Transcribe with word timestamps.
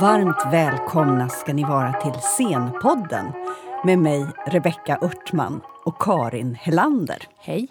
Varmt 0.00 0.52
välkomna 0.52 1.28
ska 1.28 1.52
ni 1.52 1.62
vara 1.62 1.92
till 1.92 2.20
Scenpodden 2.20 3.26
med 3.84 3.98
mig, 3.98 4.26
Rebecka 4.46 4.98
Örtman 5.02 5.60
och 5.84 6.02
Karin 6.02 6.54
Hellander. 6.54 7.28
Hej. 7.38 7.68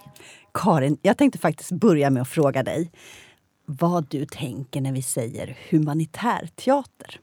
Karin, 0.53 0.97
jag 1.01 1.17
tänkte 1.17 1.39
faktiskt 1.39 1.71
börja 1.71 2.09
med 2.09 2.21
att 2.21 2.27
fråga 2.27 2.63
dig 2.63 2.91
vad 3.65 4.07
du 4.09 4.25
tänker 4.25 4.81
när 4.81 4.91
vi 4.91 5.01
säger 5.01 5.57
humanitär 5.69 6.49
teater. 6.55 7.19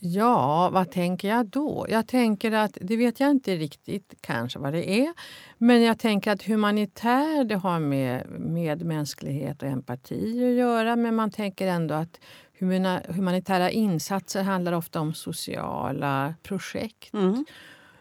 Ja, 0.00 0.70
vad 0.72 0.90
tänker 0.90 1.28
jag 1.28 1.46
då? 1.46 1.86
Jag 1.88 2.08
tänker 2.08 2.52
att, 2.52 2.78
det 2.80 2.96
vet 2.96 3.20
jag 3.20 3.30
inte 3.30 3.56
riktigt 3.56 4.14
kanske 4.20 4.58
vad 4.58 4.72
det 4.72 4.90
är, 4.90 5.12
men 5.58 5.82
jag 5.82 5.98
tänker 5.98 6.32
att 6.32 6.42
humanitär 6.42 7.44
det 7.44 7.56
har 7.56 7.80
med 7.80 8.30
medmänsklighet 8.30 9.62
och 9.62 9.68
empati 9.68 10.44
att 10.44 10.54
göra, 10.54 10.96
men 10.96 11.14
man 11.14 11.30
tänker 11.30 11.66
ändå 11.66 11.94
att 11.94 12.20
humanitära 13.08 13.70
insatser 13.70 14.42
handlar 14.42 14.72
ofta 14.72 15.00
om 15.00 15.14
sociala 15.14 16.34
projekt. 16.42 17.14
Mm. 17.14 17.44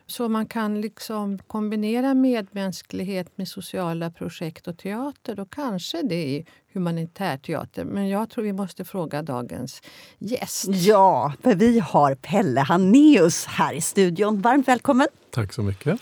Så 0.10 0.30
man 0.30 0.46
kan 0.46 0.82
liksom 0.82 1.40
kombinera 1.40 2.14
medmänsklighet 2.14 3.38
med 3.38 3.48
sociala 3.48 4.12
projekt 4.12 4.68
och 4.68 4.78
teater. 4.78 5.36
Då 5.36 5.46
kanske 5.46 6.02
det 6.02 6.38
är 6.38 6.46
humanitär 6.74 7.38
teater. 7.38 7.86
Men 7.86 8.10
jag 8.10 8.30
tror 8.30 8.44
vi 8.44 8.54
måste 8.54 8.86
fråga 8.86 9.22
dagens 9.22 9.82
gäst. 10.20 10.68
Ja, 10.68 11.34
för 11.44 11.56
vi 11.56 11.80
har 11.80 12.16
Pelle 12.16 12.62
Haneus 12.62 13.46
här 13.46 13.74
i 13.74 13.82
studion. 13.82 14.42
Varmt 14.42 14.68
välkommen! 14.68 15.08
Tack 15.32 15.54
så 15.54 15.62
mycket. 15.62 16.02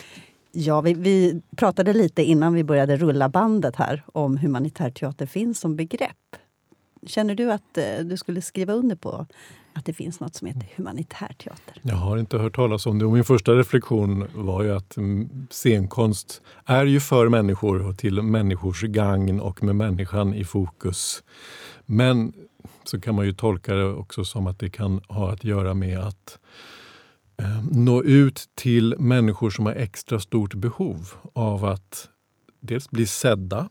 Ja, 0.51 0.81
vi, 0.81 0.93
vi 0.93 1.41
pratade 1.55 1.93
lite 1.93 2.23
innan 2.23 2.53
vi 2.53 2.63
började 2.63 2.97
rulla 2.97 3.29
bandet 3.29 3.75
här 3.75 4.03
om 4.13 4.37
humanitär 4.37 4.91
teater 4.91 5.25
finns 5.25 5.59
som 5.59 5.75
begrepp. 5.75 6.35
Känner 7.05 7.35
du 7.35 7.51
att 7.51 7.77
eh, 7.77 7.99
du 8.05 8.17
skulle 8.17 8.41
skriva 8.41 8.73
under 8.73 8.95
på 8.95 9.25
att 9.73 9.85
det 9.85 9.93
finns 9.93 10.19
något 10.19 10.35
som 10.35 10.47
heter 10.47 10.67
humanitär 10.75 11.35
teater? 11.43 11.81
Jag 11.81 11.95
har 11.95 12.17
inte 12.17 12.37
hört 12.37 12.55
talas 12.55 12.85
om 12.85 12.99
det. 12.99 13.05
Och 13.05 13.11
min 13.11 13.23
första 13.23 13.51
reflektion 13.51 14.27
var 14.35 14.63
ju 14.63 14.75
att 14.75 14.97
mm, 14.97 15.47
scenkonst 15.49 16.41
är 16.65 16.85
ju 16.85 16.99
för 16.99 17.29
människor 17.29 17.87
och 17.87 17.97
till 17.97 18.21
människors 18.21 18.81
gagn 18.81 19.39
och 19.39 19.63
med 19.63 19.75
människan 19.75 20.33
i 20.33 20.43
fokus. 20.43 21.23
Men 21.85 22.33
så 22.83 23.01
kan 23.01 23.15
man 23.15 23.25
ju 23.25 23.33
tolka 23.33 23.73
det 23.73 23.93
också 23.93 24.25
som 24.25 24.47
att 24.47 24.59
det 24.59 24.69
kan 24.69 25.01
ha 25.07 25.31
att 25.31 25.43
göra 25.43 25.73
med 25.73 25.99
att 25.99 26.39
eh, 27.37 27.63
nå 27.71 28.03
ut 28.03 28.49
till 28.55 28.95
människor 28.99 29.49
som 29.49 29.65
har 29.65 29.73
extra 29.73 30.19
stort 30.19 30.53
behov 30.53 31.13
av 31.33 31.65
att 31.65 32.09
dels 32.59 32.89
bli 32.89 33.07
sedda 33.07 33.69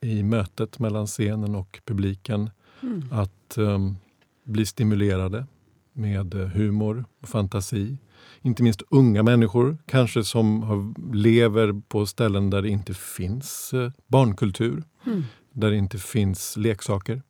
i 0.00 0.22
mötet 0.22 0.78
mellan 0.78 1.06
scenen 1.06 1.54
och 1.54 1.80
publiken. 1.84 2.50
Mm. 2.82 3.04
Att 3.10 3.58
um, 3.58 3.96
bli 4.44 4.66
stimulerade 4.66 5.46
med 5.92 6.34
eh, 6.34 6.46
humor 6.48 7.04
och 7.20 7.28
fantasi. 7.28 7.98
Inte 8.42 8.62
minst 8.62 8.82
unga 8.90 9.22
människor, 9.22 9.78
kanske 9.86 10.24
som 10.24 10.62
har, 10.62 11.14
lever 11.14 11.82
på 11.88 12.06
ställen 12.06 12.50
där 12.50 12.62
det 12.62 12.68
inte 12.68 12.94
finns 12.94 13.72
eh, 13.72 13.92
barnkultur. 14.06 14.84
Mm. 15.06 15.24
Där 15.52 15.70
det 15.70 15.76
inte 15.76 15.98
finns 15.98 16.56
leksaker. 16.56 17.22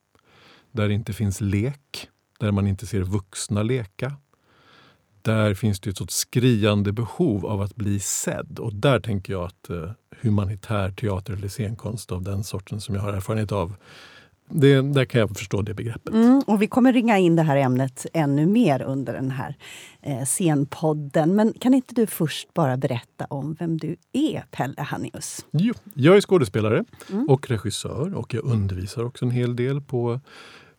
Där 0.72 0.88
det 0.88 0.94
inte 0.94 1.12
finns 1.12 1.40
lek. 1.40 2.08
Där 2.38 2.52
man 2.52 2.66
inte 2.66 2.86
ser 2.86 3.02
vuxna 3.02 3.62
leka. 3.62 4.16
Där 5.22 5.54
finns 5.54 5.80
det 5.80 5.90
ett 5.90 5.96
sorts 5.96 6.14
skriande 6.14 6.92
behov 6.92 7.46
av 7.46 7.60
att 7.60 7.76
bli 7.76 8.00
sedd. 8.00 8.58
Och 8.58 8.74
där 8.74 9.00
tänker 9.00 9.32
jag 9.32 9.44
att 9.44 9.70
eh, 9.70 9.90
humanitär 10.22 10.90
teater 10.90 11.32
eller 11.32 11.48
scenkonst 11.48 12.12
av 12.12 12.22
den 12.22 12.44
sorten 12.44 12.80
som 12.80 12.94
jag 12.94 13.02
har 13.02 13.12
erfarenhet 13.12 13.52
av 13.52 13.74
det, 14.50 14.82
där 14.82 15.04
kan 15.04 15.20
jag 15.20 15.38
förstå 15.38 15.62
det 15.62 15.74
begreppet. 15.74 16.14
Mm, 16.14 16.42
och 16.46 16.62
vi 16.62 16.66
kommer 16.66 16.92
ringa 16.92 17.18
in 17.18 17.36
det 17.36 17.42
här 17.42 17.56
ämnet 17.56 18.06
ännu 18.12 18.46
mer 18.46 18.82
under 18.82 19.12
den 19.12 19.30
här 19.30 19.56
eh, 20.02 20.24
scenpodden. 20.24 21.36
Men 21.36 21.52
kan 21.52 21.74
inte 21.74 21.94
du 21.94 22.06
först 22.06 22.54
bara 22.54 22.76
berätta 22.76 23.24
om 23.24 23.56
vem 23.58 23.78
du 23.78 23.96
är, 24.12 24.44
Pelle 24.50 24.82
Hannius? 24.82 25.46
Jo, 25.50 25.74
jag 25.94 26.16
är 26.16 26.20
skådespelare 26.20 26.84
mm. 27.12 27.28
och 27.28 27.50
regissör 27.50 28.14
och 28.14 28.34
jag 28.34 28.44
undervisar 28.44 29.04
också 29.04 29.24
en 29.24 29.30
hel 29.30 29.56
del 29.56 29.80
på 29.80 30.20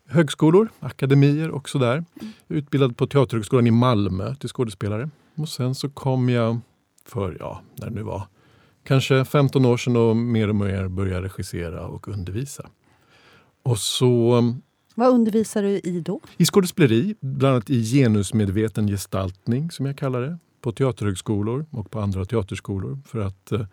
högskolor, 0.08 0.68
akademier 0.80 1.50
och 1.50 1.68
sådär. 1.68 2.04
Utbildad 2.48 2.96
på 2.96 3.06
Teaterhögskolan 3.06 3.66
i 3.66 3.70
Malmö 3.70 4.34
till 4.34 4.48
skådespelare. 4.48 5.10
Och 5.34 5.48
sen 5.48 5.74
så 5.74 5.88
kom 5.88 6.28
jag 6.28 6.60
för, 7.06 7.36
ja, 7.40 7.60
när 7.74 7.86
det 7.86 7.94
nu 7.94 8.02
var, 8.02 8.22
kanske 8.84 9.24
15 9.24 9.64
år 9.64 9.76
sedan 9.76 9.96
och 9.96 10.16
mer 10.16 10.48
och 10.48 10.56
mer 10.56 10.88
började 10.88 11.26
regissera 11.26 11.86
och 11.86 12.08
undervisa. 12.08 12.70
Och 13.62 13.78
så... 13.78 14.34
Um, 14.34 14.62
Vad 14.94 15.08
undervisar 15.08 15.62
du 15.62 15.68
i 15.68 16.00
då? 16.00 16.20
I 16.36 16.44
skådespeleri, 16.44 17.14
bland 17.20 17.54
annat 17.54 17.70
i 17.70 17.82
genusmedveten 17.82 18.86
gestaltning 18.86 19.70
som 19.70 19.86
jag 19.86 19.98
kallar 19.98 20.20
det. 20.20 20.38
På 20.60 20.72
teaterhögskolor 20.72 21.66
och 21.70 21.90
på 21.90 22.00
andra 22.00 22.24
teaterskolor 22.24 22.98
för 23.06 23.20
att 23.20 23.52
uh, 23.52 23.66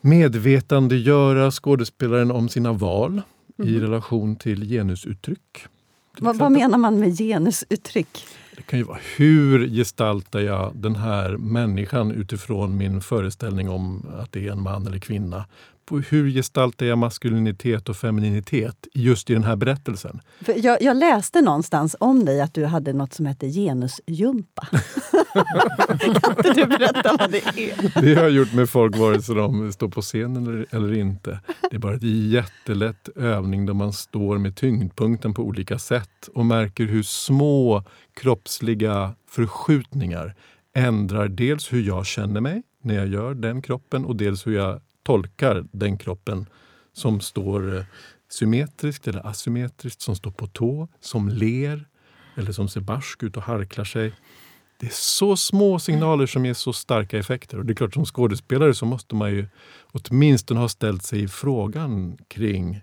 medvetandegöra 0.00 1.50
skådespelaren 1.50 2.30
om 2.30 2.48
sina 2.48 2.72
val 2.72 3.22
mm. 3.58 3.70
i 3.70 3.72
mhm. 3.72 3.80
relation 3.80 4.36
till 4.36 4.68
genusuttryck. 4.68 5.66
Vad, 6.18 6.36
vad 6.36 6.52
menar 6.52 6.78
man 6.78 6.98
med 6.98 7.18
genusuttryck? 7.18 8.26
Det 8.56 8.62
kan 8.62 8.78
ju 8.78 8.84
vara 8.84 8.98
hur 9.16 9.68
gestaltar 9.68 10.40
jag 10.40 10.72
den 10.74 10.96
här 10.96 11.36
människan 11.36 12.10
utifrån 12.10 12.76
min 12.76 13.00
föreställning 13.00 13.68
om 13.68 14.06
att 14.18 14.32
det 14.32 14.46
är 14.46 14.52
en 14.52 14.62
man 14.62 14.86
eller 14.86 14.98
kvinna 14.98 15.44
hur 15.98 16.30
gestaltar 16.30 16.86
jag 16.86 16.98
maskulinitet 16.98 17.88
och 17.88 17.96
femininitet 17.96 18.86
just 18.94 19.30
i 19.30 19.32
den 19.32 19.44
här 19.44 19.56
berättelsen? 19.56 20.20
Jag, 20.56 20.82
jag, 20.82 20.96
läste 20.96 21.40
någonstans 21.40 21.96
om 22.00 22.24
dig 22.24 22.40
att 22.40 22.54
du 22.54 22.64
hade 22.64 22.92
något 22.92 23.14
som 23.14 23.26
hette 23.26 23.48
genusjumpa. 23.48 24.66
kan 26.22 26.36
inte 26.36 26.52
du 26.52 26.66
berätta 26.66 27.16
vad 27.18 27.30
det 27.30 27.38
är? 27.38 28.02
Det 28.02 28.14
har 28.14 28.22
jag 28.22 28.30
gjort 28.30 28.52
med 28.52 28.70
folk 28.70 28.96
vare 28.96 29.22
sig 29.22 29.34
de 29.34 29.72
står 29.72 29.88
på 29.88 30.02
scenen 30.02 30.46
eller, 30.46 30.66
eller 30.70 30.92
inte. 30.92 31.40
Det 31.70 31.76
är 31.76 31.80
bara 31.80 31.94
en 31.94 32.30
jättelätt 32.30 33.08
övning 33.16 33.66
där 33.66 33.74
man 33.74 33.92
står 33.92 34.38
med 34.38 34.56
tyngdpunkten 34.56 35.34
på 35.34 35.42
olika 35.42 35.78
sätt 35.78 36.28
och 36.34 36.46
märker 36.46 36.84
hur 36.84 37.02
små 37.02 37.84
kroppsliga 38.14 39.14
förskjutningar 39.30 40.34
ändrar 40.74 41.28
dels 41.28 41.72
hur 41.72 41.82
jag 41.82 42.06
känner 42.06 42.40
mig 42.40 42.62
när 42.82 42.94
jag 42.94 43.08
gör 43.08 43.34
den 43.34 43.62
kroppen 43.62 44.04
och 44.04 44.16
dels 44.16 44.46
hur 44.46 44.56
jag 44.56 44.80
tolkar 45.02 45.64
den 45.72 45.98
kroppen 45.98 46.46
som 46.92 47.20
står 47.20 47.76
eh, 47.76 47.84
symmetriskt 48.28 49.08
eller 49.08 49.26
asymmetriskt, 49.26 50.00
som 50.00 50.16
står 50.16 50.30
på 50.30 50.46
tå, 50.46 50.88
som 51.00 51.28
ler 51.28 51.84
eller 52.36 52.52
som 52.52 52.68
ser 52.68 52.80
barsk 52.80 53.22
ut 53.22 53.36
och 53.36 53.42
harklar 53.42 53.84
sig. 53.84 54.12
Det 54.80 54.86
är 54.86 54.92
så 54.92 55.36
små 55.36 55.78
signaler 55.78 56.26
som 56.26 56.46
ger 56.46 56.54
så 56.54 56.72
starka 56.72 57.18
effekter. 57.18 57.58
Och 57.58 57.66
det 57.66 57.72
är 57.72 57.74
klart, 57.74 57.94
som 57.94 58.04
skådespelare 58.04 58.74
så 58.74 58.86
måste 58.86 59.14
man 59.14 59.30
ju 59.30 59.46
åtminstone 59.92 60.60
ha 60.60 60.68
ställt 60.68 61.02
sig 61.02 61.28
frågan 61.28 62.18
kring 62.28 62.80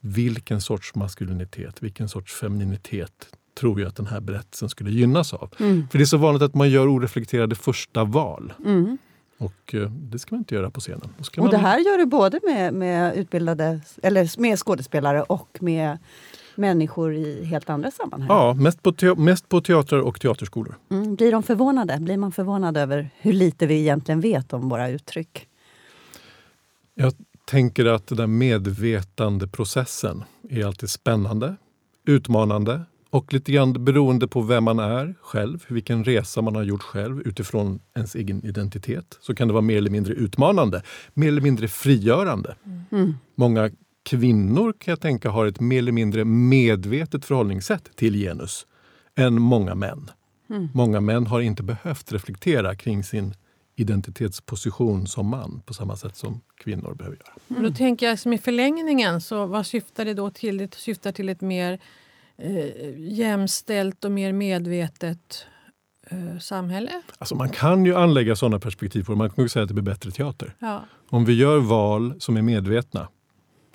vilken 0.00 0.60
sorts 0.60 0.94
maskulinitet, 0.94 1.82
vilken 1.82 2.08
sorts 2.08 2.34
femininitet 2.34 3.28
tror 3.54 3.80
jag 3.80 3.88
att 3.88 3.96
den 3.96 4.06
här 4.06 4.20
berättelsen 4.20 4.68
skulle 4.68 4.90
gynnas 4.90 5.34
av. 5.34 5.54
Mm. 5.60 5.88
För 5.88 5.98
det 5.98 6.04
är 6.04 6.06
så 6.06 6.16
vanligt 6.16 6.42
att 6.42 6.54
man 6.54 6.70
gör 6.70 6.88
oreflekterade 6.88 7.54
första 7.54 8.04
val. 8.04 8.52
Mm. 8.64 8.98
Och 9.38 9.74
eh, 9.74 9.90
det 9.90 10.18
ska 10.18 10.34
man 10.34 10.40
inte 10.40 10.54
göra 10.54 10.70
på 10.70 10.80
scenen. 10.80 11.14
och 11.18 11.38
man... 11.38 11.50
det 11.50 11.56
här 11.56 11.78
gör 11.78 11.98
du 11.98 12.06
både 12.06 12.40
med, 12.42 12.74
med, 12.74 13.16
utbildade, 13.16 13.80
eller 14.02 14.40
med 14.40 14.58
skådespelare 14.58 15.22
och 15.22 15.58
med 15.60 15.98
människor 16.54 17.14
i 17.14 17.44
helt 17.44 17.70
andra 17.70 17.90
sammanhang? 17.90 18.28
Ja, 18.28 18.54
mest 18.54 18.82
på, 18.82 18.92
te 18.92 19.14
mest 19.14 19.48
på 19.48 19.60
teatrar 19.60 20.00
och 20.00 20.20
teaterskolor. 20.20 20.74
Mm, 20.90 21.14
blir 21.14 21.32
de 21.32 21.42
förvånade? 21.42 21.98
Blir 22.00 22.16
man 22.16 22.32
förvånad 22.32 22.76
över 22.76 23.10
hur 23.18 23.32
lite 23.32 23.66
vi 23.66 23.80
egentligen 23.80 24.20
vet 24.20 24.52
om 24.52 24.68
våra 24.68 24.88
uttryck? 24.88 25.48
Jag 26.94 27.12
tänker 27.44 27.86
att 27.86 28.06
den 28.06 28.18
där 28.18 28.26
medvetandeprocessen 28.26 30.24
är 30.50 30.66
alltid 30.66 30.90
spännande, 30.90 31.56
utmanande 32.06 32.82
och 33.14 33.32
lite 33.32 33.52
grann 33.52 33.84
beroende 33.84 34.28
på 34.28 34.40
vem 34.40 34.64
man 34.64 34.78
är 34.78 35.14
själv, 35.20 35.64
vilken 35.68 36.04
resa 36.04 36.42
man 36.42 36.54
har 36.54 36.62
gjort 36.62 36.82
själv 36.82 37.20
utifrån 37.20 37.80
ens 37.96 38.14
egen 38.14 38.44
identitet, 38.44 39.18
så 39.20 39.34
kan 39.34 39.48
det 39.48 39.54
vara 39.54 39.62
mer 39.62 39.76
eller 39.76 39.90
mindre 39.90 40.14
utmanande, 40.14 40.82
mer 41.14 41.28
eller 41.28 41.40
mindre 41.40 41.68
frigörande. 41.68 42.56
Mm. 42.92 43.14
Många 43.34 43.70
kvinnor 44.02 44.74
kan 44.78 44.92
jag 44.92 45.00
tänka 45.00 45.30
har 45.30 45.46
ett 45.46 45.60
mer 45.60 45.78
eller 45.78 45.92
mindre 45.92 46.24
medvetet 46.24 47.24
förhållningssätt 47.24 47.96
till 47.96 48.14
genus 48.14 48.66
än 49.16 49.42
många 49.42 49.74
män. 49.74 50.10
Mm. 50.50 50.68
Många 50.74 51.00
män 51.00 51.26
har 51.26 51.40
inte 51.40 51.62
behövt 51.62 52.12
reflektera 52.12 52.76
kring 52.76 53.04
sin 53.04 53.34
identitetsposition 53.76 55.06
som 55.06 55.26
man 55.26 55.62
på 55.66 55.74
samma 55.74 55.96
sätt 55.96 56.16
som 56.16 56.40
kvinnor 56.56 56.94
behöver 56.94 57.16
göra. 57.16 57.34
Mm. 57.48 57.62
Då 57.62 57.76
tänker 57.76 58.06
jag 58.06 58.18
som 58.18 58.32
i 58.32 58.38
förlängningen, 58.38 59.20
så 59.20 59.46
vad 59.46 59.66
syftar 59.66 60.04
det 60.04 60.14
då 60.14 60.30
till? 60.30 60.58
Det 60.58 60.74
syftar 60.74 61.12
till 61.12 61.28
ett 61.28 61.40
mer 61.40 61.80
eh, 62.38 62.98
jämställt 62.98 64.04
och 64.04 64.12
mer 64.12 64.32
medvetet 64.32 65.46
eh, 66.10 66.38
samhälle? 66.38 67.02
Alltså 67.18 67.34
man 67.34 67.48
kan 67.48 67.84
ju 67.84 67.96
anlägga 67.96 68.36
sådana 68.36 68.60
perspektiv 68.60 69.04
på 69.04 69.12
det. 69.12 69.18
Man 69.18 69.30
kan 69.30 69.44
ju 69.44 69.48
säga 69.48 69.62
att 69.62 69.68
det 69.68 69.74
blir 69.74 69.84
bättre 69.84 70.10
teater. 70.10 70.54
Ja. 70.58 70.84
Om 71.08 71.24
vi 71.24 71.32
gör 71.32 71.58
val 71.58 72.14
som 72.18 72.36
är 72.36 72.42
medvetna 72.42 73.08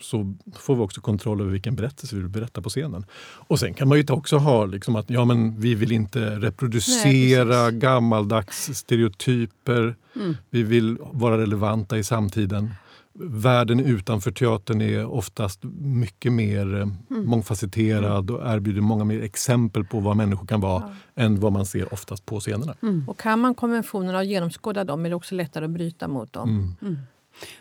så 0.01 0.35
får 0.55 0.75
vi 0.75 0.81
också 0.81 1.01
kontroll 1.01 1.41
över 1.41 1.51
vilken 1.51 1.75
berättelse 1.75 2.15
vi 2.15 2.21
vill 2.21 2.31
berätta 2.31 2.61
på 2.61 2.69
scenen. 2.69 3.05
Och 3.21 3.59
sen 3.59 3.73
kan 3.73 3.87
man 3.87 3.97
ju 3.97 4.05
också 4.09 4.37
ha 4.37 4.65
liksom 4.65 4.95
att 4.95 5.09
ja, 5.09 5.25
men 5.25 5.59
vi 5.59 5.75
vill 5.75 5.91
inte 5.91 6.39
reproducera 6.39 7.63
Nej, 7.63 7.79
gammaldags 7.79 8.69
stereotyper. 8.73 9.95
Mm. 10.15 10.37
Vi 10.49 10.63
vill 10.63 10.97
vara 10.99 11.37
relevanta 11.37 11.97
i 11.97 12.03
samtiden. 12.03 12.73
Världen 13.21 13.79
utanför 13.79 14.31
teatern 14.31 14.81
är 14.81 15.05
oftast 15.05 15.59
mycket 15.81 16.33
mer 16.33 16.79
eh, 16.79 16.85
mångfacetterad 17.09 18.31
och 18.31 18.53
erbjuder 18.53 18.81
många 18.81 19.03
mer 19.03 19.23
exempel 19.23 19.85
på 19.85 19.99
vad 19.99 20.17
människor 20.17 20.47
kan 20.47 20.61
vara 20.61 20.95
än 21.15 21.39
vad 21.39 21.51
man 21.51 21.65
ser 21.65 21.93
oftast 21.93 22.25
på 22.25 22.39
scenerna. 22.39 22.75
Och 23.07 23.19
kan 23.19 23.39
man 23.39 23.55
konventionerna 23.55 24.17
och 24.17 24.25
genomskåda 24.25 24.83
dem 24.83 25.05
är 25.05 25.09
det 25.09 25.15
också 25.15 25.35
lättare 25.35 25.65
att 25.65 25.71
bryta 25.71 26.07
mot 26.07 26.33
dem. 26.33 26.75
Mm. 26.81 26.97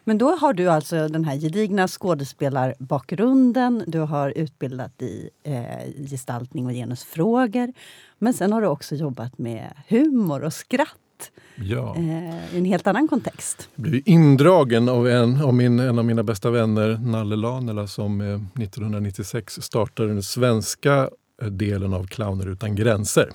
Men 0.05 0.19
då 0.19 0.37
har 0.37 0.53
du 0.53 0.69
alltså 0.69 1.09
den 1.09 1.25
här 1.25 1.37
gedigna 1.37 1.89
skådespelarbakgrunden. 1.89 3.85
Du 3.87 3.99
har 3.99 4.31
utbildat 4.37 5.03
i 5.03 5.31
eh, 5.43 6.06
gestaltning 6.11 6.67
och 6.67 6.73
genusfrågor. 6.73 7.73
Men 8.19 8.35
sen 8.35 8.53
har 8.53 8.61
du 8.61 8.67
också 8.67 8.95
jobbat 8.95 9.39
med 9.39 9.73
humor 9.89 10.45
och 10.45 10.53
skratt 10.53 10.99
Ja. 11.56 11.97
eh, 11.97 12.55
i 12.55 12.59
en 12.59 12.65
helt 12.65 12.87
annan 12.87 13.09
kontext. 13.09 13.69
Jag 13.75 13.82
blev 13.82 14.03
indragen 14.05 14.88
av 14.88 15.09
en 15.09 15.43
av, 15.43 15.55
min, 15.55 15.81
en 15.81 15.99
av 15.99 16.05
mina 16.05 16.23
bästa 16.23 16.50
vänner, 16.50 16.99
Nalle 17.03 17.37
Lanela, 17.37 17.87
som 17.87 18.20
eh, 18.20 18.26
1996 18.62 19.62
startade 19.62 20.09
den 20.09 20.23
svenska 20.23 21.11
eh, 21.43 21.49
delen 21.49 21.94
av 21.94 22.06
Clowner 22.06 22.47
utan 22.47 22.75
gränser. 22.75 23.31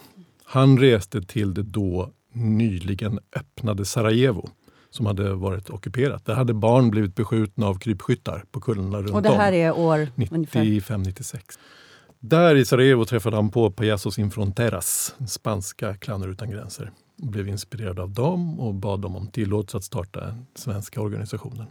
Han 0.45 0.79
reste 0.79 1.21
till 1.21 1.53
det 1.53 1.63
då 1.63 2.09
nyligen 2.33 3.19
öppnade 3.35 3.85
Sarajevo 3.85 4.49
som 4.89 5.05
hade 5.05 5.33
varit 5.33 5.69
ockuperat. 5.69 6.25
Där 6.25 6.33
hade 6.33 6.53
barn 6.53 6.91
blivit 6.91 7.15
beskjutna 7.15 7.67
av 7.67 7.75
krypskyttar 7.79 8.43
på 8.51 8.61
kullarna 8.61 8.97
runt 8.97 9.11
Och 9.11 9.21
det 9.21 9.29
om. 9.29 9.35
här 9.35 9.53
är 9.53 9.77
år 9.77 10.07
ungefär... 10.31 10.63
95-96. 10.63 11.39
Där 12.19 12.55
i 12.55 12.65
Sarajevo 12.65 13.05
träffade 13.05 13.35
han 13.35 13.49
på 13.49 13.71
Payasos 13.71 14.15
Sin 14.15 14.31
Fronteras, 14.31 15.15
spanska 15.27 15.95
clowner 15.95 16.27
utan 16.27 16.49
gränser. 16.51 16.91
Blev 17.23 17.47
inspirerad 17.47 17.99
av 17.99 18.09
dem 18.11 18.59
och 18.59 18.73
bad 18.73 19.01
dem 19.01 19.15
om 19.15 19.27
tillåtelse 19.27 19.77
att 19.77 19.83
starta 19.83 20.25
den 20.25 20.45
svenska 20.55 21.01
organisationen. 21.01 21.67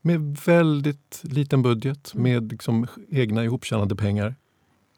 Med 0.00 0.36
väldigt 0.46 1.20
liten 1.24 1.62
budget, 1.62 2.14
med 2.14 2.50
liksom 2.50 2.86
egna 3.10 3.44
ihoptjänade 3.44 3.96
pengar. 3.96 4.34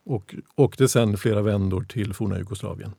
Och 0.04 0.34
åkte 0.56 0.88
sen 0.88 1.16
flera 1.16 1.42
vändor 1.42 1.82
till 1.84 2.14
forna 2.14 2.38
Jugoslavien. 2.38 2.92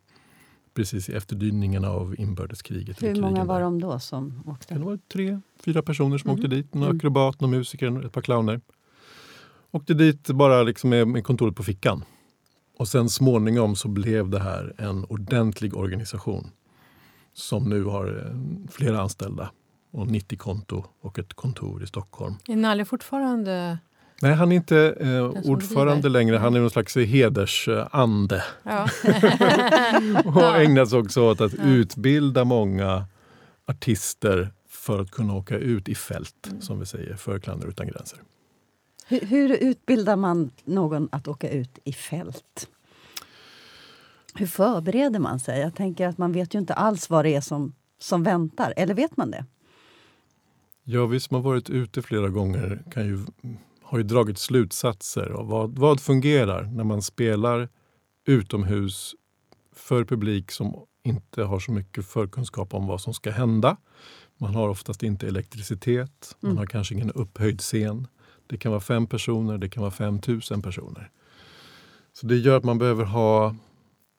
Precis 0.73 1.09
i 1.09 1.13
efterdyningarna 1.13 1.89
av 1.89 2.15
inbördeskriget. 2.19 3.03
Hur 3.03 3.21
många 3.21 3.43
var 3.45 3.61
de 3.61 3.81
då 3.81 3.99
som 3.99 4.41
Det 4.45 4.51
åkte? 4.51 4.79
var 4.79 4.99
tre, 5.13 5.39
fyra 5.65 5.81
personer 5.81 6.17
som 6.17 6.29
Mhm. 6.29 6.35
åkte 6.39 6.47
dit. 6.47 6.75
En 6.75 6.83
Mm. 6.83 6.97
akrobat, 6.97 7.41
någon 7.41 7.49
musiker, 7.51 8.05
ett 8.05 8.11
par 8.13 8.21
clowner. 8.21 8.61
Åkte 9.71 9.93
dit 9.93 10.27
bara 10.27 10.63
liksom 10.63 10.89
med, 10.89 11.07
med 11.07 11.23
kontoret 11.23 11.55
på 11.55 11.63
fickan. 11.63 12.03
Och 12.77 12.87
sen 12.87 13.09
småningom 13.09 13.75
så 13.75 13.87
blev 13.87 14.29
det 14.29 14.39
här 14.39 14.73
en 14.77 15.05
ordentlig 15.05 15.77
organisation. 15.77 16.47
Som 17.37 17.69
nu 17.69 17.83
har 17.83 18.07
eh, 18.07 18.71
flera 18.71 19.01
anställda 19.01 19.51
och 19.91 20.05
90-konto 20.07 20.83
och 21.01 21.19
ett 21.19 21.33
kontor 21.33 21.83
i 21.83 21.87
Stockholm. 21.87 22.35
Är 22.47 22.55
Nalle 22.55 22.85
fortfarande... 22.85 23.77
Nej, 24.21 24.33
han 24.33 24.51
är 24.51 24.55
inte 24.55 24.95
eh, 24.99 25.23
ordförande 25.51 25.93
driver. 26.01 26.09
längre. 26.09 26.37
Han 26.37 26.55
är 26.55 26.59
någon 26.59 26.69
slags 26.69 26.95
hedersande. 26.97 28.43
Ja. 28.63 28.83
och 30.25 30.57
ägnar 30.61 30.85
sig 30.85 30.99
också 30.99 31.21
åt 31.21 31.41
att 31.41 31.53
Ja. 31.53 31.63
utbilda 31.63 32.43
många 32.43 33.05
artister 33.67 34.51
för 34.69 35.01
att 35.01 35.11
kunna 35.11 35.33
åka 35.35 35.57
ut 35.57 35.89
i 35.89 35.95
fält, 35.95 36.47
Mm. 36.47 36.61
som 36.61 36.79
vi 36.79 36.85
säger, 36.85 37.15
för 37.15 37.39
Clowner 37.39 37.67
utan 37.67 37.87
gränser. 37.87 38.19
Hur, 39.07 39.19
hur 39.21 39.49
utbildar 39.57 40.15
man 40.15 40.51
någon 40.65 41.09
att 41.11 41.27
åka 41.27 41.49
ut 41.49 41.79
i 41.83 41.93
fält? 41.93 42.67
Hur 44.37 44.47
förbereder 44.47 45.19
man 45.19 45.39
sig? 45.39 45.59
Jag 45.61 45.75
tänker 45.75 46.07
att 46.07 46.17
man 46.17 46.31
vet 46.31 46.53
ju 46.55 46.59
inte 46.59 46.73
alls 46.73 47.09
vad 47.09 47.25
det 47.25 47.35
är 47.35 47.41
som, 47.41 47.73
som 47.99 48.23
väntar. 48.23 48.73
Eller 48.77 48.93
vet 48.93 49.17
man 49.17 49.31
det? 49.31 49.45
Ja, 50.83 51.05
vi 51.05 51.19
som 51.19 51.35
har 51.35 51.41
varit 51.41 51.69
ute 51.69 52.01
flera 52.01 52.29
gånger 52.29 52.83
kan 52.91 53.05
ju, 53.05 53.25
har 53.83 53.97
ju 53.97 54.03
dragit 54.03 54.37
slutsatser 54.37 55.29
av 55.29 55.47
vad, 55.47 55.79
vad 55.79 55.99
fungerar 55.99 56.63
när 56.63 56.83
man 56.83 57.01
spelar 57.01 57.69
utomhus 58.25 59.15
för 59.75 60.03
publik 60.05 60.51
som 60.51 60.75
inte 61.03 61.43
har 61.43 61.59
så 61.59 61.71
mycket 61.71 62.05
förkunskap 62.05 62.73
om 62.73 62.87
vad 62.87 63.01
som 63.01 63.13
ska 63.13 63.31
hända. 63.31 63.77
Man 64.37 64.55
har 64.55 64.69
oftast 64.69 65.03
inte 65.03 65.27
elektricitet, 65.27 66.35
man 66.39 66.51
Mm. 66.51 66.57
har 66.57 66.65
kanske 66.65 66.93
ingen 66.93 67.11
upphöjd 67.11 67.61
scen. 67.61 68.07
Det 68.47 68.57
kan 68.57 68.71
vara 68.71 68.81
fem 68.81 69.07
personer, 69.07 69.57
det 69.57 69.69
kan 69.69 69.81
vara 69.81 69.91
fem 69.91 70.19
tusen 70.19 70.61
personer. 70.61 71.11
Så 72.13 72.27
det 72.27 72.37
gör 72.37 72.57
att 72.57 72.63
man 72.63 72.77
behöver 72.77 73.03
ha 73.05 73.55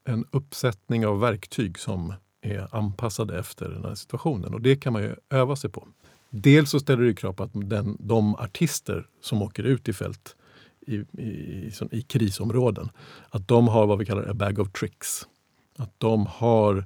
en 0.06 0.24
uppsättning 0.30 1.06
av 1.06 1.20
verktyg 1.20 1.78
som 1.78 2.12
är 2.42 2.76
anpassade 2.76 3.38
efter 3.38 3.68
den 3.68 3.84
här 3.84 3.94
situationen. 3.94 4.54
Och 4.54 4.60
det 4.60 4.76
kan 4.76 4.92
man 4.92 5.02
ju 5.02 5.14
öva 5.30 5.56
sig 5.56 5.70
på. 5.70 5.88
Dels 6.30 6.70
så 6.70 6.80
ställer 6.80 7.02
det 7.02 7.14
krav 7.14 7.32
på 7.32 7.42
att 7.42 7.50
den, 7.52 7.96
de 8.00 8.34
artister 8.36 9.06
som 9.20 9.42
åker 9.42 9.62
ut 9.62 9.88
i 9.88 9.92
fält 9.92 10.36
i, 10.86 10.94
i, 10.96 11.22
i, 11.66 11.70
som- 11.70 11.88
i 11.92 12.02
krisområden, 12.02 12.88
att 13.30 13.48
de 13.48 13.68
har 13.68 13.86
vad 13.86 13.98
vi 13.98 14.06
kallar 14.06 14.30
a 14.30 14.34
bag 14.34 14.58
of 14.58 14.72
tricks. 14.72 15.26
Att 15.78 15.94
de 15.98 16.26
har 16.26 16.84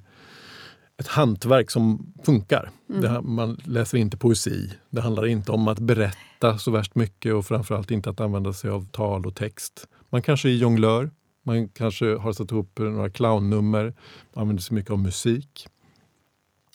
ett 0.97 1.07
hantverk 1.07 1.71
som 1.71 2.13
funkar. 2.25 2.69
Mm. 2.89 3.01
Det, 3.01 3.21
man 3.21 3.57
läser 3.63 3.97
inte 3.97 4.17
poesi. 4.17 4.71
Det 4.89 5.01
handlar 5.01 5.25
inte 5.25 5.51
om 5.51 5.67
att 5.67 5.79
berätta 5.79 6.57
så 6.57 6.71
värst 6.71 6.95
mycket 6.95 7.33
och 7.33 7.45
framförallt 7.45 7.91
inte 7.91 8.09
att 8.09 8.19
använda 8.19 8.53
sig 8.53 8.69
av 8.69 8.85
tal 8.91 9.25
och 9.25 9.35
text. 9.35 9.87
Man 10.09 10.21
kanske 10.21 10.49
är 10.49 10.53
jonglör. 10.53 11.11
Man 11.43 11.69
kanske 11.69 12.15
har 12.15 12.33
satt 12.33 12.51
ihop 12.51 12.79
några 12.79 13.09
clownnummer. 13.09 13.93
Man 14.33 14.41
använder 14.41 14.61
sig 14.61 14.75
mycket 14.75 14.91
av 14.91 14.99
musik. 14.99 15.67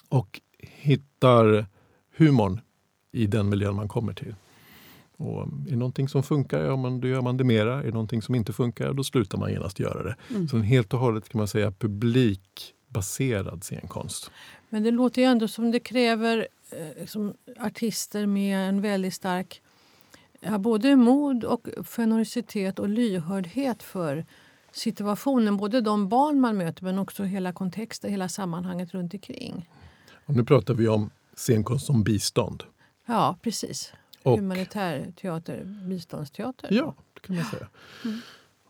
Och 0.09 0.41
hittar 0.59 1.67
humorn 2.17 2.61
i 3.13 3.27
den 3.27 3.49
miljön 3.49 3.77
man 3.77 3.89
kommer 3.89 4.13
till. 4.13 4.35
Och 5.17 5.43
är 5.43 5.71
det 5.71 5.77
någonting 5.77 6.09
som 6.09 6.23
funkar, 6.23 6.61
ja, 6.61 6.77
men 6.77 7.01
då 7.01 7.09
gör 7.09 7.21
man 7.21 7.37
det 7.37 7.45
mera. 7.45 7.79
Är 7.79 7.85
det 7.85 7.91
någonting 7.91 8.23
som 8.23 8.35
inte 8.35 8.53
funkar, 8.53 8.93
då 8.93 9.05
slutar 9.05 9.39
man 9.39 9.53
genast 9.53 9.79
göra 9.81 10.03
det. 10.03 10.17
Mm. 10.31 10.49
Så 10.49 10.57
en 10.57 10.63
helt 10.63 10.95
och 10.95 11.01
hållet 11.01 11.29
kan 11.29 11.39
man 11.39 11.49
säga 11.49 11.71
publikbaserad 11.71 13.65
scenkonst. 13.65 14.31
Men 14.69 14.83
det 14.83 14.91
låter 14.91 15.23
ju 15.23 15.29
ändå 15.29 15.49
som 15.49 15.71
det 15.71 15.81
kräver 15.81 16.49
eh, 16.71 17.01
liksom, 17.01 17.35
artister 17.61 18.27
med 18.27 18.69
en 18.69 18.81
väldigt 18.81 19.15
stark 19.15 19.63
ja, 20.41 20.59
både 20.59 20.97
mod 20.97 21.45
och 21.45 21.69
generositet 21.85 22.79
och 22.79 22.89
lyhördhet 22.89 23.83
för 23.83 24.27
situationen. 24.77 25.57
Både 25.57 25.81
de 25.81 26.09
barn 26.09 26.41
man 26.41 26.57
möter 26.57 26.85
men 26.85 26.99
också 26.99 27.25
hela 27.25 27.53
kontexten, 27.53 28.11
hela 28.11 28.29
sammanhanget 28.29 28.95
runt 28.95 29.15
omkring. 29.15 29.69
Och 30.27 30.35
nu 30.35 30.45
pratar 30.45 30.75
vi 30.75 30.89
om 30.89 31.11
scenkonst 31.37 31.87
som 31.87 32.03
bistånd. 32.03 32.63
Ja, 33.07 33.39
precis. 33.43 33.93
Och, 34.23 34.37
Humanitär 34.39 35.13
teater, 35.21 35.65
biståndsteater. 35.65 36.69
ja, 36.73 36.95
det 37.15 37.21
kan 37.21 37.37
man 37.37 37.45
säga. 37.45 37.69
Mm. 38.05 38.21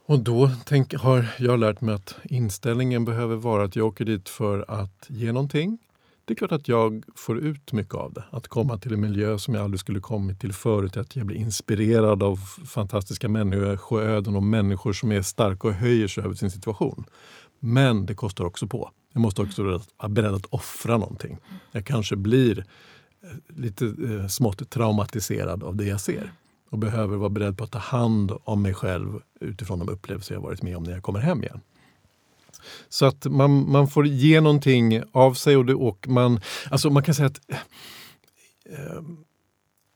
Och 0.07 0.19
då 0.19 0.51
tänk, 0.65 0.95
har 0.95 1.27
jag 1.39 1.59
lärt 1.59 1.81
mig 1.81 1.95
att 1.95 2.15
inställningen 2.25 3.05
behöver 3.05 3.37
vara 3.37 3.65
att 3.65 3.77
jag 3.77 3.87
åker 3.87 4.05
dit 4.05 4.29
för 4.29 4.65
att 4.69 5.07
ge 5.09 5.33
någonting. 5.33 5.79
Det 6.27 6.33
är 6.33 6.37
klart 6.37 6.53
att 6.53 6.69
jag 6.69 7.05
får 7.15 7.39
ut 7.39 7.73
mycket 7.73 7.95
av 7.95 8.13
det. 8.13 8.25
Att 8.31 8.49
komma 8.49 8.79
till 8.79 8.93
en 8.93 9.01
miljö 9.01 9.39
som 9.39 9.55
jag 9.55 9.65
aldrig 9.65 9.81
skulle 9.81 10.01
kommit 10.01 10.41
till 10.41 10.53
förut. 10.53 10.97
Att 10.97 11.17
jag 11.17 11.27
blir 11.27 11.37
inspirerad 11.37 12.23
av 12.23 12.37
fantastiska 12.67 13.29
människoöden 13.29 14.37
och 14.37 14.43
människor 14.43 14.93
som 14.93 15.13
är 15.13 15.23
starka 15.23 15.69
och 15.69 15.75
höjer 15.75 16.09
sig 16.09 16.25
över 16.25 16.35
sin 16.35 16.51
situation. 16.51 17.05
Men 17.61 18.07
det 18.07 18.15
kostar 18.15 18.45
också 18.45 18.67
på. 18.67 18.91
Jag 19.13 19.21
måste 19.21 19.43
också 19.43 19.63
vara 19.63 20.09
beredd 20.09 20.35
att 20.35 20.47
offra 20.47 20.99
någonting. 20.99 21.39
Jag 21.73 21.87
kanske 21.87 22.17
blir 22.17 22.59
eh, 22.59 23.57
lite 23.57 23.85
eh, 23.87 24.27
smått 24.27 24.71
traumatiserad 24.71 25.63
av 25.63 25.77
det 25.77 25.85
jag 25.85 26.01
ser 26.01 26.33
och 26.71 26.79
behöver 26.79 27.17
vara 27.17 27.31
beredd 27.31 27.59
på 27.59 27.65
att 27.65 27.73
ta 27.73 27.79
hand 27.79 28.33
om 28.45 28.63
mig 28.63 28.75
själv 28.75 29.21
utifrån 29.41 29.79
de 29.79 29.89
upplevelser 29.89 30.35
jag 30.35 30.43
varit 30.43 30.63
med 30.63 30.77
om 30.77 30.83
när 30.83 30.93
jag 30.93 31.03
kommer 31.03 31.21
hem 31.21 31.43
igen. 31.43 31.61
Så 32.89 33.07
att 33.07 33.27
man, 33.27 33.71
man 33.71 33.89
får 33.89 34.07
ge 34.07 34.41
någonting 34.41 35.03
av 35.13 35.35
sig 35.35 35.57
och, 35.57 35.67
det, 35.67 35.75
och 35.75 36.09
man, 36.09 36.41
alltså 36.71 36.91
man 36.91 37.03
kan 37.03 37.15
säga 37.15 37.27
att 37.27 37.41
eh, 38.71 39.03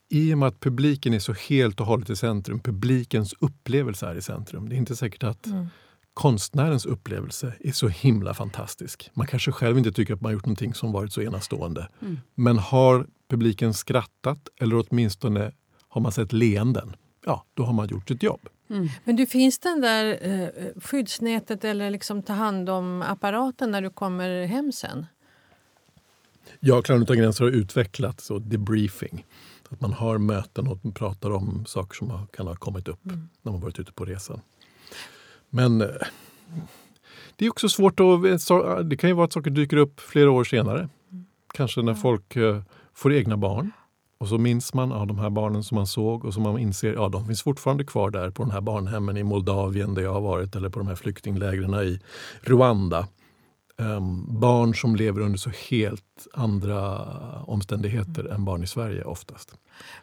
i 0.09 0.33
och 0.33 0.37
med 0.37 0.47
att 0.47 0.59
publiken 0.59 1.13
är 1.13 1.19
så 1.19 1.33
helt 1.33 1.79
och 1.79 1.85
hållet 1.85 2.09
i 2.09 2.15
centrum, 2.15 2.59
publikens 2.59 3.33
upplevelse 3.39 4.07
är 4.07 4.15
i 4.15 4.21
centrum. 4.21 4.69
Det 4.69 4.75
är 4.75 4.77
inte 4.77 4.95
säkert 4.95 5.23
att 5.23 5.45
Mm. 5.45 5.67
konstnärens 6.13 6.85
upplevelse 6.85 7.53
är 7.59 7.71
så 7.71 7.87
himla 7.87 8.33
fantastisk. 8.33 9.09
Man 9.13 9.27
kanske 9.27 9.51
själv 9.51 9.77
inte 9.77 9.91
tycker 9.91 10.13
att 10.13 10.21
man 10.21 10.29
har 10.29 10.33
gjort 10.33 10.45
någonting 10.45 10.73
som 10.73 10.91
varit 10.91 11.13
så 11.13 11.21
enastående. 11.21 11.87
Mm. 12.01 12.19
Men 12.35 12.57
har 12.57 13.07
publiken 13.29 13.73
skrattat 13.73 14.47
eller 14.61 14.85
åtminstone 14.89 15.51
har 15.87 16.01
man 16.01 16.11
sett 16.11 16.33
leenden, 16.33 16.95
ja, 17.25 17.45
då 17.53 17.63
har 17.63 17.73
man 17.73 17.87
gjort 17.87 18.07
sitt 18.07 18.23
jobb. 18.23 18.41
Mm. 18.71 18.89
Men 19.03 19.15
du 19.15 19.25
finns 19.25 19.59
den 19.59 19.81
där 19.81 20.19
eh, 20.21 20.81
skyddsnätet 20.81 21.63
eller 21.63 21.89
liksom 21.89 22.23
ta 22.23 22.33
hand 22.33 22.69
om 22.69 23.01
apparaten 23.01 23.71
när 23.71 23.81
du 23.81 23.89
kommer 23.89 24.45
hem 24.45 24.71
sen? 24.71 25.05
Ja, 26.59 26.81
Clown 26.81 27.01
utan 27.01 27.17
gränser 27.17 27.43
har 27.43 27.51
utvecklat 27.51 28.21
så 28.21 28.39
debriefing. 28.39 29.25
Att 29.69 29.81
man 29.81 29.93
har 29.93 30.17
möten 30.17 30.67
och 30.67 30.95
pratar 30.95 31.31
om 31.31 31.65
saker 31.67 31.95
som 31.95 32.27
kan 32.27 32.47
ha 32.47 32.55
kommit 32.55 32.87
upp 32.87 33.05
mm. 33.05 33.29
när 33.41 33.51
man 33.51 33.61
varit 33.61 33.79
ute 33.79 33.93
på 33.93 34.05
resan. 34.05 34.41
Men 35.49 35.81
eh, 35.81 35.87
det 37.35 37.45
är 37.45 37.49
också 37.49 37.69
svårt 37.69 37.99
att... 37.99 38.89
Det 38.89 38.97
kan 38.97 39.09
ju 39.09 39.13
vara 39.13 39.25
att 39.25 39.33
saker 39.33 39.51
dyker 39.51 39.77
upp 39.77 39.99
flera 39.99 40.31
år 40.31 40.43
senare. 40.43 40.79
Mm. 41.11 41.25
Kanske 41.53 41.81
när 41.81 41.93
folk 41.93 42.35
eh, 42.35 42.61
får 42.93 43.13
egna 43.13 43.37
barn. 43.37 43.71
Och 44.21 44.27
så 44.27 44.37
minns 44.37 44.73
man 44.73 44.89
ja, 44.89 45.05
de 45.05 45.19
här 45.19 45.29
barnen 45.29 45.63
som 45.63 45.75
man 45.75 45.87
såg 45.87 46.25
och 46.25 46.33
som 46.33 46.43
man 46.43 46.59
inser 46.59 46.93
ja, 46.93 47.09
de 47.09 47.25
finns 47.25 47.43
fortfarande 47.43 47.83
kvar 47.83 48.09
där 48.09 48.29
på 48.29 48.43
de 48.43 48.51
här 48.51 48.61
barnhemmen 48.61 49.17
i 49.17 49.23
Moldavien 49.23 49.93
där 49.93 50.01
jag 50.01 50.13
har 50.13 50.21
varit 50.21 50.55
eller 50.55 50.69
på 50.69 50.79
de 50.79 50.87
här 50.87 50.95
flyktinglägren 50.95 51.73
i 51.73 51.99
Rwanda. 52.41 53.07
Um, 53.77 54.39
barn 54.39 54.75
som 54.75 54.95
lever 54.95 55.21
under 55.21 55.37
så 55.37 55.49
helt 55.69 56.27
andra 56.33 57.07
omständigheter 57.45 58.21
mm. 58.21 58.33
än 58.33 58.45
barn 58.45 58.63
i 58.63 58.67
Sverige 58.67 59.03
oftast. 59.03 59.55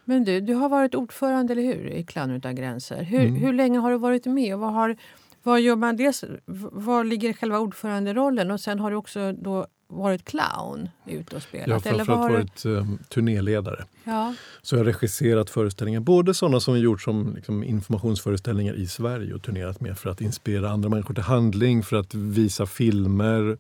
Men 0.05 0.25
du, 0.25 0.41
du 0.41 0.55
har 0.55 0.69
varit 0.69 0.95
ordförande 0.95 1.53
eller 1.53 1.63
hur, 1.63 1.87
i 1.87 2.05
Clown 2.05 2.31
utan 2.31 2.55
gränser. 2.55 3.03
Hur, 3.03 3.21
mm. 3.21 3.35
hur 3.35 3.53
länge 3.53 3.79
har 3.79 3.91
du 3.91 3.99
varit 3.99 4.27
med? 4.27 4.55
Och 4.55 4.61
vad, 4.61 4.73
har, 4.73 4.97
vad 5.43 5.61
gör 5.61 5.77
man 5.77 5.97
dels, 5.97 6.25
var 6.73 7.05
ligger 7.05 7.33
själva 7.33 7.59
ordföranderollen? 7.59 8.51
Och 8.51 8.61
sen 8.61 8.81
har 8.81 8.91
du 8.91 8.97
också 8.97 9.33
då 9.33 9.67
varit 9.89 10.25
clown 10.25 10.89
ute 11.07 11.37
och 11.37 11.43
spelat? 11.43 11.69
Jag 11.69 11.75
har 11.75 12.05
framförallt 12.05 12.33
varit 12.33 12.67
um, 12.67 12.99
turnéledare. 13.09 13.85
Ja. 14.05 14.35
Så 14.63 14.75
jag 14.75 14.81
har 14.81 14.85
regisserat 14.85 15.51
föreställningar, 15.51 16.01
både 16.01 16.35
sådana 16.35 16.61
som 16.61 16.75
vi 16.75 16.81
gjort 16.81 17.03
som 17.03 17.35
liksom, 17.35 17.65
informationsföreställningar 17.65 18.75
i 18.75 18.87
Sverige 18.87 19.35
och 19.35 19.43
turnerat 19.43 19.81
med 19.81 19.99
för 19.99 20.11
att 20.11 20.21
inspirera 20.21 20.71
andra 20.71 20.89
människor 20.89 21.15
till 21.15 21.25
handling, 21.25 21.83
för 21.83 21.97
att 21.97 22.15
visa 22.15 22.67
filmer 22.67 23.59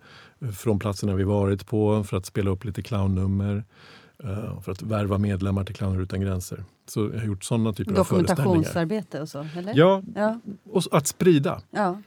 från 0.52 0.78
platserna 0.78 1.14
vi 1.14 1.24
varit 1.24 1.66
på, 1.66 2.04
för 2.04 2.16
att 2.16 2.26
spela 2.26 2.50
upp 2.50 2.64
lite 2.64 2.82
clownnummer. 2.82 3.64
Uh, 4.24 4.60
för 4.60 4.72
att 4.72 4.82
värva 4.82 5.18
medlemmar 5.18 5.64
till 5.64 5.74
Clowner 5.74 6.02
utan 6.02 6.20
gränser. 6.20 6.64
Så 6.86 7.10
jag 7.12 7.20
har 7.20 7.26
gjort 7.26 7.44
sådana 7.44 7.72
typer 7.72 7.90
av 7.90 8.04
föreställningar. 8.04 8.36
Dokumentationsarbete 8.36 9.20
och 9.20 9.28
så? 9.28 9.46
Eller? 9.56 9.74
Ja, 9.76 10.02
ja, 10.14 10.40
och 10.70 10.82
att 10.90 11.06
sprida. 11.06 11.62
Ja. 11.70 12.02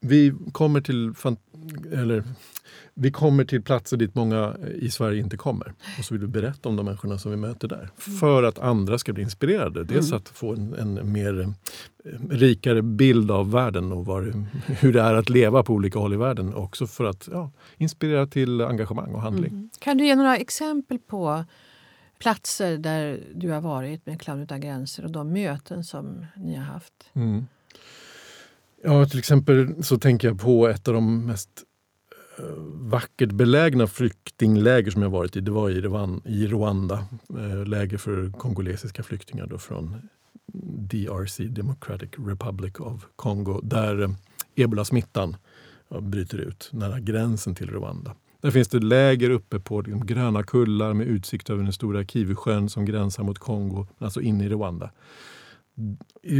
Vi 0.00 0.34
kommer 0.52 0.80
till 0.80 1.14
eller, 1.92 2.24
vi 2.94 3.12
kommer 3.12 3.44
till 3.44 3.62
platser 3.62 3.96
dit 3.96 4.14
många 4.14 4.56
i 4.74 4.90
Sverige 4.90 5.20
inte 5.20 5.36
kommer. 5.36 5.74
Och 5.98 6.04
så 6.04 6.14
vill 6.14 6.20
vi 6.20 6.26
berätta 6.26 6.68
om 6.68 6.76
de 6.76 6.86
människorna 6.86 7.18
som 7.18 7.30
vi 7.30 7.36
möter 7.36 7.68
där. 7.68 7.90
Mm. 8.06 8.18
För 8.18 8.42
att 8.42 8.58
andra 8.58 8.98
ska 8.98 9.12
bli 9.12 9.22
inspirerade. 9.22 9.84
Dels 9.84 10.06
mm. 10.06 10.16
att 10.16 10.28
få 10.28 10.52
en, 10.52 10.74
en, 10.74 11.12
mer 11.12 11.40
eh, 11.40 11.48
rikare 12.30 12.82
bild 12.82 13.30
av 13.30 13.50
världen 13.50 13.92
och 13.92 14.06
var, 14.06 14.46
hur 14.66 14.92
det 14.92 15.00
är 15.00 15.14
att 15.14 15.28
leva 15.28 15.62
på 15.62 15.72
olika 15.72 15.98
håll 15.98 16.12
i 16.12 16.16
världen. 16.16 16.54
Också 16.54 16.86
för 16.86 17.04
att 17.04 17.28
ja, 17.32 17.50
inspirera 17.76 18.26
till 18.26 18.60
engagemang 18.60 19.14
och 19.14 19.22
handling. 19.22 19.52
Mm. 19.52 19.70
Kan 19.78 19.98
du 19.98 20.06
ge 20.06 20.16
några 20.16 20.36
exempel 20.36 20.98
på 20.98 21.44
platser 22.18 22.78
där 22.78 23.20
du 23.34 23.50
har 23.50 23.60
varit 23.60 24.06
med 24.06 24.20
Clown 24.20 24.42
utan 24.42 24.60
gränser 24.60 25.04
och 25.04 25.10
de 25.10 25.32
möten 25.32 25.84
som 25.84 26.26
ni 26.36 26.56
har 26.56 26.64
haft? 26.64 27.10
Mm. 27.12 27.46
Ja, 28.86 29.06
till 29.06 29.18
exempel 29.18 29.84
så 29.84 29.98
tänker 29.98 30.28
jag 30.28 30.40
på 30.40 30.68
ett 30.68 30.88
av 30.88 30.94
de 30.94 31.26
mest 31.26 31.48
eh, 32.38 32.44
vackert 32.72 33.32
belägna 33.32 33.86
flyktingläger 33.86 34.90
som 34.90 35.02
jag 35.02 35.10
varit 35.10 35.36
i. 35.36 35.40
Det 35.40 35.50
var 35.50 35.70
i 36.24 36.46
Rwanda, 36.46 37.06
eh, 37.28 37.66
läger 37.66 37.98
för 37.98 38.30
kongolesiska 38.30 39.02
flyktingar 39.02 39.46
då 39.46 39.58
från 39.58 39.96
DRC, 40.78 41.38
Democratic 41.38 42.10
Republic 42.18 42.74
of 42.78 43.06
Congo, 43.16 43.60
där 43.62 44.02
eh, 44.02 44.10
ebolasmittan 44.54 45.36
bryter 46.00 46.38
ut 46.38 46.68
nära 46.72 47.00
gränsen 47.00 47.54
till 47.54 47.70
Rwanda. 47.70 48.14
Där 48.40 48.50
finns 48.50 48.68
det 48.68 48.78
läger 48.78 49.30
uppe 49.30 49.60
på 49.60 49.80
liksom 49.80 50.06
gröna 50.06 50.42
kullar 50.42 50.94
med 50.94 51.06
utsikt 51.06 51.50
över 51.50 51.62
den 51.62 51.72
stora 51.72 52.04
Kivisjön 52.04 52.68
som 52.68 52.84
gränsar 52.84 53.22
mot 53.22 53.38
Kongo, 53.38 53.86
alltså 53.98 54.20
inne 54.20 54.44
i 54.44 54.48
Rwanda. 54.48 54.90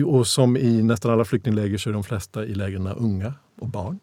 Och 0.06 0.26
som 0.26 0.56
i 0.56 0.82
nästan 0.82 1.12
alla 1.12 1.24
flyktingläger 1.24 1.78
så 1.78 1.88
är 1.90 1.94
de 1.94 2.04
flesta 2.04 2.44
i 2.44 2.54
lägren 2.54 2.86
unga 2.86 3.34
och 3.60 3.68
barn. 3.68 3.98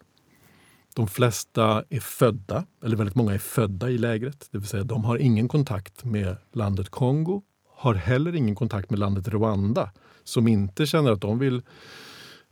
De 0.94 1.08
flesta 1.08 1.84
är 1.88 2.00
födda, 2.00 2.64
eller 2.84 2.96
väldigt 2.96 3.14
många 3.14 3.34
är 3.34 3.38
födda 3.38 3.90
i 3.90 3.98
lägret. 3.98 4.48
Det 4.50 4.58
vill 4.58 4.68
säga 4.68 4.84
de 4.84 5.04
har 5.04 5.18
ingen 5.18 5.48
kontakt 5.48 6.04
med 6.04 6.36
landet 6.52 6.88
Kongo, 6.88 7.42
har 7.76 7.94
heller 7.94 8.34
ingen 8.34 8.54
kontakt 8.54 8.90
med 8.90 8.98
landet 8.98 9.28
Rwanda 9.28 9.90
som 10.24 10.48
inte 10.48 10.86
känner 10.86 11.12
att 11.12 11.20
de 11.20 11.38
vill 11.38 11.62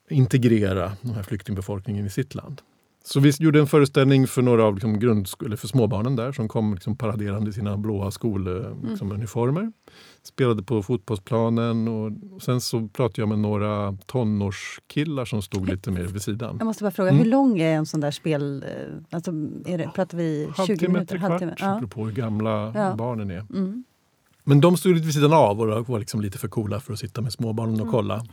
integrera 0.08 0.92
den 1.02 1.14
här 1.14 1.22
flyktingbefolkningen 1.22 2.06
i 2.06 2.10
sitt 2.10 2.34
land. 2.34 2.62
Så 3.04 3.20
vi 3.20 3.30
gjorde 3.38 3.60
en 3.60 3.66
föreställning 3.66 4.26
för 4.26 4.42
några 4.42 4.64
av 4.64 4.74
liksom 4.74 4.98
grundskole, 4.98 5.56
för 5.56 5.68
småbarnen 5.68 6.16
där 6.16 6.32
som 6.32 6.48
kom 6.48 6.74
liksom 6.74 6.96
paraderande 6.96 7.50
i 7.50 7.52
sina 7.52 7.76
blåa 7.76 8.10
skoluniformer. 8.10 9.62
Liksom, 9.62 9.72
Spelade 10.22 10.62
på 10.62 10.82
fotbollsplanen 10.82 11.88
och 11.88 12.42
sen 12.42 12.60
så 12.60 12.88
pratade 12.88 13.22
jag 13.22 13.28
med 13.28 13.38
några 13.38 13.96
tonårskillar 14.06 15.24
som 15.24 15.42
stod 15.42 15.68
lite 15.68 15.90
mer 15.90 16.02
vid 16.02 16.22
sidan. 16.22 16.56
Jag 16.58 16.66
måste 16.66 16.84
bara 16.84 16.90
fråga, 16.90 17.10
mm. 17.10 17.22
hur 17.22 17.30
lång 17.30 17.60
är 17.60 17.76
en 17.76 17.86
sån 17.86 18.00
där 18.00 18.10
spel... 18.10 18.62
Eh, 18.62 18.70
alltså, 19.10 19.32
det, 19.32 19.90
pratar 19.94 20.18
vi 20.18 20.44
20 20.44 20.52
halvtimme, 20.56 20.92
minuter? 20.92 21.16
Halvtimme, 21.16 21.54
kvart, 21.56 21.78
ja. 21.82 21.88
på 21.88 22.04
hur 22.04 22.12
gamla 22.12 22.72
ja. 22.74 22.94
barnen 22.98 23.30
är. 23.30 23.46
Mm. 23.50 23.84
Men 24.44 24.60
de 24.60 24.76
stod 24.76 24.94
lite 24.94 25.06
vid 25.06 25.14
sidan 25.14 25.32
av 25.32 25.60
och 25.60 25.88
var 25.88 25.98
liksom 25.98 26.20
lite 26.20 26.38
för 26.38 26.48
coola 26.48 26.80
för 26.80 26.92
att 26.92 26.98
sitta 26.98 27.20
med 27.20 27.32
småbarnen 27.32 27.74
och 27.74 27.80
mm. 27.80 27.92
kolla. 27.92 28.24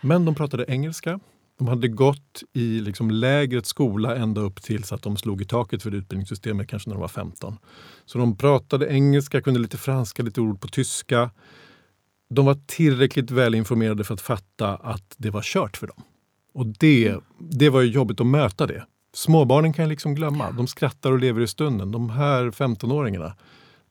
Men 0.00 0.24
de 0.24 0.34
pratade 0.34 0.64
engelska 0.68 1.20
de 1.58 1.68
hade 1.68 1.88
gått 1.88 2.42
i 2.52 2.80
liksom 2.80 3.10
lägrets 3.10 3.68
skola 3.68 4.16
ända 4.16 4.40
upp 4.40 4.62
tills 4.62 4.92
att 4.92 5.02
de 5.02 5.16
slog 5.16 5.42
i 5.42 5.44
taket 5.44 5.82
för 5.82 5.94
utbildningssystemet, 5.94 6.68
kanske 6.68 6.88
när 6.88 6.94
de 6.94 7.00
var 7.00 7.08
15. 7.08 7.58
Så 8.04 8.18
de 8.18 8.36
pratade 8.36 8.86
engelska, 8.86 9.42
kunde 9.42 9.60
lite 9.60 9.76
franska, 9.76 10.22
lite 10.22 10.40
ord 10.40 10.60
på 10.60 10.68
tyska. 10.68 11.30
De 12.30 12.46
var 12.46 12.58
tillräckligt 12.66 13.30
välinformerade 13.30 14.04
för 14.04 14.14
att 14.14 14.20
fatta 14.20 14.76
att 14.76 15.14
det 15.16 15.30
var 15.30 15.42
kört 15.42 15.76
för 15.76 15.86
dem. 15.86 16.02
Och 16.54 16.66
det, 16.66 17.16
det 17.38 17.70
var 17.70 17.82
jobbigt 17.82 18.20
att 18.20 18.26
möta 18.26 18.66
det. 18.66 18.86
Småbarnen 19.14 19.72
kan 19.72 19.82
jag 19.82 19.90
liksom 19.90 20.14
glömma. 20.14 20.50
De 20.50 20.66
skrattar 20.66 21.12
och 21.12 21.18
lever 21.18 21.40
i 21.40 21.46
stunden. 21.46 21.92
De 21.92 22.10
här 22.10 22.50
15-åringarna, 22.50 23.32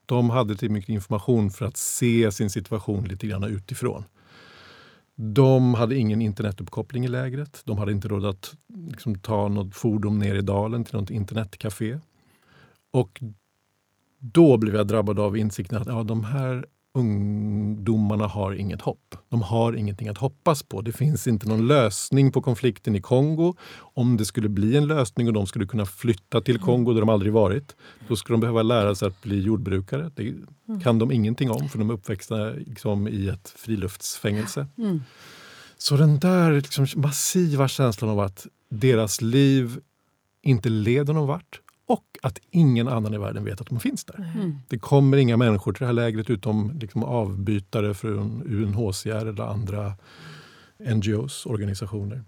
de 0.06 0.30
hade 0.30 0.48
tillräckligt 0.48 0.72
mycket 0.72 0.90
information 0.90 1.52
för 1.52 1.66
att 1.66 1.78
se 1.78 2.32
sin 2.32 2.50
situation 2.50 3.04
lite 3.04 3.28
grann 3.28 3.44
utifrån. 3.44 4.04
De 5.16 5.74
hade 5.74 5.96
ingen 5.96 6.22
internetuppkoppling 6.22 7.06
i 7.06 7.08
lägret. 7.08 7.62
De 7.66 7.78
hade 7.78 7.92
inte 7.92 8.08
råd 8.08 8.26
att 8.26 8.56
liksom, 8.88 9.20
ta 9.20 9.48
något 9.48 9.76
fordon 9.76 10.20
ner 10.20 10.36
i 10.36 10.42
dalen 10.42 10.84
till 10.84 11.00
något 11.00 11.10
internetcafé. 11.10 12.00
Och 12.92 13.24
då 14.20 14.58
blev 14.58 14.76
jag 14.76 14.88
drabbad 14.88 15.20
av 15.20 15.38
insikten 15.38 15.82
att 15.82 15.88
ja, 15.88 16.04
de 16.04 16.24
här 16.24 16.66
ungdomarna 16.94 18.28
har 18.28 18.54
inget 18.54 18.82
hopp. 18.82 19.16
De 19.30 19.42
har 19.42 19.74
ingenting 19.74 20.08
att 20.08 20.18
hoppas 20.18 20.64
på. 20.64 20.82
Det 20.82 20.92
finns 20.92 21.28
inte 21.28 21.50
någon 21.50 21.68
lösning 21.68 22.32
på 22.32 22.42
konflikten 22.42 22.96
i 22.96 23.02
Kongo. 23.02 23.56
Om 23.78 24.18
det 24.18 24.26
skulle 24.26 24.50
bli 24.50 24.78
en 24.78 24.88
lösning 24.88 25.28
och 25.28 25.34
de 25.34 25.48
skulle 25.48 25.66
kunna 25.66 25.86
flytta 25.86 26.42
till 26.42 26.60
Kongo 26.60 26.94
där 26.94 27.00
de 27.00 27.10
aldrig 27.10 27.34
varit, 27.34 27.76
då 28.08 28.16
skulle 28.16 28.34
de 28.34 28.42
behöva 28.42 28.62
lära 28.62 28.96
sig 28.96 29.08
att 29.08 29.22
bli 29.22 29.42
jordbrukare. 29.42 30.12
Det 30.16 30.24
mm. 30.68 30.82
kan 30.82 31.00
de 31.00 31.12
ingenting 31.12 31.52
om 31.52 31.70
för 31.70 31.78
de 31.80 31.90
är 31.90 31.94
uppväxta 31.94 32.50
liksom, 32.50 33.08
i 33.08 33.28
ett 33.28 33.54
friluftsfängelse. 33.58 34.68
Mm. 34.78 35.02
Så 35.78 35.98
den 35.98 36.20
där 36.20 36.52
liksom, 36.52 36.88
massiva 36.96 37.68
känslan 37.68 38.10
av 38.10 38.20
att 38.20 38.48
deras 38.70 39.22
liv 39.22 39.80
inte 40.44 40.70
leder 40.70 41.14
någon 41.14 41.28
vart 41.28 41.63
och 41.86 42.18
att 42.22 42.40
ingen 42.52 42.88
annan 42.88 43.14
i 43.14 43.18
världen 43.18 43.44
vet 43.44 43.62
att 43.62 43.68
de 43.68 43.80
finns 43.80 44.06
där. 44.06 44.32
Mm. 44.36 44.58
Det 44.68 44.80
kommer 44.80 45.18
inga 45.18 45.38
människor 45.38 45.74
till 45.74 45.80
det 45.80 45.86
här 45.86 45.94
lägret 45.94 46.30
utom 46.30 46.80
liksom 46.80 47.04
avbytare 47.04 47.94
från 47.94 48.44
UNHCR 48.46 49.26
eller 49.26 49.44
andra 49.44 49.94
NGOs, 50.80 51.46
organisationer. 51.46 52.24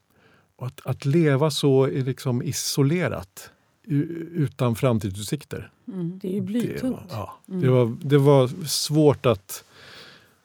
Och 0.56 0.68
att, 0.68 0.86
att 0.86 1.06
leva 1.06 1.52
så 1.52 1.88
liksom 1.88 2.44
isolerat 2.44 3.50
utan 3.88 4.76
framtidsutsikter. 4.76 5.72
Mm. 5.88 6.20
Det 6.22 6.28
är 6.28 6.34
ju 6.34 6.42
blytungt. 6.42 7.10
Det, 7.10 7.16
ja, 7.16 7.34
mm. 7.48 7.62
det, 7.62 7.70
var, 7.70 7.98
det 8.02 8.18
var 8.18 8.48
svårt 8.68 9.26
att 9.26 9.64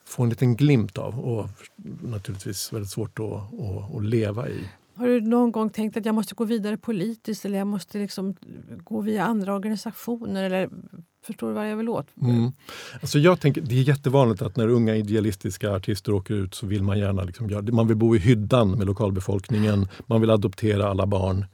få 0.05 0.23
en 0.23 0.29
liten 0.29 0.57
glimt 0.57 0.99
av 0.99 1.21
och 1.21 1.49
naturligtvis 2.03 2.73
väldigt 2.73 2.91
svårt 2.91 3.19
att, 3.19 3.25
att, 3.25 3.95
att 3.95 4.05
leva 4.05 4.49
i. 4.49 4.69
Har 5.01 5.07
du 5.07 5.21
någon 5.21 5.53
gång 5.53 5.71
tänkt 5.71 5.97
att 5.97 6.07
jag 6.07 6.15
måste 6.15 6.35
gå 6.35 6.45
vidare 6.45 6.77
politiskt 6.77 7.45
eller 7.45 7.59
jag 7.59 7.67
måste 7.67 7.99
liksom 7.99 8.35
gå 8.85 9.01
via 9.01 9.25
andra 9.25 9.55
organisationer? 9.55 10.45
Eller, 10.45 10.71
förstår 11.27 11.49
du 11.49 11.55
vad 11.55 11.71
jag 11.71 11.77
vill 11.77 11.89
åt? 11.89 12.07
Mm. 12.23 12.53
Alltså 13.01 13.19
jag 13.19 13.41
tänker, 13.41 13.61
det 13.61 13.75
är 13.75 13.83
jättevanligt 13.83 14.43
att 14.43 14.57
när 14.57 14.69
unga 14.69 14.97
idealistiska 14.97 15.73
artister 15.73 16.13
åker 16.13 16.35
ut 16.35 16.55
så 16.55 16.67
vill 16.67 16.83
man 16.83 16.99
gärna 16.99 17.25
liksom 17.25 17.51
göra, 17.51 17.63
man 17.63 17.89
vill 17.89 17.97
bo 17.97 18.17
i 18.17 18.19
hyddan 18.19 18.71
med 18.71 18.87
lokalbefolkningen, 18.87 19.89
man 20.07 20.21
vill 20.21 20.31
adoptera 20.31 20.89
alla 20.89 21.07
barn 21.07 21.45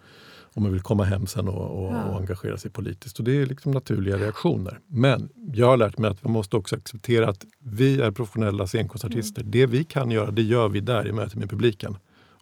och 0.57 0.63
man 0.63 0.73
vill 0.73 0.83
komma 0.83 1.05
hem 1.05 1.27
sen 1.27 1.49
och, 1.49 1.85
och, 1.85 1.95
ja. 1.95 2.05
och, 2.05 2.21
engagera 2.21 2.57
sig 2.57 2.71
politiskt. 2.71 3.19
Och 3.19 3.25
Det 3.25 3.43
är 3.43 3.47
liksom 3.47 3.73
naturliga 3.73 4.17
reaktioner. 4.17 4.79
Men 4.87 5.29
jag 5.55 5.67
har 5.67 5.77
lärt 5.77 5.99
mig 5.99 6.11
att 6.11 6.25
man 6.25 6.33
måste 6.33 6.57
också 6.57 6.77
acceptera 6.77 7.29
att 7.29 7.45
vi 7.59 8.01
är 8.01 8.11
professionella 8.11 8.67
scenkonstartister. 8.67 9.41
Mm. 9.41 9.51
Det 9.51 9.67
vi 9.67 9.85
kan 9.85 10.11
göra, 10.11 10.31
det 10.31 10.43
gör 10.43 10.69
vi 10.69 10.81
där 10.81 11.09
i 11.09 11.13
mötet 11.13 11.35
med 11.35 11.51
publiken. 11.51 11.97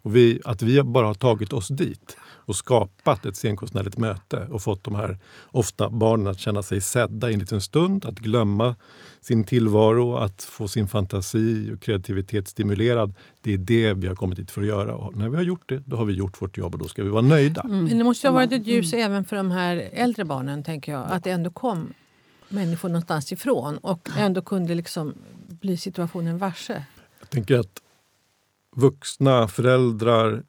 Och 0.05 0.15
vi, 0.15 0.41
att 0.45 0.61
vi 0.61 0.83
bara 0.83 1.05
har 1.05 1.13
tagit 1.13 1.53
oss 1.53 1.67
dit 1.67 2.17
och 2.21 2.55
skapat 2.55 3.25
ett 3.25 3.35
scenkonstnärligt 3.35 3.97
möte 3.97 4.47
och 4.51 4.61
fått 4.61 4.83
de 4.83 4.95
här 4.95 5.17
ofta 5.45 5.89
barnen 5.89 6.27
att 6.27 6.39
känna 6.39 6.63
sig 6.63 6.81
sedda 6.81 7.29
i 7.29 7.33
en 7.33 7.39
liten 7.39 7.61
stund, 7.61 8.05
att 8.05 8.19
glömma 8.19 8.75
sin 9.21 9.43
tillvaro, 9.43 10.15
att 10.15 10.43
få 10.43 10.67
sin 10.67 10.87
fantasi 10.87 11.71
och 11.73 11.81
kreativitet 11.81 12.47
stimulerad. 12.47 13.13
Det 13.41 13.53
är 13.53 13.57
det 13.57 13.93
vi 13.93 14.07
har 14.07 14.15
kommit 14.15 14.39
hit 14.39 14.51
för 14.51 14.61
att 14.61 14.67
göra. 14.67 14.95
Och 14.95 15.15
när 15.15 15.29
vi 15.29 15.35
har 15.35 15.43
gjort 15.43 15.69
det, 15.69 15.83
då 15.85 15.97
har 15.97 16.05
vi 16.05 16.13
gjort 16.13 16.41
vårt 16.41 16.57
jobb 16.57 16.73
och 16.73 16.79
då 16.79 16.87
ska 16.87 17.03
vi 17.03 17.09
vara 17.09 17.21
nöjda. 17.21 17.61
Mm. 17.61 17.85
Men 17.85 17.97
det 17.97 18.03
måste 18.03 18.27
ha 18.27 18.33
varit 18.33 18.51
ett 18.51 18.67
ljus 18.67 18.93
mm. 18.93 19.05
även 19.05 19.25
för 19.25 19.35
de 19.35 19.51
här 19.51 19.89
äldre 19.93 20.25
barnen, 20.25 20.63
tänker 20.63 20.91
jag. 20.91 21.11
Att 21.11 21.23
det 21.23 21.31
ändå 21.31 21.49
kom 21.49 21.93
människor 22.49 22.89
någonstans 22.89 23.31
ifrån 23.31 23.77
och 23.77 24.09
ändå 24.17 24.41
kunde 24.41 24.75
liksom 24.75 25.13
bli 25.47 25.77
situationen 25.77 26.37
varse. 26.37 26.85
Jag 27.19 27.29
tänker 27.29 27.59
att 27.59 27.81
vuxna 28.75 29.47
föräldrar 29.47 30.43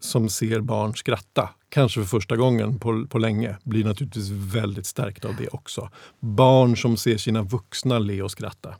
som 0.00 0.28
ser 0.28 0.60
barn 0.60 0.94
skratta, 0.94 1.50
kanske 1.68 2.00
för 2.00 2.06
första 2.06 2.36
gången 2.36 2.78
på, 2.78 3.06
på 3.06 3.18
länge, 3.18 3.56
blir 3.64 3.84
naturligtvis 3.84 4.30
väldigt 4.30 4.86
stärkta 4.86 5.28
av 5.28 5.36
det 5.36 5.48
också. 5.48 5.90
Barn 6.20 6.76
som 6.76 6.96
ser 6.96 7.16
sina 7.16 7.42
vuxna 7.42 7.98
le 7.98 8.22
och 8.22 8.30
skratta 8.30 8.74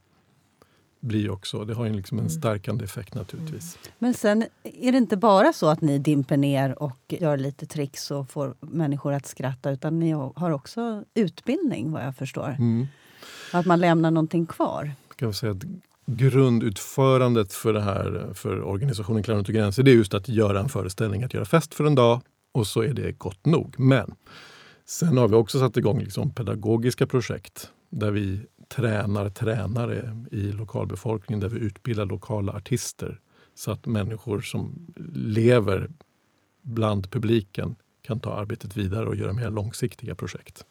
blir 1.01 1.31
också, 1.31 1.65
det 1.65 1.75
har 1.75 1.89
liksom 1.91 2.19
en 2.19 2.25
mm. 2.25 2.41
stärkande 2.41 2.85
effekt 2.85 3.15
naturligtvis. 3.15 3.79
Men 3.99 4.15
sen 4.15 4.45
är 4.63 4.93
det 4.93 4.99
inte 4.99 5.17
bara 5.17 5.53
så 5.53 5.69
att 5.69 5.81
ni 5.81 5.99
dimper 5.99 6.37
ner 6.37 6.83
och 6.83 6.99
gör 7.09 7.37
lite 7.37 7.67
tricks 7.67 8.11
och 8.11 8.31
får 8.31 8.55
människor 8.61 9.13
att 9.13 9.27
skratta, 9.27 9.71
utan 9.71 10.01
ni 10.01 10.11
har 10.11 10.51
också 10.51 11.05
utbildning 11.15 11.93
vad 11.93 12.05
jag 12.05 12.17
förstår. 12.17 12.57
Mm. 12.59 12.87
Att 13.53 13.67
man 13.67 13.81
lämnar 13.81 14.11
någonting 14.11 14.47
kvar. 14.47 14.93
Kan 15.17 15.35
säga 15.35 15.53
att 15.53 15.63
grundutförandet 16.07 17.53
för, 17.53 17.73
det 17.73 17.81
här, 17.81 18.31
för 18.35 18.63
organisationen 18.63 19.23
Clowner 19.23 19.43
och 19.49 19.55
gränser 19.55 19.83
det 19.83 19.91
är 19.91 19.95
just 19.95 20.15
att 20.15 20.29
göra 20.29 20.61
en 20.61 20.69
föreställning, 20.69 21.23
att 21.23 21.35
göra 21.35 21.45
fest 21.45 21.75
för 21.75 21.85
en 21.85 21.95
dag 21.95 22.21
och 22.53 22.67
så 22.67 22.83
är 22.83 22.95
det 22.95 23.13
gott 23.13 23.47
nog. 23.47 23.75
Men 23.79 24.15
sen 24.85 25.19
har 25.19 25.29
vi 25.29 25.35
också 25.35 25.59
satt 25.59 25.77
igång 25.77 26.01
liksom 26.01 26.31
pedagogiska 26.31 27.07
projekt 27.07 27.71
där 27.91 28.11
vi 28.11 28.41
tränar 28.69 29.31
tränare 29.31 30.25
i 30.31 30.53
lokalbefolkningen, 30.53 31.41
där 31.41 31.49
vi 31.49 31.59
utbildar 31.59 32.07
lokala 32.07 32.53
artister 32.53 33.21
så 33.55 33.71
att 33.71 33.87
människor 33.87 34.41
som 34.41 34.95
lever 35.15 35.91
bland 36.63 37.11
publiken 37.11 37.77
kan 38.03 38.21
ta 38.21 38.35
arbetet 38.35 38.77
vidare 38.77 39.07
och 39.07 39.17
göra 39.17 39.33
mer 39.33 39.51
långsiktiga 39.51 40.15
projekt. 40.15 40.65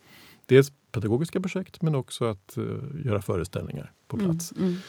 Dels 0.46 0.72
pedagogiska 0.92 1.42
projekt 1.42 1.82
men 1.82 1.96
också 1.96 2.25
att 2.25 2.58
uh, 2.58 3.06
göra 3.06 3.22
föreställningar 3.22 3.92
på 4.08 4.18
plats. 4.18 4.51
Mm, 4.51 4.63
mm. 4.63 4.80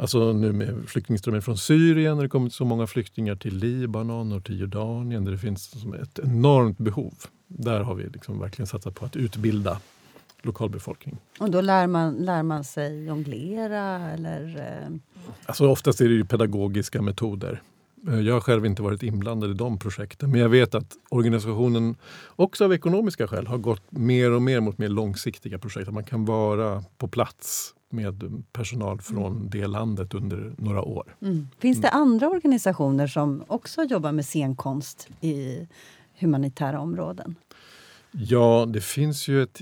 Alltså 0.00 0.32
nu 0.32 0.52
med 0.52 0.88
flyktingströmmen 0.88 1.42
från 1.42 1.58
Syrien, 1.58 2.16
när 2.16 2.22
det 2.22 2.28
kommit 2.28 2.54
så 2.54 2.64
många 2.64 2.86
flyktingar 2.86 3.36
till 3.36 3.56
Libanon 3.56 4.32
och 4.32 4.44
till 4.44 4.60
Jordanien 4.60 5.24
där 5.24 5.32
det 5.32 5.38
finns 5.38 5.74
ett 6.02 6.18
enormt 6.18 6.78
behov. 6.78 7.14
Där 7.46 7.80
har 7.80 7.94
vi 7.94 8.08
liksom 8.08 8.40
verkligen 8.40 8.66
satsat 8.66 8.94
på 8.94 9.04
att 9.04 9.16
utbilda 9.16 9.80
lokalbefolkning. 10.42 11.16
Och 11.38 11.50
då 11.50 11.60
lär 11.60 11.86
man, 11.86 12.14
lär 12.14 12.42
man 12.42 12.64
sig 12.64 13.04
jonglera 13.04 14.10
eller? 14.10 14.56
Eh? 14.56 14.96
Alltså 15.46 15.68
oftast 15.68 16.00
är 16.00 16.08
det 16.08 16.24
pedagogiska 16.24 17.02
metoder. 17.02 17.62
Eh, 18.08 18.20
jag 18.20 18.34
har 18.34 18.40
själv 18.40 18.66
inte 18.66 18.82
varit 18.82 19.02
inblandad 19.02 19.50
i 19.50 19.54
de 19.54 19.78
projekten 19.78 20.30
men 20.30 20.40
jag 20.40 20.48
vet 20.48 20.74
att 20.74 20.96
organisationen 21.08 21.96
också 22.36 22.64
av 22.64 22.74
ekonomiska 22.74 23.28
skäl 23.28 23.46
har 23.46 23.58
gått 23.58 23.92
mer 23.92 24.30
och 24.30 24.42
mer 24.42 24.60
mot 24.60 24.78
mer 24.78 24.88
långsiktiga 24.88 25.58
projekt. 25.58 25.88
Att 25.88 25.94
man 25.94 26.04
kan 26.04 26.24
vara 26.24 26.84
på 26.98 27.08
plats 27.08 27.74
med 27.90 28.42
personal 28.52 29.00
från 29.00 29.36
mm. 29.36 29.50
det 29.50 29.66
landet 29.66 30.14
under 30.14 30.54
några 30.58 30.82
år. 30.82 31.16
Mm. 31.22 31.48
Finns 31.58 31.80
det 31.80 31.90
andra 31.90 32.28
organisationer 32.28 33.06
som 33.06 33.44
också 33.46 33.84
jobbar 33.84 34.12
med 34.12 34.24
scenkonst 34.24 35.08
i 35.20 35.66
humanitära 36.18 36.80
områden? 36.80 37.34
Ja, 38.20 38.66
det 38.68 38.80
finns 38.80 39.28
ju 39.28 39.42
ett, 39.42 39.60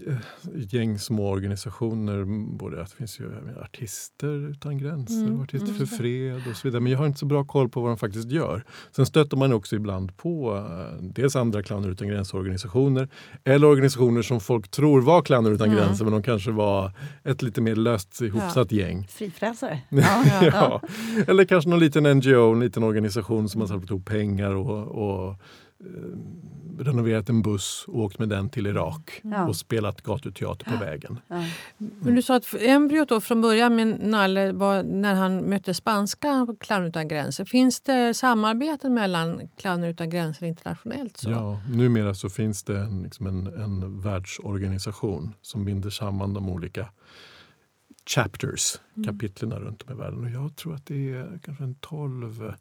ett 0.57 0.73
gäng 0.73 0.99
små 0.99 1.31
organisationer. 1.31 2.25
Både, 2.57 2.77
det 2.77 2.87
finns 2.87 3.21
ju 3.21 3.33
Artister 3.63 4.51
utan 4.51 4.79
gränser 4.79 5.27
mm, 5.27 5.41
Artister 5.41 5.69
mm. 5.69 5.79
för 5.79 5.97
fred 5.97 6.43
och 6.51 6.57
så 6.57 6.69
vidare. 6.69 6.81
Men 6.81 6.93
jag 6.93 6.99
har 6.99 7.07
inte 7.07 7.19
så 7.19 7.27
bra 7.27 7.45
koll 7.45 7.69
på 7.69 7.81
vad 7.81 7.91
de 7.91 7.97
faktiskt 7.97 8.31
gör. 8.31 8.65
Sen 8.93 9.07
stöter 9.07 9.37
man 9.37 9.53
också 9.53 9.77
ibland 9.77 10.17
på 10.17 10.55
uh, 10.55 11.03
dels 11.03 11.37
andra 11.37 11.63
Clowner 11.63 11.89
utan 11.91 12.09
gränser-organisationer 12.09 13.09
eller 13.45 13.67
organisationer 13.67 14.23
som 14.23 14.41
folk 14.41 14.69
tror 14.71 15.01
var 15.01 15.23
Clowner 15.23 15.51
utan 15.51 15.67
mm. 15.71 15.79
gränser 15.79 16.05
men 16.05 16.13
de 16.13 16.23
kanske 16.23 16.51
var 16.51 16.93
ett 17.25 17.43
lite 17.43 17.61
mer 17.61 17.77
löst 17.77 18.21
ihopsatt 18.21 18.73
ja. 18.73 18.79
gäng. 18.79 19.07
Frifräsare. 19.09 19.81
Ja, 19.89 20.25
ja, 20.27 20.41
ja, 20.43 20.83
Eller 21.29 21.45
kanske 21.45 21.71
någon 21.71 21.81
liten 21.81 22.17
NGO, 22.17 22.53
en 22.53 22.61
liten 22.61 22.83
organisation 22.83 23.49
som 23.49 23.61
har 23.61 23.69
samlat 23.69 23.91
ihop 23.91 24.05
pengar 24.05 24.51
och, 24.51 24.89
och 24.89 25.29
uh, 25.85 26.17
renoverat 26.79 27.29
en 27.29 27.43
buss 27.43 27.85
och 27.89 28.01
åkt 28.01 28.19
med 28.19 28.29
den 28.29 28.51
till 28.51 28.67
Irak 28.67 29.21
ja. 29.23 29.49
och 29.49 29.57
spelat 29.57 30.03
gatuteater 30.03 30.65
på 30.65 30.77
vägen. 30.77 31.19
Ja. 31.29 31.45
Men 31.79 32.15
du 32.15 32.23
sa 32.23 32.37
att 32.37 32.55
embryot 32.61 33.09
då 33.09 33.21
från 33.21 33.43
början 33.43 33.77
med 33.77 34.01
Nalle 34.01 34.53
var 34.53 34.83
när 34.83 35.15
han 35.15 35.51
mötte 35.51 35.75
spanska 35.75 36.47
Clowner 36.61 36.89
utan 36.89 37.09
gränser. 37.09 37.45
Finns 37.45 37.81
det 37.81 38.15
samarbete 38.15 38.89
mellan 38.89 39.49
Clowner 39.57 39.89
utan 39.89 40.11
gränser 40.11 40.47
internationellt? 40.47 41.17
Så? 41.17 41.31
Ja, 41.31 41.61
numera 41.71 42.15
så 42.15 42.31
finns 42.31 42.63
det 42.63 42.79
en, 42.79 43.03
liksom 43.03 43.27
en, 43.27 43.47
en 43.47 44.01
världsorganisation 44.01 45.35
som 45.43 45.65
binder 45.65 45.91
samman 45.91 46.35
de 46.35 46.49
olika 46.49 46.89
chapters, 48.07 48.81
mm. 48.97 49.07
kapitlen 49.07 49.53
runt 49.53 49.83
om 49.83 49.93
i 49.93 49.95
världen. 49.95 50.25
Och 50.25 50.31
jag 50.31 50.57
tror 50.57 50.75
att 50.75 50.87
det 50.87 51.13
är 51.13 51.39
kanske 51.43 51.65
en 51.65 51.75
tolv 51.75 52.55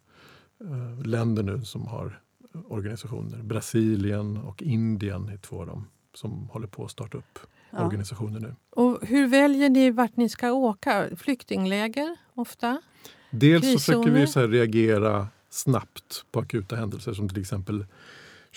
uh, 0.63 1.01
länder 1.05 1.43
nu 1.43 1.65
som 1.65 1.87
har 1.87 2.19
organisationer. 2.67 3.43
Brasilien 3.43 4.37
och 4.37 4.63
Indien 4.63 5.29
är 5.29 5.37
två 5.37 5.61
av 5.61 5.67
dem 5.67 5.87
som 6.13 6.49
håller 6.49 6.67
på 6.67 6.85
att 6.85 6.91
starta 6.91 7.17
upp 7.17 7.39
ja. 7.71 7.85
organisationer 7.85 8.39
nu. 8.39 8.55
Och 8.69 8.99
hur 9.01 9.27
väljer 9.27 9.69
ni 9.69 9.91
vart 9.91 10.17
ni 10.17 10.29
ska 10.29 10.51
åka? 10.51 11.05
Flyktingläger 11.17 12.17
ofta? 12.33 12.81
Dels 13.29 13.71
så 13.71 13.79
försöker 13.79 14.11
vi 14.11 14.27
så 14.27 14.47
reagera 14.47 15.27
snabbt 15.49 16.25
på 16.31 16.39
akuta 16.39 16.75
händelser 16.75 17.13
som 17.13 17.29
till 17.29 17.41
exempel 17.41 17.85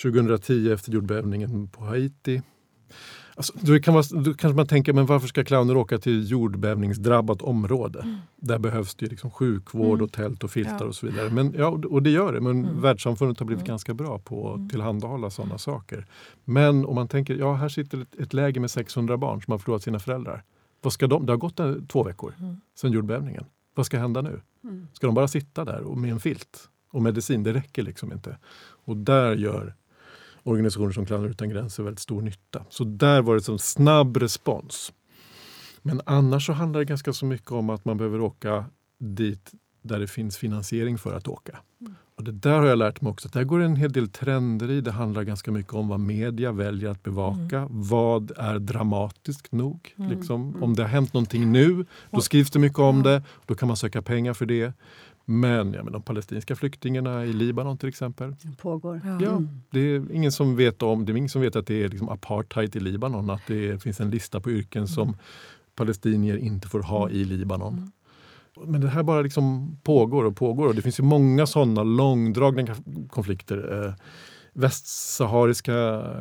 2010 0.03 0.73
efter 0.73 0.93
jordbävningen 0.93 1.69
på 1.69 1.85
Haiti 1.85 2.43
Alltså, 3.39 3.53
då, 3.61 3.79
kan 3.79 3.95
man, 3.95 4.03
då 4.11 4.35
kanske 4.35 4.57
man 4.57 4.67
tänker, 4.67 4.93
men 4.93 5.07
varför 5.07 5.29
ska 5.29 5.45
clowner 5.45 5.77
åka 5.77 5.99
till 5.99 6.31
jordbävningsdrabbat 6.31 7.43
område? 7.43 8.01
Mm. 8.01 8.17
Där 8.37 8.59
behövs 8.59 8.95
det 8.95 9.07
liksom 9.07 9.31
sjukvård 9.31 9.95
mm. 9.95 10.05
och 10.05 10.13
tält 10.13 10.45
och 10.45 10.51
filtar 10.51 10.79
ja. 10.81 10.85
och 10.85 10.95
så 10.95 11.07
vidare. 11.07 11.31
Men, 11.31 11.55
ja, 11.59 11.69
och 11.69 12.03
det 12.03 12.11
gör 12.11 12.33
det, 12.33 12.41
men 12.41 12.65
mm. 12.65 12.81
världssamfundet 12.81 13.39
har 13.39 13.47
blivit 13.47 13.63
mm. 13.63 13.69
ganska 13.69 13.95
bra 13.95 14.19
på 14.19 14.51
att 14.51 14.57
mm. 14.57 14.69
tillhandahålla 14.69 15.31
sådana 15.31 15.59
saker. 15.59 16.07
Men 16.45 16.87
om 16.87 16.95
man 16.95 17.09
tänker, 17.09 17.35
ja 17.35 17.55
här 17.55 17.69
sitter 17.69 18.03
ett, 18.03 18.15
ett 18.15 18.33
läger 18.33 18.61
med 18.61 18.71
600 18.71 19.17
barn 19.17 19.43
som 19.43 19.53
har 19.53 19.59
förlorat 19.59 19.83
sina 19.83 19.99
föräldrar. 19.99 20.43
Vad 20.83 20.93
ska 20.93 21.07
de, 21.07 21.27
det 21.27 21.33
har 21.33 21.39
gått 21.39 21.61
en, 21.61 21.87
två 21.87 22.03
veckor 22.03 22.35
mm. 22.39 22.57
sedan 22.81 22.93
jordbävningen. 22.93 23.45
Vad 23.75 23.87
ska 23.87 23.99
hända 23.99 24.23
nu? 24.23 24.41
Ska 24.93 25.07
de 25.07 25.15
bara 25.15 25.29
sitta 25.29 25.65
där 25.65 25.81
och 25.81 25.99
med 25.99 26.11
en 26.11 26.21
filt 26.21 26.69
och 26.91 27.03
medicin? 27.03 27.43
Det 27.43 27.53
räcker 27.53 27.83
liksom 27.83 28.13
inte. 28.13 28.39
Och 28.85 28.97
där 28.97 29.37
gör 29.37 29.75
organisationer 30.49 30.93
som 30.93 31.07
Clowner 31.07 31.29
utan 31.29 31.51
gränser 31.51 31.83
väldigt 31.83 32.01
stor 32.01 32.23
nytta. 32.23 32.65
Så 32.71 32.85
där 32.85 33.23
var 33.23 33.35
det 33.35 33.41
som 33.41 33.59
snabb 33.59 34.17
respons. 34.17 34.93
Men 35.83 36.01
annars 36.07 36.47
så 36.47 36.53
handlar 36.53 36.81
det 36.81 36.85
ganska 36.85 37.13
så 37.13 37.27
mycket 37.27 37.53
om 37.53 37.71
att 37.71 37.85
man 37.85 37.97
behöver 37.97 38.21
åka 38.21 38.65
dit 38.99 39.53
där 39.83 39.99
det 40.01 40.07
finns 40.07 40.39
finansiering 40.39 40.99
för 40.99 41.15
att 41.15 41.29
åka. 41.29 41.59
Mm. 41.81 41.95
Och 42.19 42.25
det 42.25 42.33
där 42.33 42.59
har 42.59 42.67
jag 42.67 42.79
lärt 42.79 43.01
mig 43.01 43.11
också, 43.11 43.29
att 43.29 43.33
där 43.33 43.45
går 43.45 43.61
en 43.61 43.77
hel 43.77 43.93
del 43.93 44.09
trender 44.09 44.71
i. 44.71 44.81
Det 44.81 44.91
handlar 44.93 45.23
ganska 45.23 45.53
mycket 45.53 45.75
om 45.75 45.89
vad 45.89 46.01
media 46.01 46.53
väljer 46.53 46.91
att 46.91 47.03
bevaka. 47.03 47.59
Mm. 47.59 47.69
Vad 47.71 48.33
är 48.37 48.59
dramatiskt 48.59 49.53
nog? 49.53 49.95
Mm. 49.97 50.11
Liksom. 50.11 50.63
Om 50.63 50.75
det 50.75 50.83
har 50.83 50.89
hänt 50.89 51.13
någonting 51.13 51.53
nu, 51.53 51.87
då 52.11 52.21
skrivs 52.21 52.51
det 52.51 52.59
mycket 52.59 52.79
om 52.79 53.03
det. 53.03 53.23
Då 53.47 53.55
kan 53.55 53.69
man 53.69 53.77
söka 53.77 54.03
pengar 54.03 54.35
för 54.35 54.47
det. 54.47 54.73
Men 55.25 55.73
ja, 55.73 55.83
men 55.83 55.93
de 55.93 56.03
palestinska 56.03 56.57
flyktingarna 56.57 57.25
i 57.25 57.33
Libanon 57.33 57.79
till 57.79 57.89
exempel. 57.89 58.37
Det 58.43 58.57
pågår. 58.57 59.01
Ja. 59.05 59.19
ja. 59.23 59.43
det 59.71 59.81
är 59.81 60.13
ingen 60.13 60.33
som 60.33 60.57
vet 60.57 60.83
om, 60.83 61.05
det 61.05 61.13
är 61.13 61.17
ingen 61.17 61.29
som 61.29 61.43
vet 61.43 61.57
att 61.57 61.67
det 61.67 61.85
är 61.85 61.89
liksom 61.89 62.09
apartheid 62.09 62.77
i 62.77 62.81
Libanon. 62.81 63.31
Att 63.31 63.47
det 63.47 63.83
finns 63.83 64.01
en 64.01 64.11
lista 64.11 64.41
på 64.41 64.51
yrken 64.51 64.81
mm. 64.81 64.89
som 64.89 65.17
palestinier 65.75 66.37
inte 66.37 66.69
får 66.69 66.83
ha 66.83 67.11
i 67.11 67.25
Libanon. 67.25 67.93
Men 68.67 68.81
det 68.81 68.89
här 68.89 69.03
bara 69.03 69.23
liksom 69.23 69.77
pågår 69.83 70.25
och 70.25 70.37
pågår 70.37 70.67
och 70.67 70.75
det 70.75 70.83
finns 70.83 71.01
ju 71.01 71.05
många 71.05 71.47
sådana 71.47 71.83
långdragna 71.83 72.75
konflikter. 73.11 73.87
Eh, 73.87 73.95
västsahariska 74.53 75.73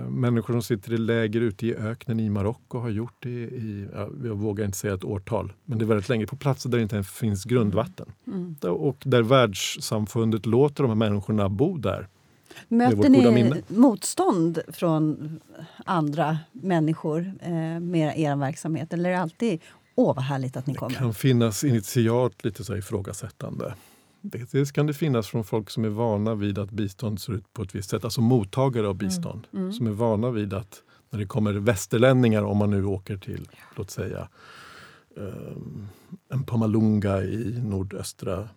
människor 0.10 0.54
som 0.54 0.62
sitter 0.62 0.94
i 0.94 0.98
läger 0.98 1.42
ute 1.42 1.68
i 1.68 1.76
öknen 1.76 2.20
i 2.20 2.30
Marocko 2.30 2.80
har 2.80 2.90
gjort 2.90 3.16
det 3.20 3.30
i, 3.30 3.88
jag 4.24 4.36
vågar 4.36 4.66
inte 4.66 4.78
säga 4.78 4.94
ett 4.94 5.04
årtal, 5.04 5.54
men 5.66 5.78
det 5.78 5.86
är 5.86 5.88
väldigt 5.88 6.10
länge 6.10 6.28
på 6.28 6.36
platser 6.36 6.70
där 6.70 6.78
det 6.78 6.82
inte 6.84 7.04
finns 7.04 7.44
grundvatten. 7.44 8.12
Mm. 8.28 8.56
Och 8.62 8.98
där 9.06 9.22
världssamfundet 9.22 10.46
låter 10.46 10.84
de 10.84 10.90
här 10.90 10.96
människorna 10.96 11.50
bo 11.50 11.78
där. 11.78 12.08
Möter 12.68 13.10
ni 13.10 13.64
motstånd 13.68 14.60
från 14.68 15.40
andra 15.86 16.38
människor 16.52 17.32
eh, 17.42 17.80
med 17.80 18.20
er 18.20 18.36
verksamhet? 18.36 18.94
Eller 18.94 19.10
är 19.10 19.14
det 19.14 19.22
alltid 19.22 19.60
åh 19.98 20.16
vad 20.16 20.24
härligt 20.24 20.58
att 20.58 20.68
ni 20.68 20.76
kommer? 20.76 20.90
Det 20.90 21.00
kan 21.00 21.14
finnas 21.14 21.64
initialt 21.64 22.44
lite 22.44 22.64
så 22.64 22.76
ifrågasättande. 22.76 23.74
Dels 24.22 24.72
kan 24.72 24.88
det 24.88 24.94
finnas 24.94 25.28
från 25.28 25.44
folk 25.44 25.70
som 25.70 25.86
är 25.86 25.90
vana 25.90 26.36
vid 26.36 26.58
att 26.58 26.72
bistånd 26.72 27.22
ser 27.22 27.34
ut 27.34 27.54
på 27.54 27.62
ett 27.62 27.76
visst 27.76 27.90
sätt, 27.90 28.04
alltså 28.04 28.22
mottagare 28.22 28.88
av 28.88 28.96
bistånd. 28.96 29.48
Mm. 29.54 29.74
Som 29.74 29.88
är 29.88 29.92
vana 29.92 30.32
vid 30.32 30.54
att 30.54 30.84
när 31.10 31.20
det 31.20 31.26
kommer 31.26 31.54
västerlänningar, 31.54 32.44
om 32.44 32.58
man 32.58 32.72
nu 32.72 32.86
åker 32.86 33.18
till, 33.18 33.50
låt 33.76 33.92
säga, 33.92 34.30
um, 35.16 35.88
en 36.30 36.44
Pomalunga 36.44 37.22
i 37.22 37.62
nordöstra 37.64 38.50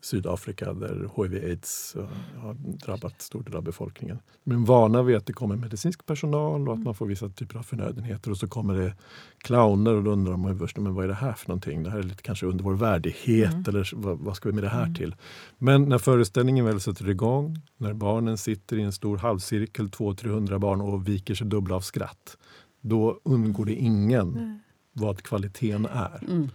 Sydafrika 0.00 0.72
där 0.72 1.10
hiv-aids 1.16 1.96
har 2.36 2.54
drabbat 2.86 3.22
stor 3.22 3.42
del 3.42 3.56
av 3.56 3.62
befolkningen. 3.62 4.18
De 4.44 4.62
är 4.62 4.66
vana 4.66 5.02
vid 5.02 5.16
att 5.16 5.26
det 5.26 5.32
kommer 5.32 5.56
medicinsk 5.56 6.06
personal 6.06 6.68
och 6.68 6.74
att 6.74 6.80
man 6.80 6.94
får 6.94 7.06
vissa 7.06 7.28
typer 7.28 7.58
av 7.58 7.62
förnödenheter 7.62 8.30
och 8.30 8.36
så 8.36 8.48
kommer 8.48 8.74
det 8.74 8.94
clowner 9.38 9.94
och 9.94 10.04
då 10.04 10.10
undrar 10.10 10.36
man 10.36 10.58
först, 10.58 10.76
men 10.78 10.94
vad 10.94 11.04
är 11.04 11.08
det 11.08 11.14
här 11.14 11.32
för 11.32 11.48
någonting? 11.48 11.82
Det 11.82 11.90
här 11.90 11.98
är 11.98 12.02
lite 12.02 12.22
kanske 12.22 12.46
under 12.46 12.64
vår 12.64 12.74
värdighet 12.74 13.52
Mm. 13.52 13.64
eller 13.68 13.90
vad, 13.94 14.18
vad 14.18 14.36
ska 14.36 14.48
vi 14.48 14.54
med 14.54 14.64
det 14.64 14.68
här 14.68 14.82
Mm. 14.82 14.94
till? 14.94 15.14
Men 15.58 15.82
när 15.88 15.98
föreställningen 15.98 16.64
väl 16.64 16.80
sätter 16.80 17.08
igång, 17.08 17.60
när 17.76 17.92
barnen 17.94 18.38
sitter 18.38 18.76
i 18.76 18.82
en 18.82 18.92
stor 18.92 19.16
halvcirkel, 19.18 19.88
200-300 19.88 20.58
barn 20.58 20.80
och 20.80 21.08
viker 21.08 21.34
sig 21.34 21.46
dubbla 21.46 21.76
av 21.76 21.80
skratt, 21.80 22.36
då 22.80 23.20
undgår 23.24 23.64
det 23.64 23.74
ingen 23.74 24.30
Nej. 24.30 24.58
vad 24.92 25.22
kvaliteten 25.22 25.86
är. 25.86 26.48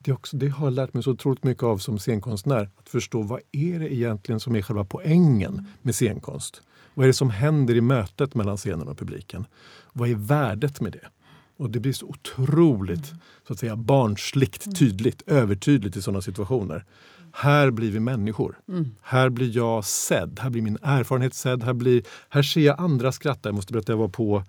Mm. 0.00 0.04
Det, 0.04 0.12
också, 0.12 0.36
det 0.36 0.48
har 0.48 0.66
jag 0.66 0.72
lärt 0.72 0.94
mig 0.94 1.02
så 1.02 1.10
otroligt 1.10 1.44
mycket 1.44 1.62
av 1.62 1.78
som 1.78 1.98
scenkonstnär. 1.98 2.70
Att 2.76 2.88
förstå 2.88 3.22
vad 3.22 3.40
är 3.52 3.78
det 3.78 3.94
egentligen 3.94 4.40
som 4.40 4.56
är 4.56 4.62
själva 4.62 4.84
poängen 4.84 5.66
med 5.82 5.94
scenkonst? 5.94 6.62
Vad 6.94 7.04
är 7.04 7.06
det 7.06 7.14
som 7.14 7.30
händer 7.30 7.74
i 7.74 7.80
mötet 7.80 8.34
mellan 8.34 8.56
scenen 8.56 8.88
och 8.88 8.98
publiken? 8.98 9.46
Vad 9.92 10.10
är 10.10 10.14
värdet 10.14 10.80
med 10.80 10.92
det? 10.92 11.08
Och 11.56 11.70
det 11.70 11.80
blir 11.80 11.92
så 11.92 12.06
otroligt 12.06 13.12
så 13.46 13.52
att 13.52 13.58
säga, 13.58 13.76
barnsligt 13.76 14.78
tydligt, 14.78 15.22
övertydligt 15.26 15.96
i 15.96 16.02
sådana 16.02 16.22
situationer. 16.22 16.84
Här 17.32 17.70
blir 17.70 17.90
vi 17.90 18.00
människor. 18.00 18.58
Mm. 18.68 18.94
Här 19.02 19.28
blir 19.28 19.56
jag 19.56 19.84
sedd, 19.84 20.38
här 20.42 20.50
blir 20.50 20.62
min 20.62 20.78
erfarenhet 20.82 21.34
sedd. 21.34 21.62
Här, 21.62 21.72
blir, 21.72 22.02
här 22.28 22.42
ser 22.42 22.60
jag 22.60 22.80
andra 22.80 23.12
skratta. 23.12 23.48
Jag 23.48 23.54
måste 23.54 23.72
berätta, 23.72 23.92
jag 23.92 23.98
var 23.98 24.08
på 24.08 24.44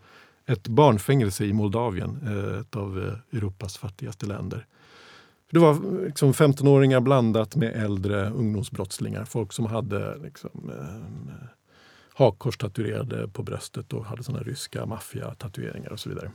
ett 0.45 0.67
barnfängelse 0.67 1.45
i 1.45 1.53
Moldavien, 1.53 2.19
eh, 2.23 2.59
ett 2.59 2.75
av 2.75 2.99
eh, 2.99 3.37
Europas 3.37 3.77
fattigaste 3.77 4.25
länder. 4.25 4.65
Det 5.51 5.59
var 5.59 6.05
liksom 6.05 6.33
15-åringar 6.33 6.99
blandat 6.99 7.55
med 7.55 7.83
äldre 7.85 8.29
ungdomsbrottslingar. 8.29 9.25
Folk 9.25 9.53
som 9.53 9.65
hade 9.65 10.17
liksom, 10.17 10.71
eh, 10.79 11.47
hakkors 12.13 12.57
tatuerade 12.57 13.27
på 13.27 13.43
bröstet 13.43 13.93
och 13.93 14.05
hade 14.05 14.23
såna 14.23 14.39
ryska 14.39 14.85
maffiatatueringar 14.85 15.89
och 15.89 15.99
så 15.99 16.09
vidare. 16.09 16.31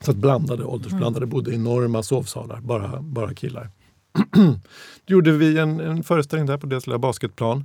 Så 0.00 0.10
att 0.10 0.16
blandade, 0.16 0.64
åldersblandade, 0.64 1.26
bodde 1.26 1.50
i 1.50 1.54
enorma 1.54 2.02
sovsalar, 2.02 2.60
bara, 2.60 3.02
bara 3.02 3.34
killar. 3.34 3.70
Då 5.04 5.12
gjorde 5.12 5.32
vi 5.32 5.58
en, 5.58 5.80
en 5.80 6.02
föreställning 6.02 6.46
där 6.46 6.58
på 6.58 6.66
deras 6.66 6.86
lilla 6.86 6.98
basketplan. 6.98 7.64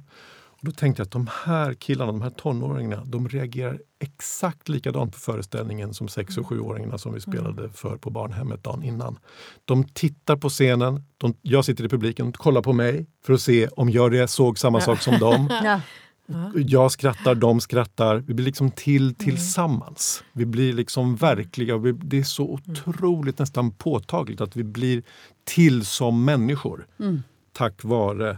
Och 0.64 0.70
då 0.70 0.76
tänkte 0.76 1.00
jag 1.00 1.06
att 1.06 1.12
de 1.12 1.30
här 1.46 1.74
killarna, 1.74 2.12
de 2.12 2.22
här 2.22 2.30
tonåringarna, 2.30 3.04
de 3.06 3.30
reagerar 3.30 3.80
exakt 4.00 4.70
likadant 4.70 5.14
på 5.14 5.20
föreställningen 5.20 5.94
som 5.94 6.08
sex 6.08 6.38
och 6.38 6.48
sjuåringarna 6.48 6.98
som 6.98 7.14
vi 7.14 7.22
spelade 7.22 7.70
för 7.70 7.98
på 7.98 8.10
barnhemmet 8.10 8.64
dagen 8.64 8.84
innan. 8.84 9.20
De 9.66 9.84
tittar 9.84 10.36
på 10.36 10.50
scenen, 10.50 11.04
de, 11.18 11.34
jag 11.42 11.66
sitter 11.66 11.84
i 11.86 11.90
publiken, 11.90 12.32
kollar 12.32 12.62
på 12.62 12.74
mig 12.74 13.06
för 13.26 13.34
att 13.34 13.42
se 13.42 13.68
om 13.68 13.90
jag 13.90 14.30
såg 14.30 14.60
samma 14.60 14.82
sak 14.82 15.02
som 15.02 15.20
dem. 15.20 15.50
Ja. 16.26 16.52
Jag 16.56 16.92
skrattar, 16.92 17.36
de 17.36 17.62
skrattar. 17.62 18.16
Vi 18.16 18.34
blir 18.34 18.46
liksom 18.46 18.72
till 18.72 19.16
tillsammans. 19.16 20.24
Vi 20.34 20.46
blir 20.46 20.74
liksom 20.74 21.16
verkliga. 21.16 21.78
Det 21.78 22.20
är 22.20 22.24
så 22.24 22.44
otroligt 22.44 23.40
nästan 23.40 23.72
påtagligt 23.72 24.42
att 24.42 24.56
vi 24.56 24.64
blir 24.64 25.04
till 25.44 25.86
som 25.86 26.26
människor 26.26 26.88
Mm. 27.00 27.24
tack 27.52 27.84
vare, 27.84 28.38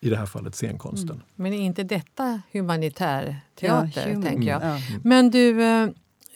i 0.00 0.10
det 0.10 0.16
här 0.16 0.26
fallet, 0.26 0.54
scenkonsten. 0.54 1.22
Men 1.34 1.52
är 1.52 1.58
inte 1.60 1.82
detta 1.82 2.42
humanitär 2.52 3.36
Ja, 3.60 3.80
teater? 3.90 4.08
human. 4.08 4.22
tänker 4.22 4.48
jag. 4.48 4.62
Ja. 4.62 4.78
Men 5.04 5.30
du, 5.30 5.62
eh, 5.62 5.82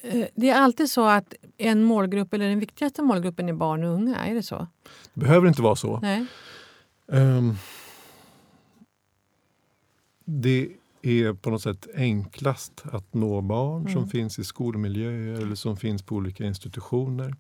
eh, 0.03 0.27
det 0.35 0.51
är 0.51 0.55
alltid 0.61 0.91
så 0.91 1.07
att 1.07 1.35
en 1.59 1.83
målgrupp, 1.85 2.35
eller 2.35 2.49
den 2.49 2.59
viktigaste 2.59 3.03
målgruppen 3.03 3.49
är 3.49 3.53
barn 3.53 3.85
och 3.85 3.91
unga. 3.95 4.17
Är 4.17 4.35
det 4.35 4.43
så? 4.43 4.67
Det 5.15 5.21
behöver 5.21 5.49
inte 5.49 5.63
vara 5.63 5.77
så. 5.77 6.01
Nej. 6.01 6.27
Ehm, 7.13 7.55
det 10.25 10.69
är 11.03 11.33
på 11.33 11.51
något 11.51 11.63
sätt 11.63 11.87
enklast 11.95 12.83
att 12.93 13.15
nå 13.15 13.41
barn 13.41 13.83
som 13.89 13.97
Mm. 13.97 14.09
finns 14.09 14.39
i 14.39 14.45
skolmiljöer 14.45 15.41
eller 15.43 15.55
som 15.55 15.77
finns 15.77 16.03
på 16.03 16.15
olika 16.17 16.45
institutioner. 16.45 17.35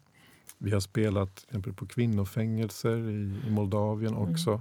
Vi 0.59 0.71
har 0.71 0.81
spelat 0.81 1.37
till 1.37 1.45
exempel 1.49 1.73
på 1.73 1.87
kvinnofängelser 1.87 3.09
i, 3.11 3.41
i 3.47 3.51
Moldavien 3.51 4.15
Mm. 4.17 4.31
också. 4.33 4.61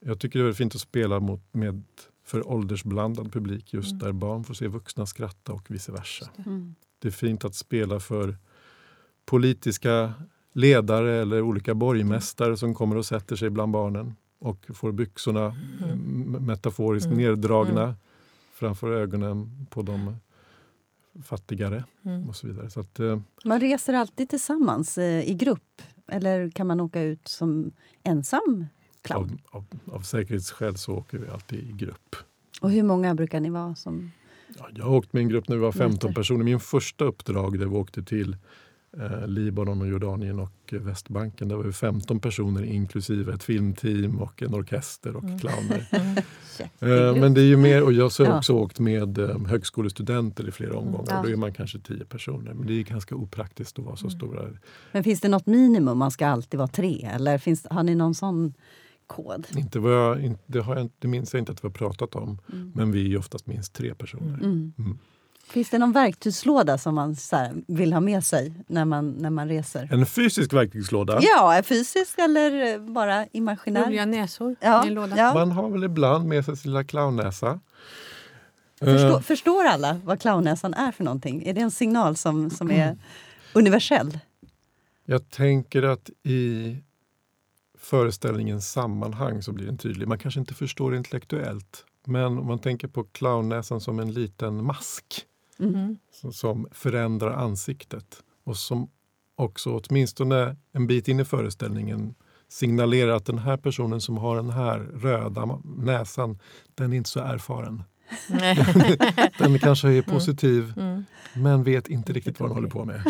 Jag 0.00 0.18
tycker 0.20 0.38
det 0.42 0.48
är 0.48 0.52
fint 0.52 0.74
att 0.74 0.80
spela 0.80 1.20
mot, 1.20 1.40
med 1.54 1.82
för 2.24 2.48
åldersblandad 2.50 3.32
publik 3.32 3.72
just 3.74 3.92
Mm. 3.92 3.98
där 4.04 4.12
barn 4.12 4.44
får 4.44 4.54
se 4.54 4.68
vuxna 4.68 5.06
skratta 5.06 5.52
och 5.52 5.70
vice 5.70 5.92
versa. 5.92 6.30
Mm. 6.46 6.74
Det 6.98 7.08
är 7.08 7.12
fint 7.12 7.44
att 7.44 7.54
spela 7.54 8.00
för 8.00 8.36
politiska 9.24 10.12
ledare 10.52 11.14
eller 11.22 11.42
olika 11.42 11.74
borgmästare 11.74 12.56
som 12.56 12.74
kommer 12.74 12.96
och 12.96 13.06
sätter 13.06 13.36
sig 13.36 13.50
bland 13.50 13.72
barnen 13.72 14.14
och 14.38 14.66
får 14.74 14.92
byxorna 14.92 15.56
Mm. 15.84 16.22
metaforiskt 16.46 17.06
Mm. 17.06 17.18
neddragna 17.18 17.94
framför 18.52 18.92
ögonen 18.92 19.66
på 19.70 19.82
de 19.82 20.16
fattigare 21.24 21.84
Mm. 22.04 22.28
och 22.28 22.36
så 22.36 22.46
vidare. 22.46 22.70
Så 22.70 22.80
att, 22.80 23.00
eh, 23.00 23.20
Man 23.44 23.60
reser 23.60 23.94
alltid 23.94 24.28
tillsammans 24.30 24.98
eh, 24.98 25.30
i 25.30 25.34
grupp? 25.34 25.82
Eller 26.06 26.50
kan 26.50 26.66
man 26.66 26.80
åka 26.80 27.02
ut 27.02 27.28
som 27.28 27.70
ensam 28.02 28.66
clown? 29.02 29.40
av, 29.50 29.64
av, 29.86 29.94
av 29.96 30.00
säkerhetsskäl 30.00 30.76
så 30.76 30.92
åker 30.94 31.18
vi 31.18 31.28
alltid 31.28 31.58
i 31.58 31.72
grupp. 31.72 32.16
Och 32.60 32.70
hur 32.70 32.82
många 32.82 33.14
brukar 33.14 33.40
ni 33.40 33.50
vara? 33.50 33.74
som... 33.74 34.10
Ja, 34.58 34.68
jag 34.74 34.84
har 34.84 34.94
åkt 34.96 35.12
med 35.12 35.20
en 35.20 35.28
grupp 35.28 35.48
när 35.48 35.56
vi 35.56 35.62
var 35.62 35.72
15 35.72 36.08
Möter. 36.08 36.20
personer. 36.20 36.44
Min 36.44 36.60
första 36.60 37.04
uppdrag 37.04 37.58
där 37.58 37.66
vi 37.66 37.76
åkte 37.76 38.02
till 38.02 38.36
eh, 38.98 39.26
Libanon, 39.26 39.80
och 39.82 39.88
Jordanien 39.88 40.38
och 40.40 40.52
Västbanken. 40.72 41.48
Där 41.48 41.56
var 41.56 41.64
vi 41.64 41.72
15 41.72 42.20
personer 42.20 42.62
inklusive 42.64 43.34
ett 43.34 43.42
filmteam 43.42 44.18
och 44.20 44.42
en 44.42 44.54
orkester 44.54 45.16
och 45.16 45.24
Mm. 45.24 45.38
clowner. 45.38 45.86
Mm. 46.80 47.16
Eh, 47.16 47.20
men 47.20 47.34
det 47.34 47.40
är 47.40 47.44
ju 47.44 47.56
mer, 47.56 47.82
och 47.82 47.92
jag 47.92 48.04
har 48.18 48.24
Ja. 48.26 48.38
också 48.38 48.52
åkt 48.52 48.78
med 48.78 49.18
eh, 49.18 49.38
högskolestudenter 49.46 50.48
i 50.48 50.52
flera 50.52 50.76
omgångar. 50.78 51.06
Ja. 51.14 51.22
Då 51.22 51.28
är 51.30 51.36
man 51.36 51.52
kanske 51.52 51.78
10 51.78 52.04
personer. 52.04 52.54
Men 52.54 52.66
det 52.66 52.72
är 52.72 52.82
ganska 52.82 53.14
opraktiskt 53.14 53.78
att 53.78 53.84
vara 53.84 53.96
så 53.96 54.06
Mm. 54.06 54.18
stora. 54.18 54.46
Men 54.92 55.04
finns 55.04 55.20
det 55.20 55.28
något 55.28 55.46
minimum? 55.46 55.98
Man 55.98 56.10
ska 56.10 56.26
alltid 56.26 56.58
vara 56.58 56.68
tre? 56.68 57.08
Eller 57.14 57.38
finns, 57.38 57.66
har 57.70 57.82
ni 57.82 57.94
någon 57.94 58.14
sån 58.14 58.54
kod? 59.08 59.46
Inte 59.56 59.78
vad 59.78 59.92
jag, 59.92 60.20
inte, 60.24 60.42
det, 60.46 60.60
har 60.60 60.74
jag, 60.74 60.82
inte- 60.84 60.94
det 60.98 61.08
minns 61.08 61.32
jag 61.34 61.40
inte 61.40 61.52
att 61.52 61.64
vi 61.64 61.68
har 61.68 61.72
pratat 61.74 62.14
om. 62.14 62.38
Mm. 62.52 62.72
Men 62.74 62.92
vi 62.92 63.00
är 63.04 63.08
ju 63.08 63.18
oftast 63.18 63.46
minst 63.46 63.72
tre 63.74 63.94
personer. 63.94 64.34
Mm. 64.34 64.72
Mm. 64.78 64.98
Finns 65.48 65.70
det 65.70 65.78
någon 65.78 65.92
verktygslåda 65.92 66.78
som 66.78 66.94
man 66.94 67.16
så 67.16 67.36
här, 67.36 67.52
vill 67.66 67.92
ha 67.92 68.00
med 68.00 68.24
sig 68.24 68.52
när 68.66 68.84
man, 68.84 69.10
när 69.10 69.30
man 69.30 69.48
reser? 69.48 69.88
En 69.92 70.06
fysisk 70.06 70.52
verktygslåda. 70.52 71.18
Ja, 71.22 71.62
fysisk 71.64 72.18
eller 72.18 72.74
eh, 72.74 72.80
bara 72.80 73.26
imaginär? 73.26 73.86
Roliga 73.86 74.06
näsor 74.06 74.56
Ja, 74.60 74.84
i 74.84 74.88
en 74.88 74.94
låda. 74.94 75.16
ja. 75.16 75.34
Man 75.34 75.52
har 75.52 75.70
väl 75.70 75.84
ibland 75.84 76.28
med 76.28 76.44
sig 76.44 76.56
sin 76.56 76.70
lilla 76.70 76.84
clownnäsa. 76.84 77.60
Förstå, 78.80 79.16
Eh, 79.16 79.20
Förstår 79.20 79.64
alla 79.64 80.00
vad 80.04 80.20
clownnäsan 80.20 80.74
är 80.74 80.92
för 80.92 81.04
någonting? 81.04 81.42
Är 81.46 81.54
det 81.54 81.60
en 81.60 81.70
signal 81.70 82.16
som, 82.16 82.50
som 82.50 82.70
är 82.70 82.96
universell? 83.52 84.18
Jag 85.04 85.30
tänker 85.30 85.82
att 85.82 86.10
i 86.22 86.76
föreställningens 87.92 88.72
sammanhang 88.72 89.42
så 89.42 89.52
blir 89.52 89.66
den 89.66 89.78
tydlig. 89.78 90.08
Man 90.08 90.18
kanske 90.18 90.40
inte 90.40 90.54
förstår 90.54 90.90
det 90.90 90.96
intellektuellt. 90.96 91.84
Men 92.06 92.38
om 92.38 92.46
man 92.46 92.58
tänker 92.58 92.88
på 92.88 93.04
clownnäsan 93.04 93.80
som 93.80 93.98
en 93.98 94.12
liten 94.12 94.64
mask 94.64 95.04
Mm. 95.60 95.96
som- 96.32 96.68
förändrar 96.72 97.30
ansiktet 97.30 98.22
och 98.44 98.56
som 98.56 98.90
också 99.36 99.80
åtminstone 99.80 100.56
en 100.72 100.86
bit 100.86 101.08
in 101.08 101.20
i 101.20 101.24
föreställningen 101.24 102.14
signalerar 102.48 103.12
att 103.16 103.26
den 103.26 103.38
här 103.38 103.56
personen 103.56 104.00
som 104.00 104.16
har 104.18 104.36
den 104.36 104.50
här 104.50 104.78
röda 104.78 105.60
näsan, 105.64 106.38
den 106.74 106.92
är 106.92 106.96
inte 106.96 107.10
så 107.10 107.20
erfaren. 107.20 107.82
Den 109.38 109.58
kanske 109.58 109.88
är 109.88 110.02
positiv 110.02 110.72
Mm. 110.76 111.04
men 111.34 111.62
vet 111.62 111.88
inte 111.88 112.12
riktigt 112.12 112.40
vad 112.40 112.48
den 112.50 112.54
håller 112.54 112.68
på 112.68 112.84
med. 112.84 113.02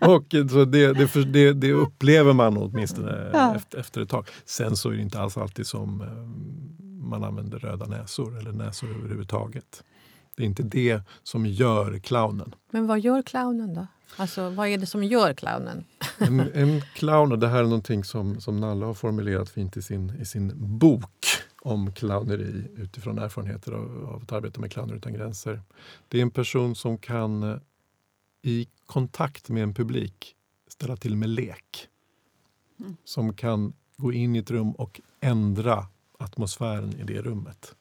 och 0.00 0.50
så 0.50 0.64
det, 0.64 0.92
det, 0.92 1.24
det, 1.32 1.52
det 1.52 1.72
upplever 1.72 2.32
man 2.32 2.56
åtminstone 2.56 3.30
Ja. 3.32 3.56
efter, 3.56 3.78
efter 3.78 4.00
ett 4.00 4.08
tag. 4.08 4.28
Sen 4.44 4.76
så 4.76 4.88
är 4.90 4.92
det 4.94 5.02
inte 5.02 5.20
alls 5.20 5.36
alltid 5.36 5.66
som 5.66 6.00
eh, 6.00 6.08
man 7.08 7.24
använder 7.24 7.58
röda 7.58 7.86
näsor 7.86 8.38
eller 8.38 8.52
näsor 8.52 8.88
överhuvudtaget. 8.98 9.82
Det 10.36 10.42
är 10.42 10.46
inte 10.46 10.62
det 10.62 11.00
som 11.22 11.46
gör 11.46 11.98
clownen. 11.98 12.54
Men 12.70 12.86
vad 12.86 13.00
gör 13.00 13.22
clownen 13.22 13.74
då? 13.74 13.86
Alltså, 14.16 14.50
vad 14.50 14.68
är 14.68 14.78
det 14.78 14.86
som 14.86 15.04
gör 15.04 15.34
clownen? 15.34 15.84
En, 16.18 16.40
en 16.54 16.80
clown, 16.94 17.32
och 17.32 17.38
det 17.38 17.48
här 17.48 17.58
är 17.58 17.62
någonting 17.62 18.04
som, 18.04 18.40
som 18.40 18.60
Nalle 18.60 18.84
har 18.84 18.94
formulerat 18.94 19.50
fint 19.50 19.76
i 19.76 19.82
sin, 19.82 20.12
i 20.20 20.24
sin 20.24 20.52
bok 20.78 21.26
om 21.64 21.92
clowneri 21.92 22.64
utifrån 22.76 23.18
erfarenheter 23.18 23.72
av, 23.72 24.06
av 24.08 24.22
att 24.22 24.32
arbeta 24.32 24.60
med 24.60 24.72
Clowner 24.72 24.94
utan 24.94 25.12
gränser. 25.12 25.62
Det 26.08 26.18
är 26.18 26.22
en 26.22 26.30
person 26.30 26.74
som 26.74 26.98
kan 26.98 27.42
eh, 27.42 27.56
i 28.42 28.68
kontakt 28.86 29.48
med 29.48 29.62
en 29.62 29.74
publik 29.74 30.36
ställa 30.68 30.96
till 30.96 31.16
med 31.16 31.28
lek. 31.28 31.88
Mm. 32.80 32.96
Som 33.04 33.34
kan 33.34 33.72
gå 33.96 34.12
in 34.12 34.36
i 34.36 34.38
ett 34.38 34.50
rum 34.50 34.72
och 34.72 35.00
ändra 35.20 35.86
atmosfären 36.18 36.92
i 37.00 37.02
det 37.02 37.22
rummet. 37.22 37.74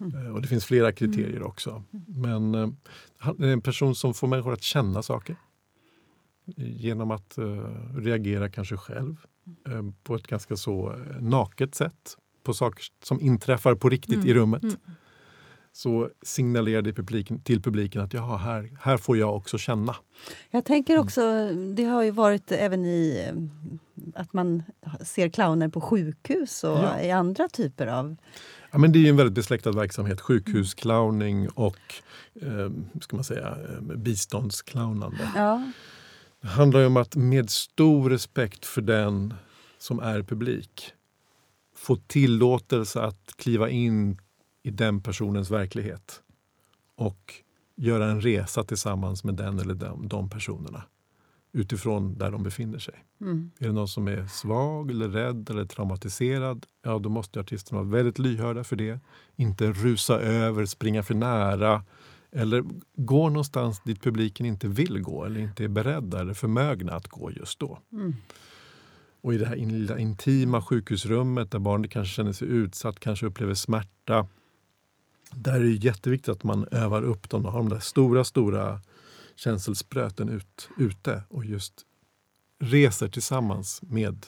Mm. 0.00 0.26
Eh, 0.26 0.34
och 0.34 0.42
det 0.42 0.48
finns 0.48 0.64
flera 0.64 0.92
kriterier 0.92 1.36
mm. 1.36 1.46
också. 1.46 1.82
Men 2.06 2.54
eh, 2.54 2.68
han 3.18 3.42
är 3.42 3.48
en 3.48 3.60
person 3.60 3.94
som 3.94 4.14
får 4.14 4.26
människor 4.28 4.52
att 4.52 4.62
känna 4.62 5.02
saker 5.02 5.36
genom 6.56 7.10
att 7.10 7.38
reagera 7.96 8.50
kanske 8.50 8.76
själv 8.76 9.16
på 10.02 10.14
ett 10.14 10.26
ganska 10.26 10.56
så 10.56 10.96
naket 11.20 11.74
sätt 11.74 12.16
på 12.42 12.54
saker 12.54 12.84
som 13.02 13.20
inträffar 13.20 13.74
på 13.74 13.88
riktigt 13.88 14.14
mm. 14.14 14.28
i 14.28 14.34
rummet. 14.34 14.62
Mm. 14.62 14.76
Så 15.72 16.10
signalerar 16.22 16.82
det 16.82 16.92
publiken, 16.92 17.40
till 17.40 17.62
publiken 17.62 18.02
att 18.02 18.12
Jaha, 18.12 18.36
här, 18.36 18.70
här 18.80 18.96
får 18.96 19.16
jag 19.16 19.36
också 19.36 19.58
känna. 19.58 19.96
Jag 20.50 20.64
tänker 20.64 20.94
mm. 20.94 21.04
också, 21.04 21.52
det 21.74 21.84
har 21.84 22.02
ju 22.02 22.10
varit 22.10 22.52
även 22.52 22.84
i 22.84 23.32
att 24.14 24.32
man 24.32 24.62
ser 25.00 25.28
clowner 25.28 25.68
på 25.68 25.80
sjukhus 25.80 26.64
och 26.64 26.78
ja. 26.78 27.00
i 27.00 27.10
andra 27.10 27.48
typer 27.48 27.86
av 27.86 28.16
Ja, 28.70 28.78
men 28.78 28.92
det 28.92 28.98
är 28.98 29.08
en 29.08 29.16
väldigt 29.16 29.34
besläktad 29.34 29.72
verksamhet. 29.72 30.20
Sjukhusclowning 30.20 31.48
och 31.48 31.78
eh, 32.42 32.70
ska 33.00 33.16
man 33.16 33.24
säga, 33.24 33.56
biståndsclownande. 33.80 35.30
Ja. 35.36 35.72
Det 36.40 36.48
handlar 36.48 36.86
om 36.86 36.96
att 36.96 37.16
med 37.16 37.50
stor 37.50 38.10
respekt 38.10 38.66
för 38.66 38.82
den 38.82 39.34
som 39.78 40.00
är 40.00 40.22
publik 40.22 40.92
få 41.78 41.96
tillåtelse 41.96 43.00
att 43.00 43.32
kliva 43.36 43.70
in 43.70 44.18
i 44.62 44.70
den 44.70 45.02
personens 45.02 45.50
verklighet 45.50 46.22
och 46.96 47.34
göra 47.76 48.10
en 48.10 48.20
resa 48.20 48.64
tillsammans 48.64 49.24
med 49.24 49.34
den 49.34 49.58
eller 49.58 49.74
de, 49.74 50.08
de 50.08 50.30
personerna 50.30 50.82
utifrån 51.52 52.18
där 52.18 52.30
de 52.30 52.42
befinner 52.42 52.78
sig. 52.78 52.94
Mm. 53.20 53.50
Är 53.58 53.66
det 53.66 53.72
någon 53.72 53.88
som 53.88 54.08
är 54.08 54.26
svag, 54.26 54.90
eller 54.90 55.08
rädd 55.08 55.50
eller 55.50 55.64
traumatiserad, 55.64 56.66
ja 56.82 56.98
då 56.98 57.08
måste 57.08 57.40
artisterna 57.40 57.80
vara 57.82 57.90
väldigt 57.90 58.18
lyhörda 58.18 58.64
för 58.64 58.76
det. 58.76 59.00
Inte 59.36 59.72
rusa 59.72 60.20
över, 60.20 60.66
springa 60.66 61.02
för 61.02 61.14
nära 61.14 61.84
eller 62.30 62.64
gå 62.96 63.28
någonstans 63.28 63.80
dit 63.84 64.02
publiken 64.02 64.46
inte 64.46 64.68
vill 64.68 65.02
gå 65.02 65.24
eller 65.24 65.40
inte 65.40 65.64
är 65.64 65.68
beredda 65.68 66.20
eller 66.20 66.34
förmögna 66.34 66.92
att 66.92 67.08
gå 67.08 67.30
just 67.30 67.58
då. 67.58 67.78
Mm. 67.92 68.14
Och 69.20 69.34
i 69.34 69.38
det 69.38 69.46
här 69.46 69.56
lilla 69.56 69.98
intima 69.98 70.62
sjukhusrummet 70.62 71.50
där 71.50 71.58
barnet 71.58 71.90
kanske 71.90 72.14
känner 72.14 72.32
sig 72.32 72.48
utsatt, 72.48 73.00
kanske 73.00 73.26
upplever 73.26 73.54
smärta. 73.54 74.26
Där 75.30 75.54
är 75.54 75.60
det 75.60 75.84
jätteviktigt 75.84 76.28
att 76.28 76.44
man 76.44 76.68
övar 76.70 77.02
upp 77.02 77.30
dem 77.30 77.46
och 77.46 77.52
har 77.52 77.58
de 77.58 77.68
där 77.68 77.78
stora, 77.78 78.24
stora 78.24 78.80
känselspröten 79.36 80.28
ut, 80.28 80.68
ute 80.78 81.22
och 81.28 81.44
just 81.44 81.84
reser 82.60 83.08
tillsammans 83.08 83.82
med 83.82 84.26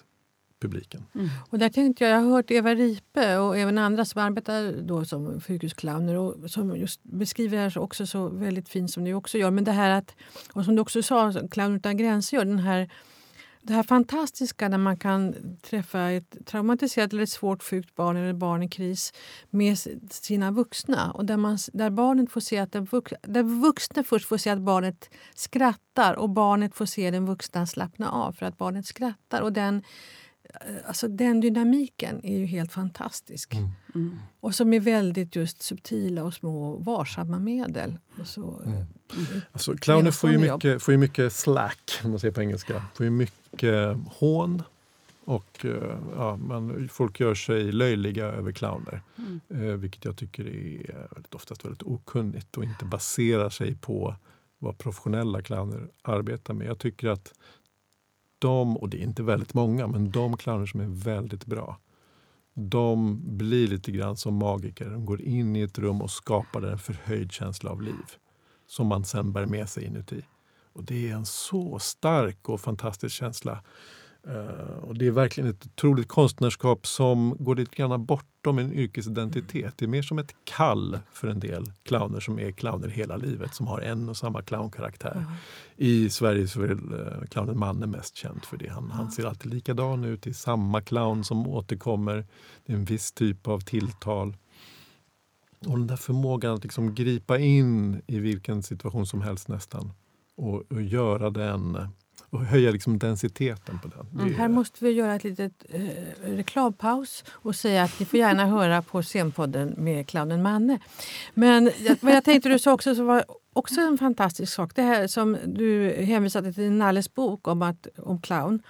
publiken. 0.61 1.05
Mm. 1.15 1.29
Och 1.51 1.59
där 1.59 1.69
tänkte 1.69 2.05
jag, 2.05 2.13
jag 2.13 2.21
har 2.21 2.31
hört 2.31 2.51
Eva 2.51 2.75
Ripe 2.75 3.39
och 3.39 3.59
även 3.59 3.79
andra 3.79 4.05
som 4.05 4.23
arbetar 4.23 4.83
då 4.83 5.05
som 5.05 5.41
sjukhusclowner 5.41 6.17
och 6.17 6.51
som 6.51 6.77
just 6.77 7.03
beskriver 7.03 7.57
det 7.57 7.63
här 7.63 7.79
också 7.79 8.07
så 8.07 8.29
väldigt 8.29 8.69
fint 8.69 8.91
som 8.91 9.05
du 9.05 9.15
också 9.15 9.39
gör. 9.39 9.51
Men 9.51 9.65
det 9.65 9.73
här 9.73 9.91
att, 9.91 10.15
och 10.53 10.65
som 10.65 10.75
du 10.75 10.83
också 10.83 11.03
sa, 11.03 11.33
Clown 11.51 11.77
utan 11.77 11.97
gränser 11.97 12.37
gör, 12.37 12.45
den 12.45 12.59
här 12.59 12.91
det 13.63 13.73
här 13.73 13.83
fantastiska 13.83 14.69
när 14.69 14.79
man 14.79 14.97
kan 14.97 15.35
träffa 15.63 16.11
ett 16.11 16.37
traumatiserat 16.47 17.13
eller 17.13 17.23
ett 17.23 17.31
svårt 17.31 17.63
sjukt 17.63 17.95
barn 17.95 18.17
eller 18.17 18.33
barn 18.33 18.63
i 18.63 18.69
kris 18.69 19.13
med 19.51 19.79
sina 20.11 20.51
vuxna. 20.51 21.11
Och 21.11 21.25
där, 21.25 21.37
man, 21.37 21.59
där, 21.73 21.91
barnet 21.91 22.31
får 22.31 22.41
se 22.41 22.59
att 22.59 22.73
den 22.73 22.85
vux, 22.85 23.13
där 23.23 23.43
vuxna 23.43 24.05
först 24.05 24.29
får 24.29 24.37
se 24.37 24.51
att 24.51 24.61
barnet 24.61 25.11
skrattar 25.35 26.15
och 26.15 26.31
barnet 26.31 26.75
får 26.75 26.87
se 26.87 27.11
den 27.11 27.27
vuxna 27.27 27.67
slappna 27.67 28.11
av 28.11 28.33
för 28.33 28.47
att 28.47 28.59
barnet 28.59 28.87
skrattar. 28.87 29.41
Och 29.41 29.53
den, 29.53 29.83
Eh, 30.55 30.77
alltså 30.87 31.09
den 31.09 31.41
dynamiken 31.41 32.21
är 32.25 32.39
ju 32.39 32.47
helt 32.47 32.73
fantastisk. 32.73 33.55
Mm. 33.55 33.69
Mm. 33.95 34.19
Och 34.41 34.55
som 34.55 34.73
är 34.73 34.81
väldigt 34.81 35.37
just 35.37 35.63
subtila 35.63 36.25
och 36.25 36.35
små 36.35 36.77
varsamma 36.77 37.39
medel. 37.39 37.99
Så, 38.25 38.63
mm. 38.67 38.87
Alltså, 39.53 39.77
clowner 39.77 40.11
får 40.11 40.31
ju, 40.31 40.39
mycket, 40.39 40.83
får 40.83 40.93
ju 40.93 40.99
mycket 40.99 41.33
slack, 41.33 42.01
om 42.05 42.11
man 42.11 42.21
säger 42.21 42.35
på 42.35 42.41
engelska. 42.41 42.85
Får 42.95 43.05
ju 43.05 43.11
mycket 43.11 43.97
hån. 44.07 44.63
Och 45.25 45.65
eh, 45.65 45.99
ja, 46.17 46.37
man, 46.37 46.89
folk 46.93 47.21
gör 47.21 47.35
sig 47.35 47.73
löjliga 47.73 48.27
över 48.27 48.53
clowner. 48.53 49.03
Mm. 49.19 49.41
Eh, 49.49 49.77
vilket 49.77 50.05
jag 50.05 50.17
tycker 50.17 50.47
är 50.47 51.09
väldigt, 51.11 51.35
oftast 51.35 51.65
väldigt 51.65 51.83
okunnigt 51.83 52.57
och 52.57 52.65
inte 52.65 52.85
baserar 52.85 53.51
sig 53.51 53.75
på 53.75 54.17
vad 54.59 54.79
professionella 54.79 55.43
clowner 55.43 55.89
arbetar 56.03 56.55
med. 56.55 56.67
Jag 56.67 56.79
tycker 56.79 57.09
att 57.09 57.33
de, 58.39 58.77
och 58.77 58.89
det 58.89 58.99
är 58.99 59.03
inte 59.03 59.23
väldigt 59.23 59.55
många, 59.55 59.87
men 59.87 60.11
de 60.11 60.37
clowner 60.37 60.67
som 60.67 60.81
är 60.81 61.05
väldigt 61.05 61.47
bra, 61.47 61.79
de 62.55 63.21
blir 63.37 63.69
lite 63.69 63.93
grann 63.93 64.17
som 64.17 64.35
magiker. 64.35 64.91
De 64.91 65.07
går 65.07 65.21
in 65.21 65.57
i 65.57 65.61
ett 65.61 65.79
rum 65.79 66.03
och 66.03 66.11
skapar 66.11 66.63
en 66.63 66.79
förhöjd 66.79 67.33
känsla 67.33 67.71
av 67.71 67.83
liv 67.83 68.17
som 68.71 68.87
man 68.87 69.05
sen 69.05 69.33
bär 69.33 69.47
med 69.47 69.69
sig 69.69 69.85
inuti. 69.85 70.23
Och 70.73 70.85
Det 70.85 71.11
är 71.11 71.15
en 71.15 71.27
så 71.27 71.79
stark 71.79 72.49
och 72.49 72.61
fantastisk 72.61 73.15
känsla 73.17 73.63
Uh, 74.29 74.79
och 74.83 74.95
det 74.95 75.07
är 75.07 75.11
verkligen 75.11 75.51
ett 75.51 75.67
otroligt 75.67 76.09
konstnärskap 76.09 76.87
som 76.87 77.37
går 77.39 77.57
lite 77.57 77.77
grann 77.77 78.07
bortom 78.07 78.59
en 78.59 78.73
yrkesidentitet. 78.73 79.75
Det 79.77 79.85
är 79.85 79.89
mer 79.89 80.03
som 80.03 80.19
ett 80.19 80.35
kall 80.45 80.99
för 81.13 81.29
en 81.29 81.41
del 81.41 81.73
clowner 81.83 82.21
som 82.21 82.39
är 82.39 82.53
clowner 82.53 82.89
hela 82.89 83.17
livet, 83.17 83.55
som 83.55 83.67
har 83.67 83.81
en 83.81 84.09
och 84.09 84.17
samma 84.17 84.43
clownkaraktär. 84.43 85.17
Mm. 85.17 85.33
I 85.77 86.11
Sverige 86.11 86.49
så 86.49 86.63
är 86.63 86.71
uh, 86.71 87.25
clownen 87.31 87.59
Manne 87.59 87.87
mest 87.87 88.17
känd 88.17 88.45
för 88.45 88.57
det. 88.57 88.69
Han, 88.69 88.85
mm. 88.85 88.97
han 88.97 89.11
ser 89.11 89.25
alltid 89.25 89.55
likadan 89.55 90.05
ut, 90.05 90.23
det 90.23 90.31
är 90.31 90.35
samma 90.35 90.81
clown 90.81 91.25
som 91.25 91.47
återkommer. 91.47 92.27
Det 92.67 92.73
är 92.73 92.77
en 92.77 92.85
viss 92.85 93.13
typ 93.13 93.49
av 93.49 93.61
tilltal. 93.61 94.37
Och 95.67 95.79
den 95.79 95.87
där 95.87 95.97
förmågan 95.97 96.55
att 96.55 96.63
liksom 96.63 96.95
gripa 96.95 97.39
in 97.39 98.03
i 98.07 98.19
vilken 98.19 98.63
situation 98.63 99.07
som 99.07 99.23
helst 99.23 99.49
nästan 99.49 99.93
och, 100.37 100.73
och 100.73 100.83
göra 100.83 101.31
den 101.31 101.89
och 102.31 102.45
höja 102.45 102.71
liksom 102.71 102.99
densiteten 102.99 103.79
på 103.79 103.89
den. 103.89 104.21
Mm, 104.21 104.35
här 104.35 104.49
måste 104.49 104.85
vi 104.85 104.91
göra 104.91 105.15
ett 105.15 105.25
litet 105.25 105.65
eh, 105.69 105.81
reklampaus 106.23 107.25
och 107.31 107.57
säga 107.57 107.83
att 107.83 108.01
ni 108.01 108.07
får 108.07 108.19
gärna 108.19 108.47
höra 108.47 108.83
på 108.83 109.03
scenpodden 109.03 109.75
med 109.77 110.09
clownen 110.09 110.43
Manne. 110.43 110.79
Men 111.35 111.71
vad 112.01 112.13
jag 112.15 112.25
tänkte 112.25 112.49
du 112.49 112.59
sa 112.59 112.73
också 112.73 112.95
så 112.95 113.05
var 113.05 113.25
också 113.53 113.81
en 113.81 113.99
fantastisk 113.99 114.53
sak. 114.53 114.75
Det 114.75 114.83
här 114.83 115.07
som 115.07 115.37
du 115.47 115.91
hänvisade 115.91 116.53
till 116.53 116.73
Nalles 116.73 117.15
bok 117.15 117.49
om, 117.49 117.63
att, 117.63 117.87
om 117.99 118.21
clown. 118.21 118.63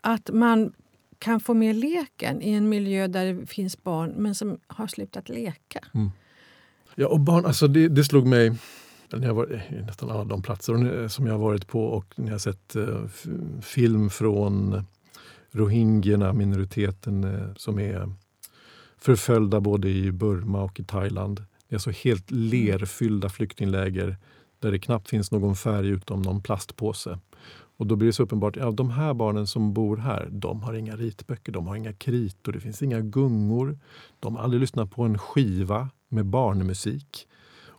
Att 0.00 0.30
man 0.32 0.72
kan 1.18 1.40
få 1.40 1.54
med 1.54 1.76
leken 1.76 2.42
i 2.42 2.52
en 2.52 2.68
miljö 2.68 3.06
där 3.06 3.34
det 3.34 3.46
finns 3.46 3.82
barn 3.82 4.14
men 4.16 4.34
som 4.34 4.58
har 4.66 4.86
slutat 4.86 5.28
leka. 5.28 5.80
Mm. 5.94 6.10
Ja, 7.00 7.08
och 7.08 7.20
barn, 7.20 7.46
alltså 7.46 7.68
det, 7.68 7.88
det 7.88 8.04
slog 8.04 8.26
mig 8.26 8.52
när 9.12 9.26
jag 9.26 9.34
var, 9.34 9.62
nästan 9.86 10.10
alla 10.10 10.24
de 10.24 10.42
platser 10.42 11.08
som 11.08 11.26
jag 11.26 11.34
har 11.34 11.38
varit 11.38 11.66
på 11.66 11.84
och 11.84 12.14
när 12.16 12.32
jag 12.32 12.40
sett 12.40 12.76
eh, 12.76 13.06
film 13.62 14.10
från 14.10 14.84
rohingyerna, 15.50 16.32
minoriteten 16.32 17.24
eh, 17.24 17.54
som 17.56 17.78
är 17.78 18.12
förföljda 18.98 19.60
både 19.60 19.88
i 19.88 20.12
Burma 20.12 20.62
och 20.62 20.80
i 20.80 20.84
Thailand. 20.84 21.36
Det 21.68 21.74
är 21.74 21.76
alltså 21.76 21.90
helt 21.90 22.30
lerfyllda 22.30 23.28
flyktingläger 23.28 24.16
där 24.58 24.72
det 24.72 24.78
knappt 24.78 25.08
finns 25.08 25.30
någon 25.30 25.56
färg 25.56 25.88
utom 25.88 26.22
någon 26.22 26.42
plastpåse. 26.42 27.18
Och 27.76 27.86
då 27.86 27.96
blir 27.96 28.06
det 28.06 28.12
så 28.12 28.22
uppenbart 28.22 28.56
att 28.56 28.62
ja, 28.62 28.70
de 28.70 28.90
här 28.90 29.14
barnen 29.14 29.46
som 29.46 29.72
bor 29.72 29.96
här, 29.96 30.28
de 30.30 30.62
har 30.62 30.74
inga 30.74 30.96
ritböcker, 30.96 31.52
de 31.52 31.66
har 31.66 31.76
inga 31.76 31.92
kritor, 31.92 32.52
det 32.52 32.60
finns 32.60 32.82
inga 32.82 33.00
gungor. 33.00 33.78
De 34.20 34.36
har 34.36 34.42
aldrig 34.42 34.60
lyssnat 34.60 34.90
på 34.90 35.02
en 35.02 35.18
skiva 35.18 35.88
med 36.08 36.26
barnmusik. 36.26 37.28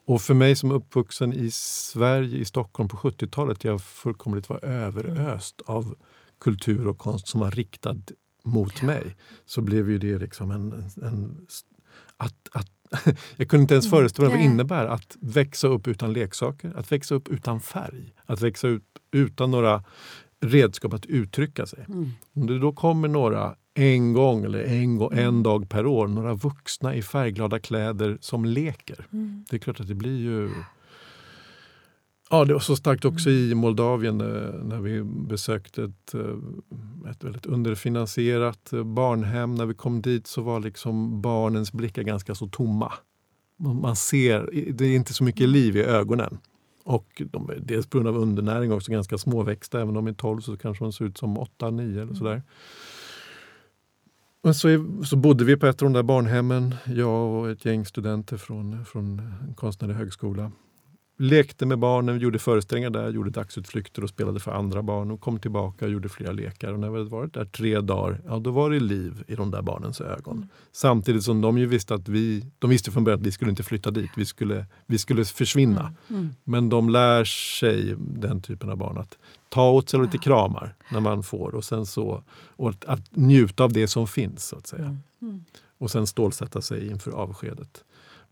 Och 0.09 0.21
för 0.21 0.33
mig 0.33 0.55
som 0.55 0.71
uppvuxen 0.71 1.33
i 1.33 1.51
Sverige, 1.51 2.37
i 2.37 2.45
Stockholm 2.45 2.89
på 2.89 2.97
70-talet, 2.97 3.63
jag 3.63 3.81
fullkomligt 3.81 4.49
var 4.49 4.65
överöst 4.65 5.61
av 5.65 5.95
kultur 6.39 6.87
och 6.87 6.97
konst 6.97 7.27
som 7.27 7.39
var 7.39 7.51
riktad 7.51 7.95
mot 8.43 8.81
mig. 8.81 9.15
Så 9.45 9.61
blev 9.61 9.89
ju 9.89 9.97
det 9.97 10.17
liksom 10.17 10.51
en... 10.51 10.89
en 11.03 11.47
att, 12.17 12.35
att, 12.51 12.71
jag 13.37 13.49
kunde 13.49 13.61
inte 13.61 13.73
ens 13.73 13.85
mm. 13.85 13.97
föreställa 13.97 14.27
mig 14.27 14.37
vad 14.37 14.45
det 14.45 14.51
innebär 14.51 14.85
att 14.85 15.17
växa 15.19 15.67
upp 15.67 15.87
utan 15.87 16.13
leksaker, 16.13 16.73
att 16.75 16.91
växa 16.91 17.15
upp 17.15 17.27
utan 17.27 17.61
färg, 17.61 18.13
att 18.25 18.41
växa 18.41 18.67
upp 18.67 18.97
utan 19.11 19.51
några 19.51 19.83
redskap 20.41 20.93
att 20.93 21.05
uttrycka 21.05 21.65
sig. 21.65 21.85
Mm. 21.87 22.11
Om 22.33 22.47
det 22.47 22.59
då 22.59 22.73
kommer 22.73 23.07
några 23.07 23.55
en 23.79 24.13
gång 24.13 24.45
eller 24.45 24.63
en, 24.63 25.01
en 25.01 25.11
mm. 25.11 25.43
dag 25.43 25.69
per 25.69 25.85
år 25.85 26.07
några 26.07 26.33
vuxna 26.33 26.95
i 26.95 27.01
färgglada 27.01 27.59
kläder 27.59 28.17
som 28.21 28.45
leker. 28.45 29.07
Mm. 29.13 29.45
Det 29.49 29.55
är 29.55 29.59
klart 29.59 29.79
att 29.79 29.87
det 29.87 29.95
blir 29.95 30.17
ju... 30.17 30.49
Ja, 32.29 32.45
det 32.45 32.53
var 32.53 32.59
så 32.59 32.75
starkt 32.75 33.05
också 33.05 33.29
i 33.29 33.55
Moldavien 33.55 34.21
eh, 34.21 34.63
när 34.63 34.79
vi 34.79 35.03
besökte 35.03 35.83
ett, 35.83 36.13
eh, 36.13 37.11
ett 37.11 37.23
väldigt 37.23 37.45
underfinansierat 37.45 38.73
eh, 38.73 38.83
barnhem. 38.83 39.55
När 39.55 39.65
vi 39.65 39.73
kom 39.73 40.01
dit 40.01 40.27
så 40.27 40.41
var 40.41 40.59
liksom 40.59 41.21
barnens 41.21 41.73
blickar 41.73 42.03
ganska 42.03 42.35
så 42.35 42.47
tomma. 42.47 42.93
Man 43.57 43.95
ser, 43.95 44.49
det 44.73 44.85
är 44.85 44.95
inte 44.95 45.13
så 45.13 45.23
mycket 45.23 45.41
mm. 45.41 45.51
liv 45.51 45.77
i 45.77 45.83
ögonen. 45.83 46.37
Och 46.83 47.21
de 47.31 47.49
är 47.49 47.59
dels 47.59 47.87
på 47.87 47.97
grund 47.97 48.07
av 48.07 48.17
undernäring 48.17 48.73
också 48.73 48.91
ganska 48.91 49.17
småväxta. 49.17 49.81
Även 49.81 49.97
om 49.97 50.05
de 50.05 50.07
är 50.07 50.13
12 50.13 50.41
så 50.41 50.57
kanske 50.57 50.83
de 50.83 50.93
ser 50.93 51.05
ut 51.05 51.17
som 51.17 51.37
8-9 51.37 52.01
eller 52.01 52.13
sådär. 52.13 52.41
Och 54.43 54.55
så, 54.55 54.85
så 55.05 55.15
bodde 55.15 55.45
vi 55.45 55.57
på 55.57 55.67
ett 55.67 55.81
av 55.81 55.85
de 55.85 55.93
där 55.93 56.03
barnhemmen, 56.03 56.75
jag 56.85 57.29
och 57.33 57.49
ett 57.49 57.65
gäng 57.65 57.85
studenter 57.85 58.37
från, 58.37 58.85
från 58.85 59.33
konstnärlig 59.55 59.95
högskola 59.95 60.51
lekte 61.19 61.65
med 61.65 61.79
barnen, 61.79 62.19
gjorde 62.19 62.39
föreställningar 62.39 62.89
där, 62.89 63.09
gjorde 63.09 63.29
dagsutflykter 63.29 64.03
och 64.03 64.09
spelade 64.09 64.39
för 64.39 64.51
andra 64.51 64.81
barn 64.83 65.11
och 65.11 65.21
kom 65.21 65.39
tillbaka 65.39 65.85
och 65.85 65.91
gjorde 65.91 66.09
flera 66.09 66.31
lekar. 66.31 66.73
Och 66.73 66.79
när 66.79 66.89
vi 66.89 66.97
hade 66.97 67.09
varit 67.09 67.33
där 67.33 67.45
tre 67.45 67.81
dagar, 67.81 68.21
ja 68.25 68.39
då 68.39 68.51
var 68.51 68.69
det 68.69 68.79
liv 68.79 69.23
i 69.27 69.35
de 69.35 69.51
där 69.51 69.61
barnens 69.61 70.01
ögon. 70.01 70.37
Mm. 70.37 70.49
Samtidigt 70.71 71.23
som 71.23 71.41
de 71.41 71.57
ju 71.57 71.65
visste 71.65 71.93
att 71.93 72.07
vi, 72.07 72.45
de 72.59 72.69
visste 72.69 72.91
från 72.91 73.03
början 73.03 73.19
att 73.19 73.25
vi 73.25 73.31
skulle 73.31 73.49
inte 73.49 73.63
flytta 73.63 73.91
dit, 73.91 74.09
vi 74.15 74.25
skulle, 74.25 74.65
vi 74.85 74.97
skulle 74.97 75.25
försvinna. 75.25 75.81
Mm. 75.81 76.21
Mm. 76.21 76.35
Men 76.43 76.69
de 76.69 76.89
lär 76.89 77.23
sig, 77.23 77.95
den 77.99 78.41
typen 78.41 78.69
av 78.69 78.77
barn, 78.77 78.97
att 78.97 79.17
ta 79.49 79.71
åt 79.71 79.89
sig 79.89 79.99
lite 79.99 80.17
kramar 80.17 80.75
när 80.91 80.99
man 80.99 81.23
får 81.23 81.55
och 81.55 81.63
sen 81.63 81.85
så 81.85 82.23
och 82.31 82.69
att, 82.69 82.85
att 82.85 83.15
njuta 83.15 83.63
av 83.63 83.73
det 83.73 83.87
som 83.87 84.07
finns. 84.07 84.47
så 84.47 84.55
att 84.55 84.67
säga. 84.67 84.85
Mm. 84.85 84.99
Mm. 85.21 85.43
Och 85.77 85.91
sen 85.91 86.07
stålsätta 86.07 86.61
sig 86.61 86.87
inför 86.87 87.11
avskedet. 87.11 87.83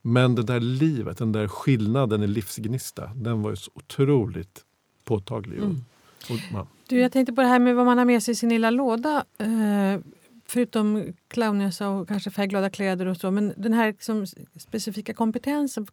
Men 0.08 0.36
det 0.36 0.44
där 0.44 0.60
livet, 0.60 1.18
den 1.18 1.32
där 1.32 1.48
skillnaden 1.48 2.24
i 2.24 2.28
livsgnista, 2.28 3.12
den 3.16 3.42
var 3.42 3.50
ju 3.50 3.56
så 3.56 3.72
otroligt 3.74 4.66
påtaglig. 5.04 5.58
Mm. 5.58 5.86
Och, 6.30 6.68
du, 6.88 7.00
jag 7.00 7.12
tänkte 7.12 7.34
på 7.34 7.42
det 7.42 7.48
här 7.48 7.60
med 7.60 7.76
vad 7.76 7.86
man 7.86 7.98
har 7.98 8.06
med 8.06 8.24
sig 8.24 8.32
i 8.32 8.36
sin 8.36 8.50
lilla 8.50 8.70
låda. 8.70 9.26
Eh, 9.38 10.00
förutom 10.46 11.14
clownnäsa 11.28 11.90
och 11.90 12.08
kanske 12.08 12.32
färgglada 12.32 12.70
kläder 12.70 13.06
och 13.06 13.18
så. 13.18 13.32
Men 13.32 13.54
den 13.58 13.74
här 13.74 13.88
liksom, 13.88 14.26
specifika 14.60 15.14
kompetensen. 15.14 15.88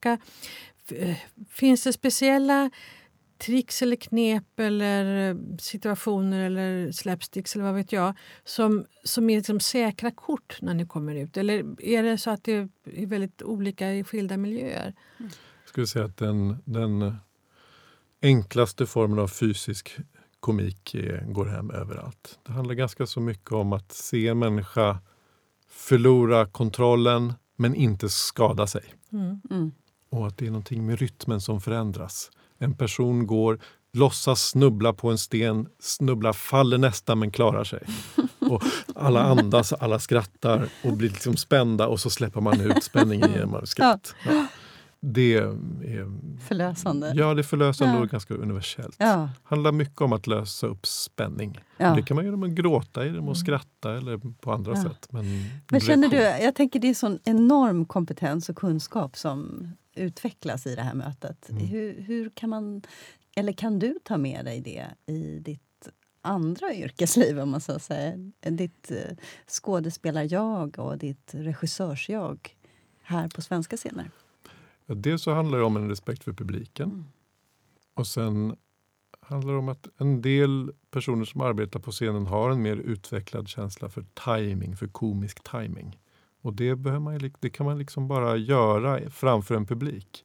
Eh, 0.89 1.17
finns 1.51 1.85
det 1.85 1.93
speciella 1.93 2.71
tricks 3.47 3.83
eller 3.83 3.97
knep 3.97 4.61
eller 4.61 5.31
eh, 5.31 5.37
situationer 5.59 6.47
eller 6.47 6.93
slapsticks 6.93 7.55
eller 7.55 7.65
vad 7.65 7.75
vet 7.75 7.93
jag 7.93 8.15
som, 8.45 8.87
som 9.05 9.31
är 9.31 9.37
liksom 9.37 9.61
säkra 9.61 10.11
kort 10.11 10.59
när 10.63 10.75
ni 10.75 10.87
kommer 10.87 11.15
ut? 11.15 11.37
Eller 11.37 11.83
är 11.83 12.03
det 12.03 12.19
så 12.19 12.31
att 12.31 12.45
det 12.45 12.53
är 12.53 13.07
väldigt 13.07 13.43
olika 13.43 13.93
i 13.93 14.05
skilda 14.05 14.37
miljöer? 14.37 14.95
Jag 15.19 15.69
skulle 15.69 15.87
säga 15.87 16.05
att 16.05 16.17
den, 16.17 16.57
den 16.65 17.17
enklaste 18.23 18.87
formen 18.87 19.19
av 19.19 19.29
fysisk 19.29 19.97
komik 20.41 20.95
är, 20.95 21.25
går 21.33 21.47
hem 21.47 21.71
överallt. 21.71 22.39
Det 22.43 22.53
handlar 22.53 22.75
ganska 22.75 23.07
så 23.07 23.21
mycket 23.21 23.53
om 23.53 23.73
att 23.73 23.93
se 23.93 24.29
en 24.29 24.39
människa 24.39 24.99
förlora 25.69 26.47
kontrollen 26.47 27.33
men 27.57 27.75
inte 27.75 28.09
skada 28.09 28.67
sig. 28.67 28.85
Mm. 29.13 29.41
Mm. 29.51 29.73
Och 30.11 30.27
att 30.27 30.39
det 30.39 30.47
är 30.47 30.51
någonting 30.51 30.87
med 30.87 30.99
rytmen 30.99 31.41
som 31.41 31.61
förändras. 31.61 32.31
En 32.59 32.77
person 32.77 33.27
går, 33.27 33.61
låtsas 33.93 34.49
snubbla 34.49 34.93
på 34.93 35.11
en 35.11 35.19
sten, 35.19 35.67
snubblar, 35.81 36.33
faller 36.33 36.79
nästan 36.79 37.19
men 37.19 37.31
klarar 37.31 37.65
sig. 37.65 37.83
Och 38.51 38.63
alla 38.95 39.23
andas, 39.23 39.73
alla 39.73 39.99
skrattar 39.99 40.69
och 40.85 40.97
blir 40.97 41.11
liksom 41.11 41.37
spända 41.37 41.87
och 41.87 42.01
så 42.01 42.11
släpper 42.11 42.41
man 42.41 42.61
ut 42.61 42.85
spänningen 42.85 43.33
genom 43.33 43.67
skratt. 43.67 44.15
Ja. 44.27 44.47
Det 45.07 45.35
är 45.35 45.57
förlösande. 46.49 47.13
Ja, 47.17 47.35
det 47.35 47.41
är 47.41 47.43
förlösande 47.43 47.95
ja. 47.95 48.01
och 48.01 48.09
ganska 48.09 48.35
universellt. 48.35 48.97
Ja. 48.99 49.29
handlar 49.43 49.73
mycket 49.73 50.01
om 50.01 50.13
att 50.13 50.27
lösa 50.27 50.67
upp 50.67 50.87
spänning. 50.87 51.61
Ja. 51.77 51.95
Det 51.95 52.03
kan 52.03 52.15
man 52.15 52.25
göra 52.25 52.37
med 52.37 52.49
att 52.49 52.55
gråta, 52.55 53.05
genom 53.07 53.29
att 53.29 53.39
skratta 53.39 53.97
eller 53.97 54.21
på 54.41 54.53
andra 54.53 54.73
ja. 54.75 54.83
sätt. 54.83 55.09
Men, 55.11 55.25
men 55.71 55.81
känner 55.81 56.09
du, 56.09 56.17
jag 56.17 56.55
tänker 56.55 56.81
det 56.81 56.89
är 56.89 56.95
sån 56.95 57.19
enorm 57.25 57.85
kompetens 57.85 58.49
och 58.49 58.57
kunskap 58.57 59.17
som 59.17 59.69
utvecklas 59.95 60.67
i 60.67 60.75
det 60.75 60.83
här 60.83 60.95
mötet. 60.95 61.51
Mm. 61.51 61.67
Hur, 61.67 62.01
hur 62.01 62.31
kan 62.31 62.51
man, 62.51 62.83
eller 63.37 63.53
kan 63.53 63.79
du 63.79 63.99
ta 64.05 64.17
med 64.17 64.45
dig 64.45 64.61
det 64.61 65.13
i 65.13 65.39
ditt 65.39 65.89
andra 66.23 66.75
yrkesliv, 66.75 67.39
om 67.39 67.51
man 67.51 67.61
så 67.61 67.79
säger? 67.79 68.33
Ditt 68.51 68.91
eh, 68.91 69.17
skådespelar-jag 69.47 70.79
och 70.79 70.99
ditt 70.99 71.31
regissörs-jag 71.35 72.57
här 73.03 73.29
på 73.29 73.43
svenska 73.43 73.77
scener? 73.77 74.11
Ja, 74.87 74.95
dels 74.95 75.23
så 75.23 75.33
handlar 75.33 75.59
det 75.59 75.65
om 75.65 75.77
en 75.77 75.89
respekt 75.89 76.25
för 76.25 76.33
publiken. 76.33 76.91
Mm. 76.91 77.05
Och 77.95 78.07
sen 78.07 78.57
handlar 79.21 79.53
det 79.53 79.59
om 79.59 79.69
att 79.69 79.89
en 79.97 80.23
del 80.23 80.73
personer 80.91 81.25
som 81.25 81.41
arbetar 81.41 81.81
på 81.81 81.93
scenen 81.93 82.27
har 82.27 82.51
en 82.51 82.63
mer 82.63 82.77
utvecklad 82.77 83.49
känsla 83.49 83.89
för 83.89 84.05
timing, 84.25 84.77
för 84.77 84.87
komisk 84.87 85.51
timing. 85.51 85.99
Och 86.45 86.55
det, 86.55 86.75
behöver 86.75 87.01
man, 87.01 87.31
det 87.41 87.51
kan 87.51 87.67
man 87.67 87.79
liksom 87.79 88.09
bara 88.09 88.37
göra 88.37 89.11
framför 89.11 89.55
en 89.55 89.67
publik. 89.67 90.25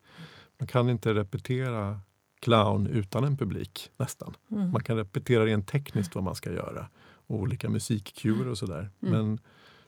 Man 0.57 0.67
kan 0.67 0.89
inte 0.89 1.13
repetera 1.13 1.99
clown 2.39 2.87
utan 2.87 3.23
en 3.23 3.37
publik 3.37 3.91
nästan. 3.97 4.33
Mm. 4.51 4.71
Man 4.71 4.83
kan 4.83 4.97
repetera 4.97 5.45
rent 5.45 5.67
tekniskt 5.67 6.15
vad 6.15 6.23
man 6.23 6.35
ska 6.35 6.51
göra. 6.51 6.89
Och 7.27 7.35
olika 7.35 7.69
musikcuer 7.69 8.47
och 8.47 8.57
sådär. 8.57 8.89
Mm. 9.01 9.13
Men 9.13 9.39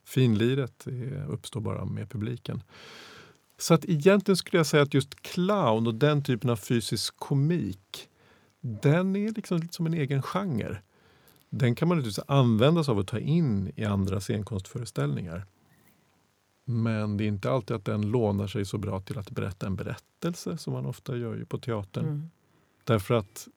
finliret 0.04 0.88
uppstår 1.28 1.62
bara 1.62 1.86
med 1.86 2.10
publiken. 2.10 2.64
Så 3.58 3.74
att 3.74 3.86
egentligen 3.86 4.38
skulle 4.38 4.60
jag 4.60 4.68
säga 4.68 4.84
att 4.84 4.94
just 4.94 5.22
clown 5.22 5.88
och 5.88 5.96
den 5.96 6.24
typen 6.24 6.50
av 6.50 6.56
fysisk 6.56 7.18
komik, 7.18 8.10
den 8.62 9.16
är 9.16 9.32
liksom 9.32 9.58
lite 9.58 9.74
som 9.74 9.86
en 9.86 9.94
egen 9.94 10.22
genre. 10.22 10.78
Den 11.50 11.76
kan 11.76 11.88
man 11.88 11.98
naturligtvis 11.98 12.26
använda 12.28 12.84
sig 12.84 12.92
av 12.92 13.00
och 13.00 13.08
ta 13.08 13.20
in 13.20 13.72
i 13.76 13.86
andra 13.86 14.22
scenkonstföreställningar. 14.22 15.46
Men 16.66 17.18
det 17.18 17.24
är 17.24 17.28
inte 17.28 17.52
alltid 17.52 17.76
att 17.76 17.86
den 17.86 18.02
lånar 18.02 18.48
sig 18.48 18.66
så 18.66 18.78
bra 18.78 19.00
till 19.00 19.18
att 19.18 19.32
berätta 19.32 19.68
en 19.68 19.76
berättelse 19.76 20.58
som 20.58 20.74
man 20.74 20.86
ofta 20.86 21.18
gör 21.18 21.46
på 21.46 21.58
teatern. 21.58 22.06
Mm. 22.06 22.30
Därför 22.84 23.14
att 23.14 23.48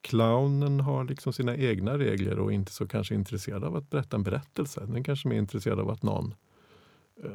clownen 0.00 0.80
har 0.80 1.04
liksom 1.04 1.32
sina 1.32 1.56
egna 1.56 1.98
regler 1.98 2.38
och 2.38 2.50
är 2.50 2.54
inte 2.54 2.72
så 2.72 2.86
kanske 2.86 3.14
intresserad 3.14 3.64
av 3.64 3.76
att 3.76 3.90
berätta 3.90 4.16
en 4.16 4.22
berättelse. 4.22 4.80
Den 4.80 4.96
är 4.96 5.04
kanske 5.04 5.28
mer 5.28 5.36
intresserad 5.36 5.80
av 5.80 5.90
att 5.90 6.02
någon 6.02 6.34
eh, 7.24 7.30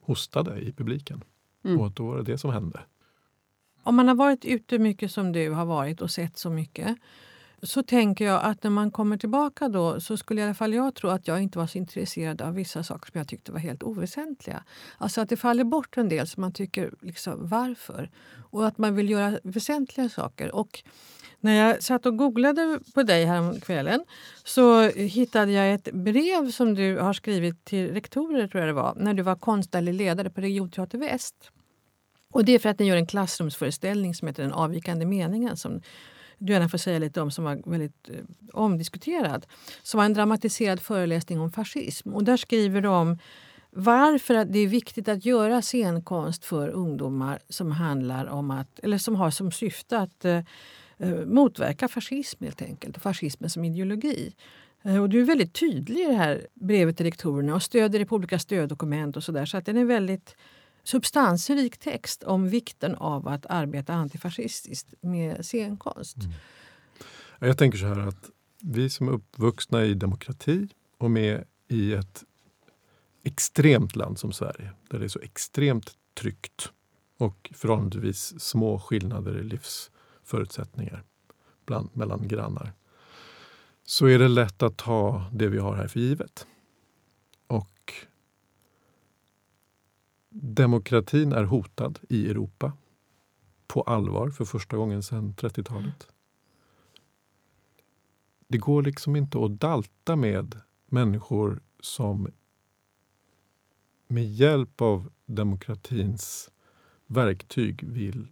hostade 0.00 0.58
i 0.58 0.72
publiken. 0.72 1.24
Mm. 1.64 1.80
Och 1.80 1.92
då 1.92 2.06
var 2.06 2.16
det 2.16 2.22
det 2.22 2.38
som 2.38 2.50
hände. 2.50 2.80
Om 3.82 3.94
man 3.94 4.08
har 4.08 4.14
varit 4.14 4.44
ute 4.44 4.78
mycket 4.78 5.12
som 5.12 5.32
du 5.32 5.50
har 5.50 5.64
varit 5.64 6.02
och 6.02 6.10
sett 6.10 6.38
så 6.38 6.50
mycket 6.50 6.98
så 7.64 7.82
tänker 7.82 8.24
jag 8.24 8.42
att 8.44 8.62
när 8.62 8.70
man 8.70 8.90
kommer 8.90 9.16
tillbaka 9.16 9.68
då 9.68 10.00
så 10.00 10.16
skulle 10.16 10.40
i 10.40 10.44
alla 10.44 10.54
fall 10.54 10.74
jag 10.74 10.94
tro 10.94 11.10
att 11.10 11.28
jag 11.28 11.42
inte 11.42 11.58
var 11.58 11.66
så 11.66 11.78
intresserad 11.78 12.42
av 12.42 12.54
vissa 12.54 12.82
saker 12.82 13.12
som 13.12 13.18
jag 13.18 13.28
tyckte 13.28 13.52
var 13.52 13.58
helt 13.58 13.82
oväsentliga. 13.82 14.64
Alltså 14.98 15.20
att 15.20 15.28
det 15.28 15.36
faller 15.36 15.64
bort 15.64 15.96
en 15.96 16.08
del 16.08 16.26
som 16.26 16.40
man 16.40 16.52
tycker, 16.52 16.94
liksom, 17.00 17.48
varför? 17.48 18.10
Och 18.50 18.66
att 18.66 18.78
man 18.78 18.94
vill 18.94 19.10
göra 19.10 19.38
väsentliga 19.42 20.08
saker. 20.08 20.54
Och 20.54 20.82
när 21.40 21.54
jag 21.54 21.82
satt 21.82 22.06
och 22.06 22.16
googlade 22.18 22.78
på 22.94 23.02
dig 23.02 23.28
kvällen 23.60 24.04
så 24.44 24.88
hittade 24.88 25.52
jag 25.52 25.74
ett 25.74 25.92
brev 25.92 26.50
som 26.50 26.74
du 26.74 26.98
har 26.98 27.12
skrivit 27.12 27.64
till 27.64 27.92
rektorer 27.92 28.48
tror 28.48 28.60
jag 28.60 28.68
det 28.68 28.72
var, 28.72 28.94
när 28.96 29.14
du 29.14 29.22
var 29.22 29.36
konstnärlig 29.36 29.94
ledare 29.94 30.30
på 30.30 30.40
Regionteater 30.40 30.98
Väst. 30.98 31.50
Och 32.32 32.44
det 32.44 32.52
är 32.52 32.58
för 32.58 32.68
att 32.68 32.78
ni 32.78 32.86
gör 32.86 32.96
en 32.96 33.06
klassrumsföreställning 33.06 34.14
som 34.14 34.28
heter 34.28 34.42
Den 34.42 34.52
avvikande 34.52 35.06
meningen 35.06 35.56
som 35.56 35.80
du 36.38 36.52
gärna 36.52 36.68
får 36.68 36.78
säga 36.78 36.98
lite 36.98 37.20
om, 37.20 37.30
som 37.30 37.44
var 37.44 37.70
väldigt 37.70 38.08
eh, 38.08 38.16
omdiskuterad. 38.52 39.46
Som 39.82 39.98
var 39.98 40.04
en 40.04 40.14
dramatiserad 40.14 40.80
föreläsning 40.80 41.40
om 41.40 41.52
fascism. 41.52 42.14
Och 42.14 42.24
där 42.24 42.36
skriver 42.36 42.80
de 42.80 42.94
om 42.94 43.18
varför 43.76 44.44
det 44.44 44.58
är 44.58 44.66
viktigt 44.66 45.08
att 45.08 45.24
göra 45.24 45.62
scenkonst 45.62 46.44
för 46.44 46.68
ungdomar 46.68 47.38
som 47.48 47.72
handlar 47.72 48.26
om 48.26 48.50
att, 48.50 48.78
eller 48.78 48.98
som 48.98 49.14
har 49.14 49.30
som 49.30 49.50
syfte 49.50 49.98
att 49.98 50.24
eh, 50.24 50.40
eh, 50.98 51.26
motverka 51.26 51.88
fascism 51.88 52.44
helt 52.44 52.62
enkelt, 52.62 52.96
och 52.96 53.02
fascismen 53.02 53.50
som 53.50 53.64
ideologi. 53.64 54.34
Eh, 54.84 55.02
och 55.02 55.08
du 55.08 55.20
är 55.20 55.24
väldigt 55.24 55.52
tydlig 55.52 56.00
i 56.00 56.06
det 56.06 56.14
här 56.14 56.46
brevet 56.54 56.96
till 56.96 57.06
rektorerna 57.06 57.54
och 57.54 57.62
stöder 57.62 57.98
det 57.98 58.06
på 58.06 58.14
olika 58.14 58.38
stöddokument 58.38 59.16
och 59.16 59.24
sådär. 59.24 59.46
Så 59.46 59.56
att 59.56 59.66
den 59.66 59.76
är 59.76 59.84
väldigt 59.84 60.36
substansrik 60.84 61.76
text 61.76 62.22
om 62.22 62.48
vikten 62.48 62.94
av 62.94 63.28
att 63.28 63.46
arbeta 63.46 63.94
antifascistiskt 63.94 64.94
med 65.00 65.46
scenkonst. 65.46 66.16
Mm. 66.16 66.32
Jag 67.38 67.58
tänker 67.58 67.78
så 67.78 67.86
här 67.86 68.08
att 68.08 68.30
vi 68.60 68.90
som 68.90 69.08
är 69.08 69.12
uppvuxna 69.12 69.84
i 69.84 69.94
demokrati 69.94 70.68
och 70.98 71.10
med 71.10 71.44
i 71.68 71.92
ett 71.92 72.24
extremt 73.22 73.96
land 73.96 74.18
som 74.18 74.32
Sverige, 74.32 74.72
där 74.90 74.98
det 74.98 75.04
är 75.04 75.08
så 75.08 75.20
extremt 75.20 75.92
tryggt 76.14 76.72
och 77.18 77.50
förhållandevis 77.54 78.40
små 78.40 78.78
skillnader 78.78 79.38
i 79.38 79.42
livsförutsättningar 79.42 81.04
bland, 81.66 81.90
mellan 81.92 82.28
grannar, 82.28 82.72
så 83.86 84.06
är 84.06 84.18
det 84.18 84.28
lätt 84.28 84.62
att 84.62 84.76
ta 84.76 85.24
det 85.32 85.48
vi 85.48 85.58
har 85.58 85.76
här 85.76 85.88
för 85.88 86.00
givet. 86.00 86.46
Demokratin 90.36 91.32
är 91.32 91.44
hotad 91.44 91.98
i 92.08 92.30
Europa 92.30 92.72
på 93.66 93.82
allvar 93.82 94.30
för 94.30 94.44
första 94.44 94.76
gången 94.76 95.02
sedan 95.02 95.34
30-talet. 95.34 96.08
Det 98.48 98.58
går 98.58 98.82
liksom 98.82 99.16
inte 99.16 99.44
att 99.44 99.60
dalta 99.60 100.16
med 100.16 100.60
människor 100.86 101.62
som 101.80 102.28
med 104.06 104.24
hjälp 104.24 104.80
av 104.80 105.12
demokratins 105.26 106.50
verktyg 107.06 107.84
vill 107.84 108.28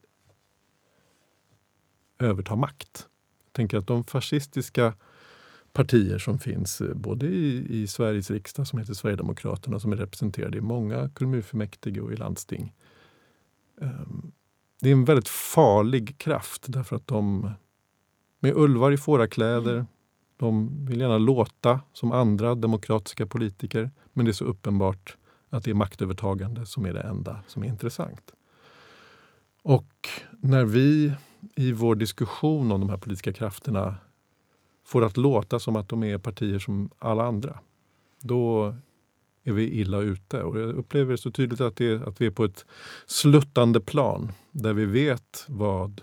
överta 2.18 2.56
makt. 2.56 3.08
Jag 3.44 3.52
tänker 3.52 3.78
att 3.78 3.86
de 3.86 4.04
fascistiska 4.04 4.94
partier 5.72 6.18
som 6.18 6.38
finns 6.38 6.80
eh, 6.80 6.94
både 6.94 7.26
i, 7.26 7.66
i 7.68 7.86
Sveriges 7.86 8.30
riksdag 8.30 8.66
som 8.66 8.78
heter 8.78 8.94
Sverigedemokraterna 8.94 9.80
som 9.80 9.92
är 9.92 9.96
representerade 9.96 10.58
i 10.58 10.60
många 10.60 11.08
kommunfullmäktige 11.08 12.00
och 12.00 12.12
i 12.12 12.16
landsting. 12.16 12.72
Ehm, 13.80 14.32
det 14.80 14.88
är 14.88 14.92
en 14.92 15.04
väldigt 15.04 15.28
farlig 15.28 16.18
kraft 16.18 16.64
därför 16.68 16.96
att 16.96 17.06
de 17.06 17.50
med 18.40 18.56
ulvar 18.56 18.92
i 18.92 18.96
fårakläder, 18.96 19.86
de 20.36 20.84
vill 20.86 21.00
gärna 21.00 21.18
låta 21.18 21.80
som 21.92 22.12
andra 22.12 22.54
demokratiska 22.54 23.26
politiker 23.26 23.90
men 24.12 24.24
det 24.24 24.30
är 24.30 24.32
så 24.32 24.44
uppenbart 24.44 25.16
att 25.50 25.64
det 25.64 25.70
är 25.70 25.74
maktövertagande 25.74 26.66
som 26.66 26.84
är 26.84 26.92
det 26.92 27.00
enda 27.00 27.42
som 27.46 27.62
är 27.62 27.66
intressant. 27.66 28.32
Och 29.62 30.08
när 30.30 30.64
vi 30.64 31.12
i 31.56 31.72
vår 31.72 31.94
diskussion 31.94 32.72
om 32.72 32.80
de 32.80 32.90
här 32.90 32.96
politiska 32.96 33.32
krafterna 33.32 33.96
får 34.92 35.04
att 35.04 35.16
låta 35.16 35.58
som 35.58 35.76
att 35.76 35.88
de 35.88 36.04
är 36.04 36.18
partier 36.18 36.58
som 36.58 36.90
alla 36.98 37.24
andra, 37.24 37.58
då 38.20 38.74
är 39.44 39.52
vi 39.52 39.80
illa 39.80 39.98
ute. 39.98 40.42
Och 40.42 40.60
jag 40.60 40.70
upplever 40.70 41.16
så 41.16 41.30
tydligt 41.30 41.60
att, 41.60 41.76
det, 41.76 42.02
att 42.02 42.20
vi 42.20 42.26
är 42.26 42.30
på 42.30 42.44
ett 42.44 42.66
sluttande 43.06 43.80
plan 43.80 44.32
där 44.50 44.72
vi 44.72 44.84
vet 44.84 45.44
vad, 45.48 46.00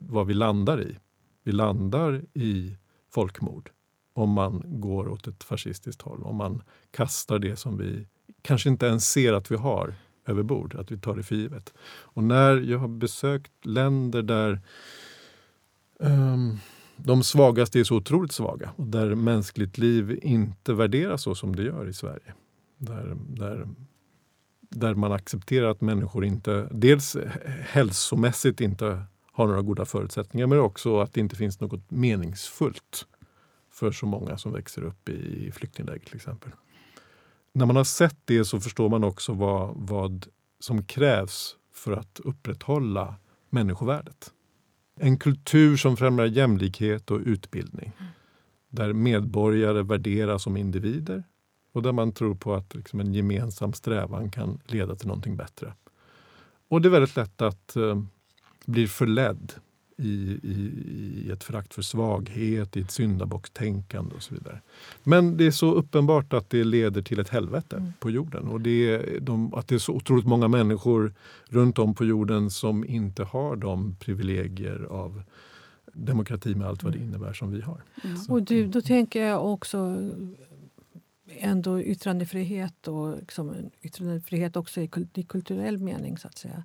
vad 0.00 0.26
vi 0.26 0.34
landar 0.34 0.80
i. 0.80 0.98
Vi 1.42 1.52
landar 1.52 2.22
i 2.34 2.76
folkmord 3.10 3.70
om 4.14 4.30
man 4.30 4.62
går 4.66 5.08
åt 5.08 5.26
ett 5.26 5.44
fascistiskt 5.44 6.02
håll, 6.02 6.22
om 6.22 6.36
man 6.36 6.62
kastar 6.90 7.38
det 7.38 7.56
som 7.56 7.78
vi 7.78 8.06
kanske 8.42 8.68
inte 8.68 8.86
ens 8.86 9.10
ser 9.10 9.32
att 9.32 9.50
vi 9.50 9.56
har 9.56 9.94
över 10.26 10.42
bord, 10.42 10.74
att 10.74 10.90
vi 10.90 10.98
tar 10.98 11.16
det 11.16 11.22
för 11.22 11.34
givet. 11.34 11.74
Och 12.14 12.24
när 12.24 12.56
jag 12.60 12.78
har 12.78 12.88
besökt 12.88 13.66
länder 13.66 14.22
där 14.22 14.60
um, 15.98 16.58
de 16.96 17.22
svagaste 17.22 17.80
är 17.80 17.84
så 17.84 17.96
otroligt 17.96 18.32
svaga 18.32 18.70
och 18.76 18.86
där 18.86 19.14
mänskligt 19.14 19.78
liv 19.78 20.18
inte 20.22 20.72
värderas 20.72 21.22
så 21.22 21.34
som 21.34 21.56
det 21.56 21.62
gör 21.62 21.88
i 21.88 21.92
Sverige. 21.92 22.34
Där, 22.78 23.16
där, 23.28 23.68
där 24.60 24.94
man 24.94 25.12
accepterar 25.12 25.70
att 25.70 25.80
människor 25.80 26.24
inte, 26.24 26.68
dels 26.70 27.16
hälsomässigt 27.60 28.60
inte 28.60 29.02
har 29.32 29.46
några 29.46 29.62
goda 29.62 29.84
förutsättningar 29.84 30.46
men 30.46 30.58
också 30.58 31.00
att 31.00 31.14
det 31.14 31.20
inte 31.20 31.36
finns 31.36 31.60
något 31.60 31.90
meningsfullt 31.90 33.06
för 33.70 33.92
så 33.92 34.06
många 34.06 34.38
som 34.38 34.52
växer 34.52 34.82
upp 34.84 35.08
i 35.08 35.52
flyktingläger 35.52 36.06
till 36.06 36.16
exempel. 36.16 36.52
När 37.52 37.66
man 37.66 37.76
har 37.76 37.84
sett 37.84 38.16
det 38.24 38.44
så 38.44 38.60
förstår 38.60 38.88
man 38.88 39.04
också 39.04 39.32
vad, 39.32 39.72
vad 39.76 40.26
som 40.60 40.84
krävs 40.84 41.56
för 41.72 41.92
att 41.92 42.20
upprätthålla 42.24 43.14
människovärdet. 43.50 44.32
En 44.96 45.18
kultur 45.18 45.76
som 45.76 45.96
främjar 45.96 46.26
jämlikhet 46.26 47.10
och 47.10 47.20
utbildning. 47.24 47.92
Mm. 47.98 48.12
Där 48.68 48.92
medborgare 48.92 49.82
värderas 49.82 50.42
som 50.42 50.56
individer 50.56 51.24
och 51.72 51.82
där 51.82 51.92
man 51.92 52.12
tror 52.12 52.34
på 52.34 52.54
att 52.54 52.74
liksom 52.74 53.00
en 53.00 53.14
gemensam 53.14 53.72
strävan 53.72 54.30
kan 54.30 54.60
leda 54.66 54.96
till 54.96 55.06
någonting 55.06 55.36
bättre. 55.36 55.74
Och 56.68 56.82
det 56.82 56.88
är 56.88 56.90
väldigt 56.90 57.16
lätt 57.16 57.42
att 57.42 57.76
eh, 57.76 58.02
bli 58.66 58.86
förledd 58.86 59.52
i, 59.96 60.40
i, 60.42 60.72
i 61.26 61.30
ett 61.30 61.44
förakt 61.44 61.74
för 61.74 61.82
svaghet, 61.82 62.76
i 62.76 62.80
ett 62.80 62.90
syndabockstänkande 62.90 64.14
och 64.14 64.22
så 64.22 64.34
vidare. 64.34 64.60
Men 65.02 65.36
det 65.36 65.46
är 65.46 65.50
så 65.50 65.74
uppenbart 65.74 66.32
att 66.32 66.50
det 66.50 66.64
leder 66.64 67.02
till 67.02 67.18
ett 67.18 67.28
helvete 67.28 67.76
mm. 67.76 67.92
på 68.00 68.10
jorden. 68.10 68.48
Och 68.48 68.60
det 68.60 68.94
är 68.94 69.20
de, 69.20 69.54
att 69.54 69.68
det 69.68 69.74
är 69.74 69.78
så 69.78 69.92
otroligt 69.92 70.26
många 70.26 70.48
människor 70.48 71.14
runt 71.48 71.78
om 71.78 71.94
på 71.94 72.04
jorden 72.04 72.50
som 72.50 72.84
inte 72.84 73.24
har 73.24 73.56
de 73.56 73.96
privilegier 74.00 74.86
av 74.90 75.22
demokrati 75.92 76.54
med 76.54 76.66
allt 76.66 76.82
vad 76.82 76.92
det 76.92 76.98
mm. 76.98 77.08
innebär 77.08 77.32
som 77.32 77.52
vi 77.52 77.60
har. 77.60 77.82
Mm. 78.04 78.16
Och 78.28 78.42
du, 78.42 78.66
då 78.66 78.80
tänker 78.80 79.22
jag 79.22 79.52
också 79.52 79.96
ändå 81.38 81.80
yttrandefrihet 81.80 82.88
och 82.88 83.16
liksom 83.16 83.70
yttrandefrihet 83.82 84.56
också 84.56 84.80
i, 84.80 84.88
kulturell 85.28 85.78
mening. 85.78 86.18
så 86.18 86.28
att 86.28 86.38
säga. 86.38 86.64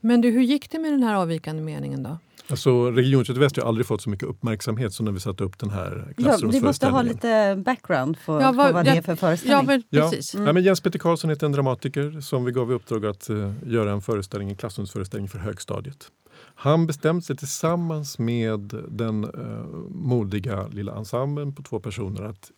Men 0.00 0.20
du, 0.20 0.30
hur 0.30 0.42
gick 0.42 0.70
det 0.70 0.78
med 0.78 0.92
den 0.92 1.02
här 1.02 1.14
avvikande 1.14 1.62
meningen 1.62 2.02
då? 2.02 2.18
Alltså, 2.48 2.90
Region 2.90 3.24
Väst 3.28 3.56
har 3.56 3.68
aldrig 3.68 3.86
fått 3.86 4.02
så 4.02 4.10
mycket 4.10 4.28
uppmärksamhet 4.28 4.92
som 4.92 5.04
när 5.04 5.12
vi 5.12 5.20
satte 5.20 5.44
upp 5.44 5.58
den 5.58 5.70
här 5.70 6.14
klassrumsföreställningen. 6.16 6.54
Ja, 6.54 6.60
vi 6.60 6.66
måste 6.66 6.86
ha 6.86 7.02
lite 7.02 7.62
background 7.64 8.16
på, 8.26 8.40
ja, 8.40 8.52
vad, 8.52 8.66
på 8.66 8.72
vad 8.72 8.84
det 8.84 8.90
är 8.90 9.02
för 9.02 9.16
föreställning. 9.16 9.58
Ja, 9.58 9.82
men, 9.90 10.10
precis. 10.10 10.34
Mm. 10.34 10.46
Ja, 10.46 10.52
men 10.52 10.62
Jens 10.62 10.80
Peter 10.80 10.98
Karlsson 10.98 11.30
heter 11.30 11.46
en 11.46 11.52
dramatiker 11.52 12.20
som 12.20 12.44
vi 12.44 12.52
gav 12.52 12.70
i 12.70 12.74
uppdrag 12.74 13.06
att 13.06 13.30
uh, 13.30 13.52
göra 13.66 13.92
en 13.92 14.02
föreställning, 14.02 14.50
en 14.50 14.56
klassrumsföreställning 14.56 15.28
för 15.28 15.38
högstadiet. 15.38 16.08
Han 16.54 16.86
bestämde 16.86 17.22
sig 17.22 17.36
tillsammans 17.36 18.18
med 18.18 18.74
den 18.88 19.24
uh, 19.24 19.64
modiga 19.88 20.68
lilla 20.68 20.96
ensemblen 20.96 21.54
på 21.54 21.62
två 21.62 21.80
personer 21.80 22.22
att 22.22 22.50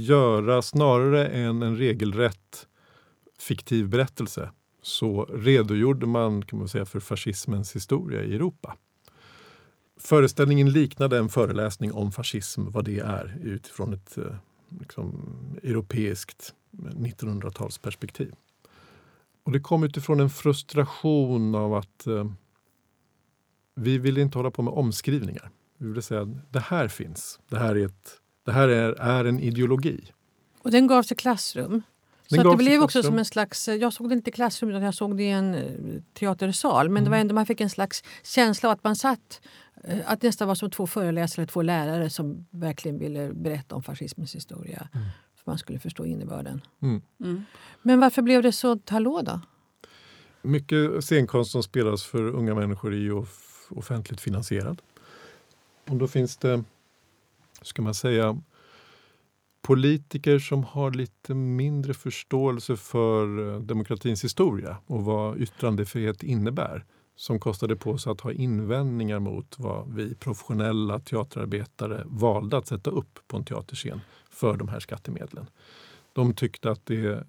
göra, 0.00 0.62
snarare 0.62 1.26
än 1.26 1.62
en 1.62 1.76
regelrätt 1.76 2.66
fiktiv 3.38 3.88
berättelse, 3.88 4.50
så 4.82 5.24
redogjorde 5.24 6.06
man 6.06 6.42
kan 6.44 6.58
man 6.58 6.68
säga, 6.68 6.84
för 6.84 7.00
fascismens 7.00 7.76
historia 7.76 8.22
i 8.22 8.34
Europa. 8.34 8.76
Föreställningen 10.00 10.70
liknade 10.70 11.18
en 11.18 11.28
föreläsning 11.28 11.92
om 11.92 12.12
fascism, 12.12 12.68
vad 12.68 12.84
det 12.84 12.98
är 12.98 13.38
utifrån 13.42 13.92
ett 13.92 14.18
eh, 14.18 14.34
liksom, 14.80 15.34
europeiskt 15.62 16.54
1900-talsperspektiv. 16.70 18.32
Och 19.44 19.52
det 19.52 19.60
kom 19.60 19.84
utifrån 19.84 20.20
en 20.20 20.30
frustration 20.30 21.54
av 21.54 21.74
att 21.74 22.06
eh, 22.06 22.30
vi 23.74 23.98
ville 23.98 24.20
inte 24.20 24.38
hålla 24.38 24.50
på 24.50 24.62
med 24.62 24.74
omskrivningar. 24.74 25.50
Vi 25.78 25.88
ville 25.88 26.02
säga 26.02 26.20
att 26.20 26.52
det 26.52 26.60
här 26.60 26.88
finns. 26.88 27.40
Det 27.48 27.58
här 27.58 27.74
är, 27.76 27.86
ett, 27.86 28.21
det 28.44 28.52
här 28.52 28.68
är, 28.68 28.92
är 28.92 29.24
en 29.24 29.40
ideologi. 29.40 30.12
Och 30.58 30.70
den 30.70 30.86
gavs 30.86 31.12
i 31.12 31.14
klassrum? 31.14 31.82
Så 32.26 32.50
det 32.50 32.56
blev 32.56 32.82
också 32.82 33.02
som 33.02 33.18
en 33.18 33.24
slags, 33.24 33.68
jag 33.68 33.92
såg 33.92 34.08
det 34.08 34.14
inte 34.14 34.30
i 34.30 34.32
klassrum 34.32 34.70
utan 34.70 34.82
jag 34.82 34.94
såg 34.94 35.16
det 35.16 35.22
i 35.22 35.30
en 35.30 35.54
eh, 35.54 35.62
teatersal. 36.18 36.88
Men 36.88 36.96
mm. 36.96 37.04
det 37.04 37.10
var 37.10 37.16
mm. 37.16 37.24
ändå, 37.24 37.34
man 37.34 37.46
fick 37.46 37.60
en 37.60 37.70
slags 37.70 38.04
känsla 38.22 38.68
av 38.68 38.72
att 38.72 38.84
man 38.84 38.96
satt 38.96 39.40
Eh, 39.84 39.98
att 40.06 40.20
det 40.20 40.26
nästan 40.28 40.48
var 40.48 40.54
som 40.54 40.70
två 40.70 40.86
föreläsare, 40.86 41.46
två 41.46 41.62
lärare 41.62 42.10
som 42.10 42.46
verkligen 42.50 42.98
ville 42.98 43.32
berätta 43.34 43.74
om 43.74 43.82
fascismens 43.82 44.34
historia. 44.34 44.88
Mm. 44.94 45.06
För 45.36 45.50
man 45.50 45.58
skulle 45.58 45.78
förstå 45.78 46.06
innebörden. 46.06 46.60
Mm. 46.82 47.02
Mm. 47.20 47.44
Men 47.82 48.00
varför 48.00 48.22
blev 48.22 48.42
det 48.42 48.52
så 48.52 48.78
hallå 48.86 49.22
då? 49.22 49.40
Mycket 50.42 51.04
scenkonst 51.04 51.50
som 51.50 51.62
spelas 51.62 52.04
för 52.04 52.22
unga 52.22 52.54
människor 52.54 52.92
är 52.92 52.98
ju 52.98 53.24
offentligt 53.70 54.20
finansierad. 54.20 54.82
Och 55.88 55.96
då 55.96 56.08
finns 56.08 56.36
det, 56.36 56.64
ska 57.62 57.82
man 57.82 57.94
säga, 57.94 58.40
politiker 59.62 60.38
som 60.38 60.64
har 60.64 60.90
lite 60.90 61.34
mindre 61.34 61.94
förståelse 61.94 62.76
för 62.76 63.54
eh, 63.54 63.60
demokratins 63.60 64.24
historia 64.24 64.76
och 64.86 65.04
vad 65.04 65.38
yttrandefrihet 65.40 66.22
innebär 66.22 66.84
som 67.16 67.40
kostade 67.40 67.76
på 67.76 67.98
sig 67.98 68.12
att 68.12 68.20
ha 68.20 68.32
invändningar 68.32 69.18
mot 69.18 69.58
vad 69.58 69.94
vi 69.94 70.14
professionella 70.14 70.98
teaterarbetare 70.98 72.02
valde 72.06 72.56
att 72.56 72.66
sätta 72.66 72.90
upp 72.90 73.18
på 73.28 73.36
en 73.36 73.44
teaterscen 73.44 74.00
för 74.30 74.56
de 74.56 74.68
här 74.68 74.80
skattemedlen. 74.80 75.46
De 76.12 76.34
tyckte 76.34 76.70
att 76.70 76.86
det 76.86 77.06
eh, 77.06 77.22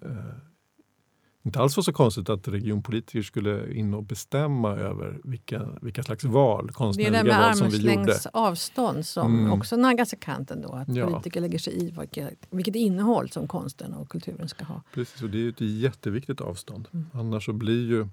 inte 1.46 1.58
alls 1.58 1.76
var 1.76 1.84
så 1.84 1.92
konstigt 1.92 2.28
att 2.28 2.48
regionpolitiker 2.48 3.22
skulle 3.22 3.74
in 3.74 3.94
och 3.94 4.02
bestämma 4.02 4.76
över 4.76 5.20
vilka, 5.24 5.68
vilka 5.82 6.02
slags 6.02 6.24
val, 6.24 6.70
konstnärliga 6.72 7.40
val 7.40 7.56
som 7.56 7.68
vi 7.68 7.76
gjorde. 7.76 7.88
Det 7.88 7.92
är 7.92 7.96
det 7.96 8.06
med 8.06 8.20
avstånd 8.32 9.06
som 9.06 9.38
mm. 9.38 9.52
också 9.52 9.76
naggas 9.76 10.12
i 10.12 10.16
kanten 10.16 10.62
då. 10.62 10.72
Att 10.72 10.96
ja. 10.96 11.06
politiker 11.06 11.40
lägger 11.40 11.58
sig 11.58 11.86
i 11.86 11.94
vilket, 12.00 12.46
vilket 12.50 12.74
innehåll 12.74 13.30
som 13.30 13.48
konsten 13.48 13.94
och 13.94 14.08
kulturen 14.08 14.48
ska 14.48 14.64
ha. 14.64 14.82
Precis, 14.94 15.22
och 15.22 15.30
det 15.30 15.44
är 15.44 15.48
ett 15.48 15.60
jätteviktigt 15.60 16.40
avstånd. 16.40 16.88
Mm. 16.92 17.06
Annars 17.12 17.44
så 17.44 17.52
blir 17.52 17.88
ju 17.88 18.08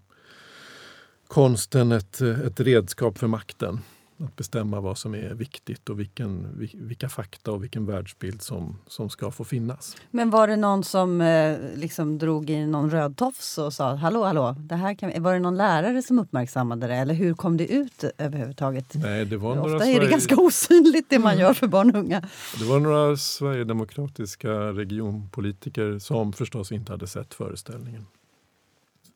konsten 1.27 1.91
ett, 1.91 2.21
ett 2.21 2.59
redskap 2.59 3.17
för 3.17 3.27
makten. 3.27 3.79
Att 4.23 4.35
bestämma 4.35 4.81
vad 4.81 4.97
som 4.97 5.15
är 5.15 5.33
viktigt 5.33 5.89
och 5.89 5.99
vilken, 5.99 6.57
vilka 6.73 7.09
fakta 7.09 7.51
och 7.51 7.63
vilken 7.63 7.85
världsbild 7.85 8.41
som, 8.41 8.77
som 8.87 9.09
ska 9.09 9.31
få 9.31 9.43
finnas. 9.43 9.95
Men 10.11 10.29
var 10.29 10.47
det 10.47 10.55
någon 10.55 10.83
som 10.83 11.21
eh, 11.21 11.57
liksom 11.75 12.17
drog 12.17 12.49
i 12.49 12.65
någon 12.65 12.89
röd 12.89 13.17
tofs 13.17 13.57
och 13.57 13.73
sa 13.73 13.95
hallå, 13.95 14.23
hallå, 14.23 14.55
det 14.59 14.75
här 14.75 14.93
kan, 14.93 15.23
var 15.23 15.33
det 15.33 15.39
någon 15.39 15.57
lärare 15.57 16.01
som 16.01 16.19
uppmärksammade 16.19 16.87
det 16.87 16.95
eller 16.95 17.13
hur 17.13 17.33
kom 17.33 17.57
det 17.57 17.73
ut 17.73 18.03
överhuvudtaget? 18.17 18.93
Nej, 18.95 19.25
det 19.25 19.37
var 19.37 19.59
Ofta 19.59 19.85
är 19.85 19.99
det 19.99 20.07
ganska 20.07 20.35
osynligt 20.35 21.09
det 21.09 21.19
man 21.19 21.37
gör 21.37 21.53
för 21.53 21.67
barn 21.67 21.91
och 21.91 21.99
unga. 21.99 22.21
Det 22.59 22.65
var 22.65 22.79
några 22.79 23.17
sverigedemokratiska 23.17 24.51
regionpolitiker 24.51 25.99
som 25.99 26.33
förstås 26.33 26.71
inte 26.71 26.91
hade 26.91 27.07
sett 27.07 27.33
föreställningen 27.33 28.05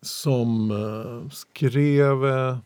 som 0.05 0.71
uh, 0.71 1.29
skrev 1.29 2.23
uh, 2.23 2.57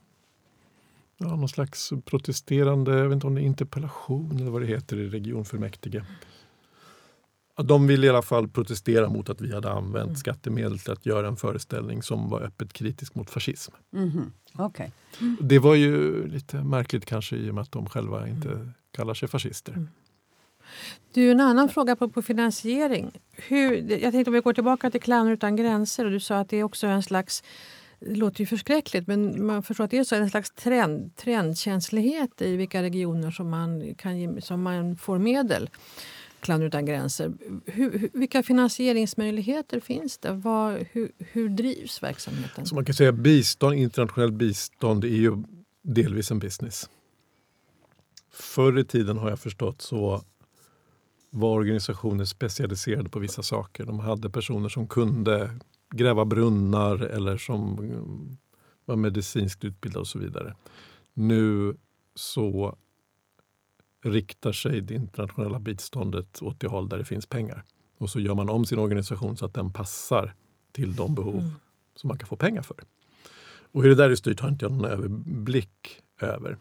ja, 1.19 1.35
någon 1.35 1.49
slags 1.49 1.93
protesterande, 2.05 2.97
jag 2.97 3.03
vet 3.05 3.13
inte 3.13 3.27
om 3.27 3.35
det 3.35 3.41
är 3.41 3.45
interpellation 3.45 4.37
eller 4.37 4.51
vad 4.51 4.61
det 4.61 4.67
heter 4.67 4.97
i 4.97 5.09
regionfullmäktige. 5.09 6.05
De 7.63 7.87
ville 7.87 8.07
i 8.07 8.09
alla 8.09 8.21
fall 8.21 8.47
protestera 8.47 9.09
mot 9.09 9.29
att 9.29 9.41
vi 9.41 9.53
hade 9.53 9.71
använt 9.71 10.05
mm. 10.05 10.15
skattemedel 10.15 10.79
till 10.79 10.91
att 10.91 11.05
göra 11.05 11.27
en 11.27 11.35
föreställning 11.35 12.03
som 12.03 12.29
var 12.29 12.41
öppet 12.41 12.73
kritisk 12.73 13.15
mot 13.15 13.29
fascism. 13.29 13.71
Mm. 13.93 14.31
Okay. 14.57 14.89
Mm. 15.21 15.37
Det 15.41 15.59
var 15.59 15.75
ju 15.75 16.27
lite 16.27 16.63
märkligt 16.63 17.05
kanske 17.05 17.35
i 17.35 17.49
och 17.49 17.55
med 17.55 17.61
att 17.61 17.71
de 17.71 17.85
själva 17.89 18.27
inte 18.27 18.49
mm. 18.49 18.71
kallar 18.91 19.13
sig 19.13 19.27
fascister. 19.29 19.73
Mm. 19.73 19.87
Du, 21.13 21.31
en 21.31 21.39
annan 21.39 21.69
fråga 21.69 21.95
på, 21.95 22.09
på 22.09 22.21
finansiering. 22.21 23.11
Hur, 23.31 23.91
jag 23.91 24.11
tänkte 24.11 24.29
om 24.29 24.33
vi 24.33 24.39
går 24.39 24.53
tillbaka 24.53 24.91
till 24.91 25.01
Clowner 25.01 25.31
utan 25.31 25.55
gränser. 25.55 26.05
och 26.05 26.11
Du 26.11 26.19
sa 26.19 26.39
att 26.39 26.49
det 26.49 26.57
är 26.57 26.63
också 26.63 26.87
en 26.87 27.03
slags 27.03 27.43
det 27.99 28.15
låter 28.15 28.39
ju 28.39 28.45
förskräckligt 28.45 29.07
men 29.07 29.45
man 29.45 29.63
förstår 29.63 29.83
att 29.83 29.91
det 29.91 29.97
är 29.97 30.03
så 30.03 30.15
en 30.15 30.29
slags 30.29 30.51
trend, 30.51 31.15
trendkänslighet 31.15 32.41
i 32.41 32.55
vilka 32.55 32.83
regioner 32.83 33.31
som 33.31 33.49
man, 33.49 33.95
kan, 33.95 34.41
som 34.41 34.61
man 34.61 34.97
får 34.97 35.19
medel. 35.19 35.69
Klan 36.39 36.61
utan 36.61 36.85
gränser. 36.85 37.33
Hur, 37.65 38.09
vilka 38.13 38.43
finansieringsmöjligheter 38.43 39.79
finns 39.79 40.17
det? 40.17 40.31
Var, 40.31 40.85
hur, 40.91 41.11
hur 41.17 41.49
drivs 41.49 42.03
verksamheten? 42.03 42.65
Så 42.65 42.75
man 42.75 42.85
kan 42.85 42.95
säga 42.95 43.11
bistånd, 43.11 43.75
internationellt 43.75 44.33
bistånd 44.33 45.03
är 45.03 45.07
ju 45.07 45.43
delvis 45.81 46.31
en 46.31 46.39
business. 46.39 46.89
Förr 48.31 48.79
i 48.79 48.83
tiden 48.83 49.17
har 49.17 49.29
jag 49.29 49.39
förstått 49.39 49.81
så 49.81 50.21
var 51.29 51.53
organisationer 51.53 52.25
specialiserade 52.25 53.09
på 53.09 53.19
vissa 53.19 53.43
saker. 53.43 53.85
De 53.85 53.99
hade 53.99 54.29
personer 54.29 54.69
som 54.69 54.87
kunde 54.87 55.59
gräva 55.89 56.25
brunnar 56.25 57.01
eller 57.01 57.37
som 57.37 57.77
var 58.85 58.95
medicinskt 58.95 59.63
utbildade 59.63 59.99
och 59.99 60.07
så 60.07 60.19
vidare. 60.19 60.55
Nu 61.13 61.75
så 62.15 62.77
riktar 64.03 64.51
sig 64.51 64.81
det 64.81 64.93
internationella 64.93 65.59
biståndet 65.59 66.41
åt 66.41 66.59
det 66.59 66.67
håll 66.67 66.89
där 66.89 66.97
det 66.97 67.05
finns 67.05 67.25
pengar. 67.25 67.63
Och 67.97 68.09
så 68.09 68.19
gör 68.19 68.35
man 68.35 68.49
om 68.49 68.65
sin 68.65 68.79
organisation 68.79 69.37
så 69.37 69.45
att 69.45 69.53
den 69.53 69.73
passar 69.73 70.33
till 70.71 70.95
de 70.95 71.15
behov 71.15 71.39
mm. 71.39 71.51
som 71.95 72.07
man 72.07 72.17
kan 72.17 72.27
få 72.27 72.35
pengar 72.35 72.61
för. 72.61 72.77
Och 73.71 73.83
hur 73.83 73.89
det 73.89 73.95
där 73.95 74.09
är 74.09 74.15
styrt 74.15 74.39
har 74.39 74.49
inte 74.49 74.65
jag 74.65 74.71
någon 74.71 74.85
överblick 74.85 76.01
över. 76.21 76.57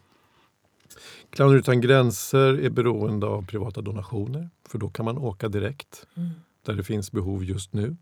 Clowner 1.29 1.55
utan 1.55 1.81
gränser 1.81 2.59
är 2.59 2.69
beroende 2.69 3.25
av 3.27 3.45
privata 3.45 3.81
donationer 3.81 4.49
för 4.69 4.77
då 4.77 4.89
kan 4.89 5.05
man 5.05 5.17
åka 5.17 5.49
direkt 5.49 6.07
mm. 6.15 6.29
där 6.65 6.73
det 6.73 6.83
finns 6.83 7.11
behov 7.11 7.43
just 7.43 7.73
nu. 7.73 7.95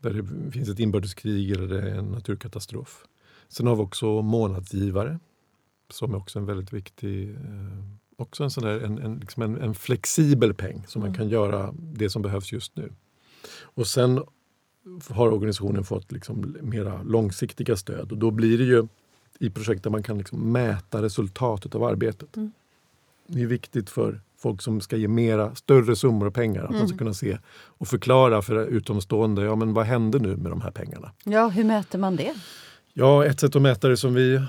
Där 0.00 0.10
det 0.10 0.50
finns 0.52 0.68
ett 0.68 0.78
inbördeskrig 0.78 1.50
eller 1.50 1.82
en 1.82 2.04
naturkatastrof. 2.04 3.04
Sen 3.48 3.66
har 3.66 3.76
vi 3.76 3.82
också 3.82 4.22
månadsgivare 4.22 5.18
som 5.90 6.14
är 6.14 6.18
också 6.18 6.38
en 6.38 6.46
väldigt 6.46 6.72
viktig 6.72 7.30
eh, 7.30 7.36
också 8.20 8.44
en, 8.44 8.50
sån 8.50 8.64
där, 8.64 8.80
en, 8.80 8.98
en, 8.98 9.18
liksom 9.18 9.42
en, 9.42 9.56
en 9.56 9.74
flexibel 9.74 10.54
peng 10.54 10.84
som 10.86 11.02
mm. 11.02 11.10
man 11.10 11.18
kan 11.18 11.28
göra 11.28 11.74
det 11.76 12.10
som 12.10 12.22
behövs 12.22 12.52
just 12.52 12.76
nu. 12.76 12.92
Och 13.60 13.86
sen 13.86 14.22
har 15.08 15.32
organisationen 15.32 15.84
fått 15.84 16.12
liksom 16.12 16.56
mera 16.60 17.02
långsiktiga 17.02 17.76
stöd 17.76 18.12
och 18.12 18.18
då 18.18 18.30
blir 18.30 18.58
det 18.58 18.64
ju 18.64 18.88
i 19.38 19.50
projekt 19.50 19.82
där 19.82 19.90
man 19.90 20.02
kan 20.02 20.18
liksom 20.18 20.52
mäta 20.52 21.02
resultatet 21.02 21.74
av 21.74 21.84
arbetet. 21.84 22.36
Mm. 22.36 22.52
Det 23.26 23.42
är 23.42 23.46
viktigt 23.46 23.90
för 23.90 24.20
folk 24.42 24.62
som 24.62 24.80
ska 24.80 24.96
ge 24.96 25.08
mera, 25.08 25.54
större 25.54 25.96
summor 25.96 26.26
av 26.26 26.30
pengar. 26.30 26.62
Att 26.62 26.68
mm. 26.68 26.78
man 26.78 26.88
ska 26.88 26.94
mm. 26.94 26.98
kunna 26.98 27.14
se 27.14 27.38
och 27.78 27.88
förklara 27.88 28.42
för 28.42 28.66
utomstående, 28.66 29.42
ja 29.42 29.56
men 29.56 29.74
vad 29.74 29.86
hände 29.86 30.18
nu 30.18 30.36
med 30.36 30.52
de 30.52 30.60
här 30.60 30.70
pengarna? 30.70 31.12
Ja, 31.24 31.48
hur 31.48 31.64
mäter 31.64 31.98
man 31.98 32.16
det? 32.16 32.34
Ja, 32.92 33.24
ett 33.24 33.40
sätt 33.40 33.56
att 33.56 33.62
mäta 33.62 33.88
det 33.88 33.96
som 33.96 34.14
vi 34.14 34.40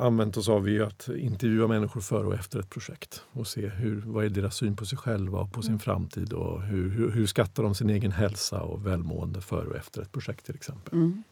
använt 0.00 0.36
oss 0.36 0.48
av 0.48 0.68
är 0.68 0.80
att 0.82 1.08
intervjua 1.08 1.68
människor 1.68 2.00
före 2.00 2.26
och 2.26 2.34
efter 2.34 2.58
ett 2.58 2.70
projekt 2.70 3.22
och 3.32 3.46
se 3.46 3.68
hur, 3.68 4.02
vad 4.06 4.24
är 4.24 4.28
deras 4.28 4.56
syn 4.56 4.76
på 4.76 4.86
sig 4.86 4.98
själva 4.98 5.38
och 5.38 5.52
på 5.52 5.62
sin 5.62 5.70
mm. 5.70 5.80
framtid 5.80 6.32
och 6.32 6.62
hur, 6.62 6.90
hur, 6.90 7.10
hur 7.10 7.26
skattar 7.26 7.62
de 7.62 7.74
sin 7.74 7.90
egen 7.90 8.12
hälsa 8.12 8.60
och 8.60 8.86
välmående 8.86 9.40
före 9.40 9.66
och 9.66 9.76
efter 9.76 10.02
ett 10.02 10.12
projekt 10.12 10.46
till 10.46 10.54
exempel. 10.54 10.94
Mm. 10.94 11.22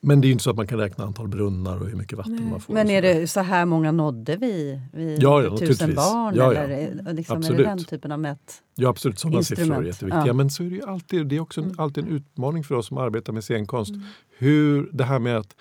Men 0.00 0.20
det 0.20 0.28
är 0.28 0.32
inte 0.32 0.44
så 0.44 0.50
att 0.50 0.56
man 0.56 0.66
kan 0.66 0.78
räkna 0.78 1.04
antal 1.04 1.28
brunnar 1.28 1.80
och 1.80 1.88
hur 1.88 1.96
mycket 1.96 2.18
vatten 2.18 2.36
Nej. 2.36 2.50
man 2.50 2.60
får. 2.60 2.74
Men 2.74 2.90
är 2.90 3.02
det 3.02 3.26
så 3.26 3.40
här 3.40 3.64
många 3.64 3.92
nådde 3.92 4.36
vi? 4.36 4.80
vi 4.92 5.16
ja, 5.20 5.42
ja, 5.42 5.58
tusen 5.58 5.94
barn? 5.94 6.34
Ja, 6.36 6.54
ja. 6.54 6.60
Eller 6.60 7.12
liksom, 7.12 7.36
absolut. 7.36 7.60
är 7.60 7.64
det 7.64 7.70
den 7.70 7.84
typen 7.84 8.12
av 8.12 8.18
mät 8.18 8.62
Ja 8.74 8.88
absolut, 8.88 9.18
sådana 9.18 9.42
siffror 9.42 9.74
är 9.74 9.82
jätteviktiga. 9.82 10.26
Ja. 10.26 10.32
Men 10.32 10.50
så 10.50 10.62
är 10.62 10.70
det 10.70 10.82
alltid, 10.82 11.26
det 11.26 11.36
är 11.36 11.40
också 11.40 11.60
en, 11.60 11.66
mm. 11.66 11.80
alltid 11.80 12.04
en 12.04 12.10
utmaning 12.10 12.64
för 12.64 12.74
oss 12.74 12.86
som 12.86 12.98
arbetar 12.98 13.32
med 13.32 13.44
scenkonst. 13.44 13.90
Mm. 13.90 14.04
Hur 14.38 14.90
det 14.92 15.04
här 15.04 15.18
med 15.18 15.36
att 15.36 15.54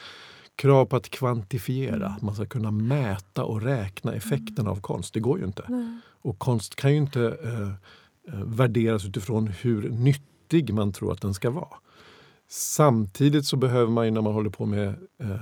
krav 0.55 0.85
på 0.85 0.95
att 0.95 1.09
kvantifiera, 1.09 1.95
mm. 1.95 2.11
att 2.11 2.21
man 2.21 2.35
ska 2.35 2.45
kunna 2.45 2.71
mäta 2.71 3.43
och 3.43 3.61
räkna 3.61 4.13
effekten 4.13 4.65
mm. 4.65 4.71
av 4.71 4.81
konst. 4.81 5.13
Det 5.13 5.19
går 5.19 5.39
ju 5.39 5.45
inte. 5.45 5.63
Nej. 5.67 5.99
Och 6.21 6.39
konst 6.39 6.75
kan 6.75 6.91
ju 6.91 6.97
inte 6.97 7.37
eh, 7.43 7.61
eh, 8.33 8.43
värderas 8.45 9.05
utifrån 9.05 9.47
hur 9.47 9.89
nyttig 9.89 10.73
man 10.73 10.93
tror 10.93 11.13
att 11.13 11.21
den 11.21 11.33
ska 11.33 11.49
vara. 11.49 11.77
Samtidigt 12.49 13.45
så 13.45 13.57
behöver 13.57 13.91
man 13.91 14.13
när 14.13 14.21
man 14.21 14.33
håller 14.33 14.49
på 14.49 14.65
med 14.65 14.87
eh, 15.19 15.35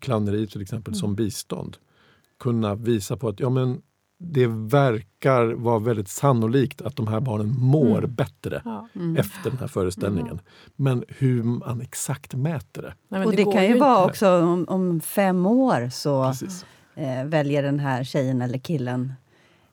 klanneri 0.00 0.46
till 0.46 0.62
exempel 0.62 0.92
mm. 0.92 0.98
som 1.00 1.14
bistånd 1.14 1.76
kunna 2.40 2.74
visa 2.74 3.16
på 3.16 3.28
att 3.28 3.40
ja, 3.40 3.50
men 3.50 3.82
det 4.18 4.46
verkar 4.46 5.46
vara 5.46 5.78
väldigt 5.78 6.08
sannolikt 6.08 6.82
att 6.82 6.96
de 6.96 7.06
här 7.06 7.20
barnen 7.20 7.58
mår 7.58 7.98
mm. 7.98 8.14
bättre 8.14 8.62
ja. 8.64 8.88
mm. 8.94 9.16
efter 9.16 9.50
den 9.50 9.58
här 9.58 9.66
föreställningen. 9.66 10.32
Mm. 10.32 10.44
Men 10.76 11.04
hur 11.08 11.42
man 11.42 11.80
exakt 11.80 12.34
mäter 12.34 12.82
det. 12.82 12.94
Nej, 13.08 13.24
och 13.24 13.30
det, 13.30 13.36
det 13.36 13.52
kan 13.52 13.66
ju 13.66 13.78
vara 13.78 14.04
också 14.04 14.40
om, 14.40 14.64
om, 14.68 15.00
fem 15.00 15.46
år 15.46 15.88
så 15.90 16.24
eh, 16.94 17.24
väljer 17.24 17.62
den 17.62 17.80
här 17.80 18.04
tjejen 18.04 18.42
eller 18.42 18.58
killen 18.58 19.12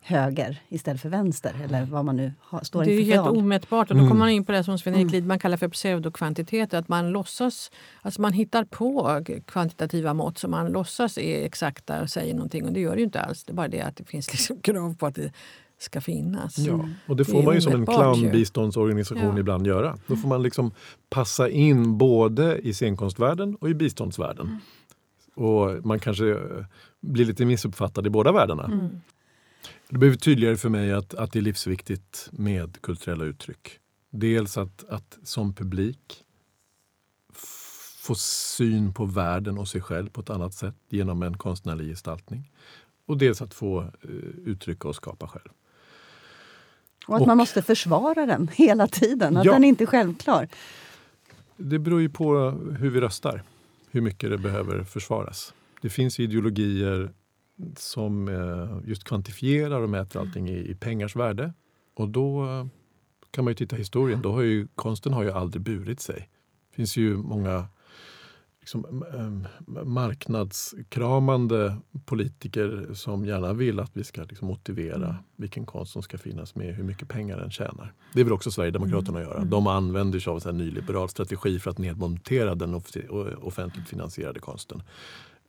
höger 0.03 0.61
istället 0.69 1.01
för 1.01 1.09
vänster. 1.09 1.55
Eller 1.63 1.85
vad 1.85 2.05
man 2.05 2.15
nu 2.15 2.33
har, 2.39 2.63
står 2.63 2.83
Det 2.83 2.91
är 2.91 3.03
helt 3.03 3.27
omätbart. 3.27 3.91
Och 3.91 3.97
då 3.97 4.01
kommer 4.01 4.19
man 4.19 4.29
in 4.29 4.45
på 4.45 4.51
det 4.51 4.63
som 4.63 4.79
Sven-Erik 4.79 5.01
mm. 5.01 5.11
Lidman 5.11 5.39
kallar 5.39 5.57
för 5.57 5.67
pseudokvantiteter. 5.67 6.77
Att 6.77 6.87
man 6.87 7.11
låtsas, 7.11 7.71
alltså 8.01 8.21
man 8.21 8.33
hittar 8.33 8.63
på 8.63 9.21
kvantitativa 9.45 10.13
mått 10.13 10.37
som 10.37 10.51
man 10.51 10.71
låtsas 10.71 11.17
är 11.17 11.45
exakta 11.45 12.01
och 12.01 12.09
säger 12.09 12.33
någonting. 12.33 12.65
Och 12.65 12.73
det 12.73 12.79
gör 12.79 12.91
det 12.91 12.99
ju 12.99 13.05
inte 13.05 13.21
alls. 13.21 13.43
Det 13.43 13.51
är 13.51 13.55
bara 13.55 13.67
det 13.67 13.81
att 13.81 13.95
det 13.95 14.03
finns 14.03 14.31
liksom 14.31 14.59
krav 14.61 14.95
på 14.95 15.05
att 15.05 15.15
det 15.15 15.31
ska 15.77 16.01
finnas. 16.01 16.57
Ja, 16.57 16.89
och 17.07 17.15
det 17.15 17.25
får 17.25 17.39
det 17.39 17.45
man 17.45 17.55
ju 17.55 17.61
som 17.61 17.73
en 17.73 17.85
clownbiståndsorganisation 17.85 19.33
ja. 19.33 19.39
ibland 19.39 19.67
göra. 19.67 19.97
Då 20.07 20.15
får 20.15 20.27
man 20.27 20.43
liksom 20.43 20.71
passa 21.09 21.49
in 21.49 21.97
både 21.97 22.57
i 22.57 22.73
scenkonstvärlden 22.73 23.55
och 23.55 23.69
i 23.69 23.73
biståndsvärlden. 23.73 24.47
Mm. 24.47 24.59
Och 25.35 25.85
man 25.85 25.99
kanske 25.99 26.37
blir 27.01 27.25
lite 27.25 27.45
missuppfattad 27.45 28.07
i 28.07 28.09
båda 28.09 28.31
världarna. 28.31 28.63
Mm. 28.63 29.01
Det 29.89 29.97
blev 29.97 30.15
tydligare 30.15 30.57
för 30.57 30.69
mig 30.69 30.93
att, 30.93 31.13
att 31.13 31.31
det 31.31 31.39
är 31.39 31.43
livsviktigt 31.43 32.29
med 32.31 32.81
kulturella 32.81 33.23
uttryck. 33.23 33.79
Dels 34.09 34.57
att, 34.57 34.83
att 34.89 35.17
som 35.23 35.53
publik 35.53 36.23
få 38.03 38.15
syn 38.15 38.93
på 38.93 39.05
världen 39.05 39.57
och 39.57 39.67
sig 39.67 39.81
själv 39.81 40.09
på 40.09 40.21
ett 40.21 40.29
annat 40.29 40.53
sätt 40.53 40.75
genom 40.89 41.23
en 41.23 41.37
konstnärlig 41.37 41.87
gestaltning. 41.87 42.51
Och 43.05 43.17
dels 43.17 43.41
att 43.41 43.53
få 43.53 43.81
uh, 43.81 43.89
uttrycka 44.45 44.87
och 44.87 44.95
skapa 44.95 45.27
själv. 45.27 45.49
Och 47.07 47.15
att 47.15 47.21
och, 47.21 47.27
man 47.27 47.37
måste 47.37 47.61
försvara 47.61 48.25
den 48.25 48.49
hela 48.53 48.87
tiden, 48.87 49.37
att 49.37 49.45
ja, 49.45 49.53
den 49.53 49.63
inte 49.63 49.83
är 49.83 49.85
självklar. 49.85 50.47
Det 51.57 51.79
beror 51.79 52.01
ju 52.01 52.09
på 52.09 52.49
hur 52.79 52.89
vi 52.89 53.01
röstar, 53.01 53.43
hur 53.91 54.01
mycket 54.01 54.29
det 54.29 54.37
behöver 54.37 54.83
försvaras. 54.83 55.53
Det 55.81 55.89
finns 55.89 56.19
ideologier 56.19 57.13
som 57.77 58.27
eh, 58.27 58.89
just 58.89 59.03
kvantifierar 59.03 59.81
och 59.81 59.89
mäter 59.89 60.19
allting 60.19 60.49
i, 60.49 60.75
pengars 60.75 61.15
värde. 61.15 61.53
Och 61.95 62.09
då 62.09 62.45
eh, 62.45 62.65
kan 63.31 63.43
man 63.43 63.51
ju 63.51 63.55
titta 63.55 63.75
i 63.75 63.79
historien. 63.79 64.21
Då 64.21 64.31
har 64.31 64.41
ju, 64.41 64.67
konsten 64.75 65.13
har 65.13 65.23
ju 65.23 65.31
aldrig 65.31 65.61
burit 65.61 65.99
sig. 65.99 66.29
Det 66.69 66.75
finns 66.75 66.97
ju 66.97 67.17
många 67.17 67.67
liksom, 68.59 69.05
marknadskramande 69.85 71.77
politiker 72.05 72.87
som 72.93 73.25
gärna 73.25 73.53
vill 73.53 73.79
att 73.79 73.97
vi 73.97 74.03
ska 74.03 74.23
liksom, 74.23 74.47
motivera 74.47 75.05
mm. 75.05 75.15
vilken 75.35 75.65
konst 75.65 75.91
som 75.91 76.03
ska 76.03 76.17
finnas 76.17 76.55
med, 76.55 76.75
hur 76.75 76.83
mycket 76.83 77.09
pengar 77.09 77.37
den 77.37 77.51
tjänar. 77.51 77.93
Det 78.13 78.23
vill 78.23 78.33
också 78.33 78.51
Sverigedemokraterna 78.51 79.19
mm. 79.19 79.29
göra. 79.29 79.37
Mm. 79.37 79.49
De 79.49 79.67
använder 79.67 80.19
sig 80.19 80.31
av 80.31 80.47
en 80.47 80.57
nyliberal 80.57 81.09
strategi 81.09 81.59
för 81.59 81.71
att 81.71 81.77
nedmontera 81.77 82.55
den 82.55 82.81
offentligt 83.41 83.87
finansierade 83.87 84.39
konsten. 84.39 84.83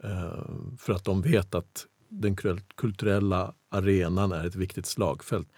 Uh, 0.05 0.77
för 0.79 0.93
att 0.93 1.05
de 1.05 1.23
vet 1.23 1.55
att 1.55 1.87
den 2.21 2.37
kulturella 2.77 3.55
arenan 3.69 4.33
är 4.33 4.47
ett 4.47 4.57
viktigt 4.57 4.87
slagfält 4.87 5.49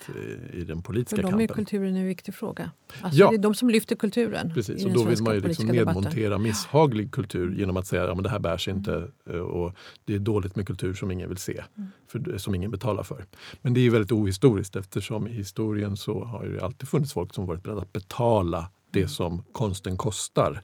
i 0.52 0.64
den 0.64 0.82
politiska 0.82 1.16
kampen. 1.16 1.30
För 1.30 1.38
dem 1.38 1.40
är 1.40 1.54
kulturen 1.54 1.96
en 1.96 2.06
viktig 2.06 2.34
fråga. 2.34 2.70
Alltså 3.00 3.20
ja. 3.20 3.30
Det 3.30 3.36
är 3.36 3.38
de 3.38 3.54
som 3.54 3.70
lyfter 3.70 3.96
kulturen. 3.96 4.52
Precis, 4.54 4.84
och 4.84 4.92
då 4.92 5.04
vill 5.04 5.22
man 5.22 5.34
ju 5.34 5.40
liksom 5.40 5.66
nedmontera 5.66 6.38
misshaglig 6.38 7.12
kultur 7.12 7.54
genom 7.58 7.76
att 7.76 7.86
säga 7.86 8.02
att 8.02 8.16
ja, 8.16 8.22
det 8.22 8.28
här 8.28 8.38
bärs 8.38 8.68
inte 8.68 9.10
mm. 9.26 9.42
och 9.42 9.76
det 10.04 10.14
är 10.14 10.18
dåligt 10.18 10.56
med 10.56 10.66
kultur 10.66 10.94
som 10.94 11.10
ingen 11.10 11.28
vill 11.28 11.38
se, 11.38 11.62
mm. 11.76 11.90
för, 12.08 12.38
som 12.38 12.54
ingen 12.54 12.70
betalar 12.70 13.02
för. 13.02 13.24
Men 13.62 13.74
det 13.74 13.80
är 13.80 13.90
väldigt 13.90 14.12
ohistoriskt 14.12 14.76
eftersom 14.76 15.28
i 15.28 15.32
historien 15.32 15.96
så 15.96 16.24
har 16.24 16.46
det 16.46 16.64
alltid 16.64 16.88
funnits 16.88 17.12
folk 17.12 17.34
som 17.34 17.46
varit 17.46 17.62
beredda 17.62 17.82
att 17.82 17.92
betala 17.92 18.70
det 18.90 18.98
mm. 18.98 19.08
som 19.08 19.44
konsten 19.52 19.96
kostar 19.96 20.62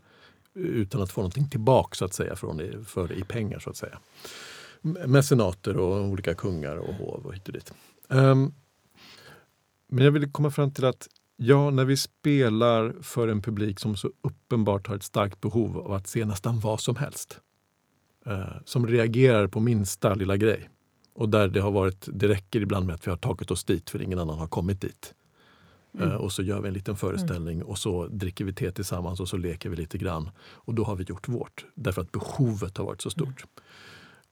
utan 0.55 1.03
att 1.03 1.13
få 1.13 1.21
någonting 1.21 1.49
tillbaka 1.49 1.95
så 1.95 2.05
att 2.05 2.15
säga, 2.15 2.37
från 2.37 2.85
för 2.85 3.09
det 3.09 3.15
i 3.15 3.23
pengar. 3.23 3.59
så 3.59 3.71
att 3.71 3.77
säga 3.77 3.99
mecenater 4.83 5.77
och 5.77 6.05
olika 6.05 6.35
kungar 6.35 6.77
och 6.77 6.95
hov 6.95 7.27
och 7.27 7.35
hit 7.35 7.47
och 7.49 7.53
dit. 7.53 7.73
Um, 8.09 8.55
men 9.89 10.05
jag 10.05 10.13
vill 10.13 10.33
komma 10.33 10.51
fram 10.51 10.73
till 10.73 10.85
att 10.85 11.09
ja, 11.37 11.71
när 11.71 11.85
vi 11.85 11.97
spelar 11.97 12.95
för 13.03 13.29
en 13.29 13.43
publik 13.43 13.81
som 13.81 13.97
så 13.97 14.11
uppenbart 14.23 14.87
har 14.87 14.97
ett 14.97 15.03
starkt 15.03 15.41
behov 15.41 15.79
av 15.79 15.93
att 15.93 16.07
se 16.07 16.25
nästan 16.25 16.61
vad 16.61 16.81
som 16.81 16.97
helst. 16.97 17.41
Uh, 18.27 18.57
som 18.65 18.87
reagerar 18.87 19.47
på 19.47 19.61
minsta 19.61 20.15
lilla 20.15 20.37
grej. 20.37 20.69
Och 21.15 21.29
där 21.29 21.49
det 21.49 21.61
har 21.61 21.71
varit, 21.71 22.09
det 22.13 22.29
räcker 22.29 22.61
ibland 22.61 22.87
med 22.87 22.95
att 22.95 23.07
vi 23.07 23.11
har 23.11 23.17
tagit 23.17 23.51
oss 23.51 23.65
dit 23.65 23.91
för 23.91 24.03
ingen 24.03 24.19
annan 24.19 24.39
har 24.39 24.47
kommit 24.47 24.81
dit. 24.81 25.15
Mm. 25.95 26.11
Eh, 26.11 26.15
och 26.15 26.33
så 26.33 26.43
gör 26.43 26.61
vi 26.61 26.69
en 26.69 26.75
liten 26.75 26.97
föreställning 26.97 27.63
och 27.63 27.79
så 27.79 28.07
dricker 28.07 28.45
vi 28.45 28.53
te 28.53 28.73
tillsammans 28.73 29.21
och 29.21 29.29
så 29.29 29.37
leker 29.37 29.71
vi 29.71 29.77
lite 29.77 29.99
grann. 29.99 30.31
Och 30.41 30.75
då 30.75 30.85
har 30.85 30.97
vi 30.97 31.05
gjort 31.05 31.29
vårt, 31.29 31.67
därför 31.75 32.03
att 32.03 32.13
behovet 32.13 32.77
har 32.79 32.85
varit 32.85 33.01
så 33.01 33.11
stort. 33.11 33.45
Uh, 33.45 33.47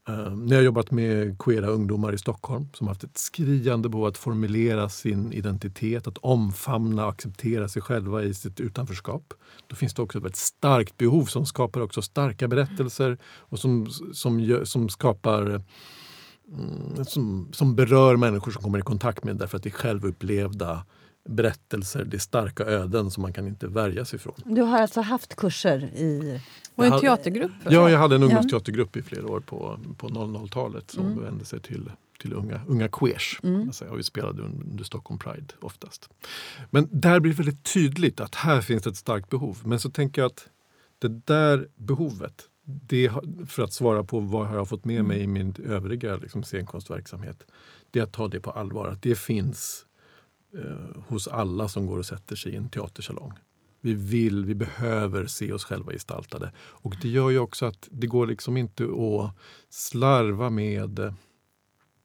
Ehm, 0.09 0.47
när 0.47 0.53
jag 0.53 0.59
har 0.59 0.65
jobbat 0.65 0.91
med 0.91 1.39
queera 1.39 1.67
ungdomar 1.67 2.13
i 2.13 2.19
Stockholm 2.19 2.69
som 2.75 2.89
haft 2.89 3.05
ett 3.05 3.19
skriande 3.19 3.89
behov 3.89 4.07
att 4.07 4.19
formulera 4.19 4.89
sin 4.89 5.33
identitet, 5.33 6.07
att 6.07 6.19
omfamna 6.19 7.05
och 7.05 7.11
acceptera 7.11 7.69
sig 7.69 7.83
själva 7.83 8.23
i 8.23 8.35
sitt 8.35 8.61
utanförskap. 8.61 9.35
Då 9.67 9.77
finns 9.77 9.95
det 9.95 10.03
också 10.03 10.27
ett 10.27 10.37
starkt 10.37 10.97
behov 10.97 11.25
som 11.25 11.47
skapar 11.47 11.81
också 11.81 12.03
starka 12.03 12.49
berättelser 12.49 13.19
och 13.25 13.59
som, 13.59 13.87
som, 14.13 14.61
som 14.65 14.89
skapar 14.89 15.43
mm, 15.43 17.05
som, 17.05 17.49
som 17.53 17.77
berör 17.77 18.17
människor 18.17 18.53
som 18.53 18.63
kommer 18.63 18.79
i 18.79 18.83
kontakt 18.83 19.25
med 19.25 19.37
därför 19.37 19.57
att 19.57 19.63
det 19.63 19.69
är 19.69 19.71
självupplevda 19.71 20.85
berättelser, 21.29 22.05
det 22.05 22.17
är 22.17 22.19
starka 22.19 22.65
öden 22.65 23.11
som 23.11 23.23
man 23.23 23.33
kan 23.33 23.47
inte 23.47 23.67
värja 23.67 24.05
sig 24.05 24.17
ifrån. 24.17 24.35
Du 24.45 24.63
har 24.63 24.79
alltså 24.79 25.01
haft 25.01 25.37
kurser 25.37 25.85
i... 25.85 26.41
Och 26.81 26.95
en 26.95 27.01
teatergrupp? 27.01 27.53
Ja, 27.65 27.91
jag 27.91 27.99
hade 27.99 28.15
en 28.15 28.23
ungdomsteatergrupp 28.23 28.97
i 28.97 29.03
flera 29.03 29.27
år 29.27 29.41
på, 29.41 29.81
på 29.97 30.09
00-talet 30.09 30.91
som 30.91 31.07
mm. 31.07 31.23
vände 31.23 31.45
sig 31.45 31.61
till, 31.61 31.91
till 32.21 32.33
unga, 32.33 32.61
unga 32.67 32.89
queers. 32.89 33.41
Mm. 33.43 33.67
Alltså, 33.67 33.85
och 33.85 33.99
vi 33.99 34.03
spelade 34.03 34.43
under 34.43 34.85
Stockholm 34.85 35.19
Pride 35.19 35.55
oftast. 35.61 36.09
Men 36.71 36.89
där 36.91 37.21
blir 37.21 37.33
det 37.33 37.39
väldigt 37.39 37.73
tydligt 37.75 38.21
att 38.21 38.35
här 38.35 38.61
finns 38.61 38.87
ett 38.87 38.97
starkt 38.97 39.29
behov. 39.29 39.59
Men 39.65 39.81
så 39.81 39.91
tänker 39.91 40.23
jag 40.23 40.27
att 40.27 40.49
det 40.99 41.09
där 41.09 41.69
behovet, 41.77 42.43
det, 42.65 43.11
för 43.47 43.63
att 43.63 43.73
svara 43.73 44.05
på 44.05 44.21
vad 44.21 44.47
har 44.47 44.57
jag 44.57 44.69
fått 44.69 44.85
med 44.85 45.05
mig 45.05 45.21
i 45.21 45.27
min 45.27 45.55
övriga 45.65 46.17
liksom, 46.17 46.43
scenkonstverksamhet, 46.43 47.47
det 47.91 47.99
är 47.99 48.03
att 48.03 48.13
ta 48.13 48.29
det 48.29 48.41
på 48.41 48.51
allvar. 48.51 48.89
Att 48.89 49.03
det 49.03 49.19
finns 49.19 49.87
eh, 50.59 51.03
hos 51.09 51.29
alla 51.29 51.69
som 51.69 51.87
går 51.87 51.99
och 51.99 52.07
sätter 52.07 52.37
sig 52.37 52.53
i 52.53 52.57
en 52.57 52.69
teatersalong. 52.69 53.33
Vi 53.81 53.95
vill, 53.95 54.45
vi 54.45 54.55
behöver 54.55 55.27
se 55.27 55.53
oss 55.53 55.65
själva 55.65 55.93
gestaltade. 55.93 56.53
Och 56.59 56.97
det 57.03 57.09
gör 57.09 57.31
ju 57.31 57.39
också 57.39 57.67
att 57.67 57.89
det 57.91 58.07
går 58.07 58.27
liksom 58.27 58.57
inte 58.57 58.85
att 58.85 59.37
slarva 59.69 60.51
med 60.51 61.15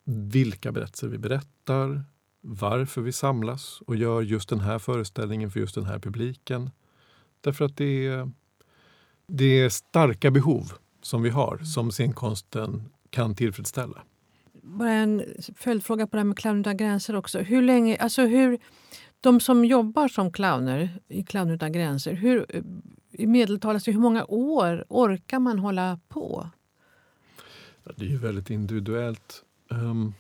vilka 0.06 0.72
berättelser 0.72 1.08
vi 1.08 1.18
berättar, 1.18 2.04
varför 2.42 3.02
vi 3.02 3.12
samlas 3.12 3.82
och 3.88 3.96
gör 3.96 4.22
just 4.22 4.50
den 4.50 4.60
här 4.60 4.80
föreställningen 4.80 5.52
för 5.52 5.60
just 5.60 5.76
den 5.76 5.86
här 5.86 6.00
publiken. 6.00 6.72
Därför 7.42 7.66
att 7.66 7.78
det 7.78 8.08
är, 8.08 8.32
det 9.28 9.60
är 9.60 9.70
starka 9.70 10.32
behov 10.32 10.72
som 11.02 11.22
vi 11.22 11.30
har, 11.30 11.58
som 11.58 11.92
scenkonsten 11.92 12.84
kan 13.10 13.36
tillfredsställa 13.36 14.04
bara 14.66 14.92
en 14.92 15.24
följdfråga 15.56 16.08
på 16.08 16.18
det 16.18 16.20
här 16.20 16.54
med 16.54 16.60
utan 16.60 16.78
gränser 16.78 17.16
också. 17.16 17.40
Hur 17.40 17.62
länge, 17.62 17.98
alltså 17.98 18.22
hur, 18.22 18.60
de 19.26 19.40
som 19.40 19.66
jobbar 19.66 20.08
som 20.08 20.32
clowner 20.32 21.00
i 21.08 21.24
Clown 21.24 21.50
utan 21.50 21.72
gränser, 21.72 22.14
hur, 22.14 22.46
i 23.12 23.28
medeltal, 23.28 23.76
alltså 23.76 23.92
hur 23.92 24.00
många 24.00 24.26
år 24.26 24.86
orkar 24.90 25.40
man 25.40 25.60
hålla 25.60 26.00
på? 26.08 26.50
Det 27.96 28.06
är 28.06 28.10
ju 28.10 28.18
väldigt 28.18 28.50
individuellt. 28.50 29.44
Um, 29.70 30.14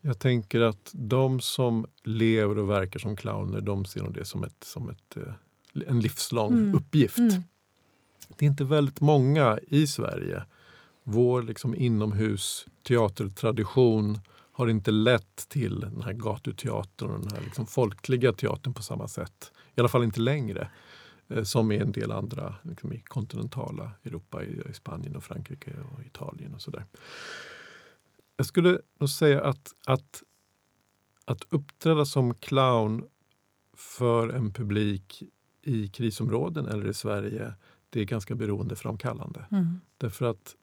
jag 0.00 0.18
tänker 0.18 0.60
att 0.60 0.90
de 0.94 1.40
som 1.40 1.86
lever 2.02 2.58
och 2.58 2.70
verkar 2.70 3.00
som 3.00 3.16
clowner, 3.16 3.60
de 3.60 3.84
ser 3.84 4.02
nog 4.02 4.14
det 4.14 4.24
som, 4.24 4.44
ett, 4.44 4.64
som 4.64 4.90
ett, 4.90 5.16
uh, 5.16 5.84
en 5.86 6.00
livslång 6.00 6.52
mm. 6.52 6.74
uppgift. 6.74 7.18
Mm. 7.18 7.42
Det 8.28 8.44
är 8.44 8.50
inte 8.50 8.64
väldigt 8.64 9.00
många 9.00 9.58
i 9.68 9.86
Sverige 9.86 10.42
vår 11.02 11.42
liksom 11.42 11.74
inomhus 11.74 12.66
teatertradition 12.82 14.18
har 14.52 14.68
inte 14.68 14.90
lett 14.90 15.48
till 15.48 15.80
den 15.80 16.02
här 16.02 16.12
gatuteatern 16.12 17.10
och 17.10 17.20
den 17.20 17.30
här 17.32 17.40
liksom 17.44 17.66
folkliga 17.66 18.32
teatern 18.32 18.74
på 18.74 18.82
samma 18.82 19.08
sätt. 19.08 19.52
I 19.74 19.80
alla 19.80 19.88
fall 19.88 20.04
inte 20.04 20.20
längre. 20.20 20.68
Eh, 21.28 21.42
som 21.42 21.72
i 21.72 21.76
en 21.76 21.92
del 21.92 22.12
andra 22.12 22.54
liksom 22.62 22.92
i 22.92 23.00
kontinentala 23.00 23.90
Europa, 24.04 24.44
i, 24.44 24.62
i 24.70 24.74
Spanien 24.74 25.16
och 25.16 25.24
Frankrike 25.24 25.72
och 25.92 26.04
Italien 26.04 26.54
och 26.54 26.62
sådär. 26.62 26.86
Jag 28.36 28.46
skulle 28.46 28.80
nog 28.98 29.10
säga 29.10 29.44
att, 29.44 29.72
att, 29.86 30.22
att 31.24 31.46
uppträda 31.48 32.04
som 32.04 32.34
clown 32.34 33.04
för 33.76 34.28
en 34.28 34.52
publik 34.52 35.22
i 35.62 35.88
krisområden 35.88 36.66
eller 36.66 36.88
i 36.88 36.94
Sverige, 36.94 37.54
det 37.90 38.00
är 38.00 38.04
ganska 38.04 38.34
beroendeframkallande. 38.34 39.46
Mm. 39.50 39.80
Därför 39.98 40.26
att 40.26 40.56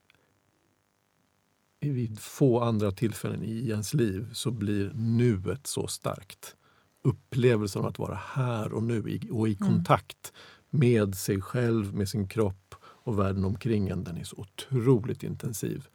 vid 1.79 2.19
få 2.19 2.59
andra 2.59 2.91
tillfällen 2.91 3.43
i 3.43 3.69
ens 3.69 3.93
liv 3.93 4.29
så 4.33 4.51
blir 4.51 4.91
nuet 4.95 5.67
så 5.67 5.87
starkt. 5.87 6.55
Upplevelsen 7.03 7.81
av 7.81 7.87
att 7.87 7.99
vara 7.99 8.19
här 8.25 8.73
och 8.73 8.83
nu 8.83 9.19
och 9.31 9.47
i 9.47 9.57
mm. 9.61 9.73
kontakt 9.73 10.33
med 10.69 11.15
sig 11.15 11.41
själv, 11.41 11.93
med 11.93 12.09
sin 12.09 12.27
kropp 12.27 12.75
och 12.81 13.19
världen 13.19 13.45
omkring 13.45 13.89
en, 13.89 14.03
den 14.03 14.17
är 14.17 14.23
så 14.23 14.35
otroligt 14.37 15.23
intensiv. 15.23 15.87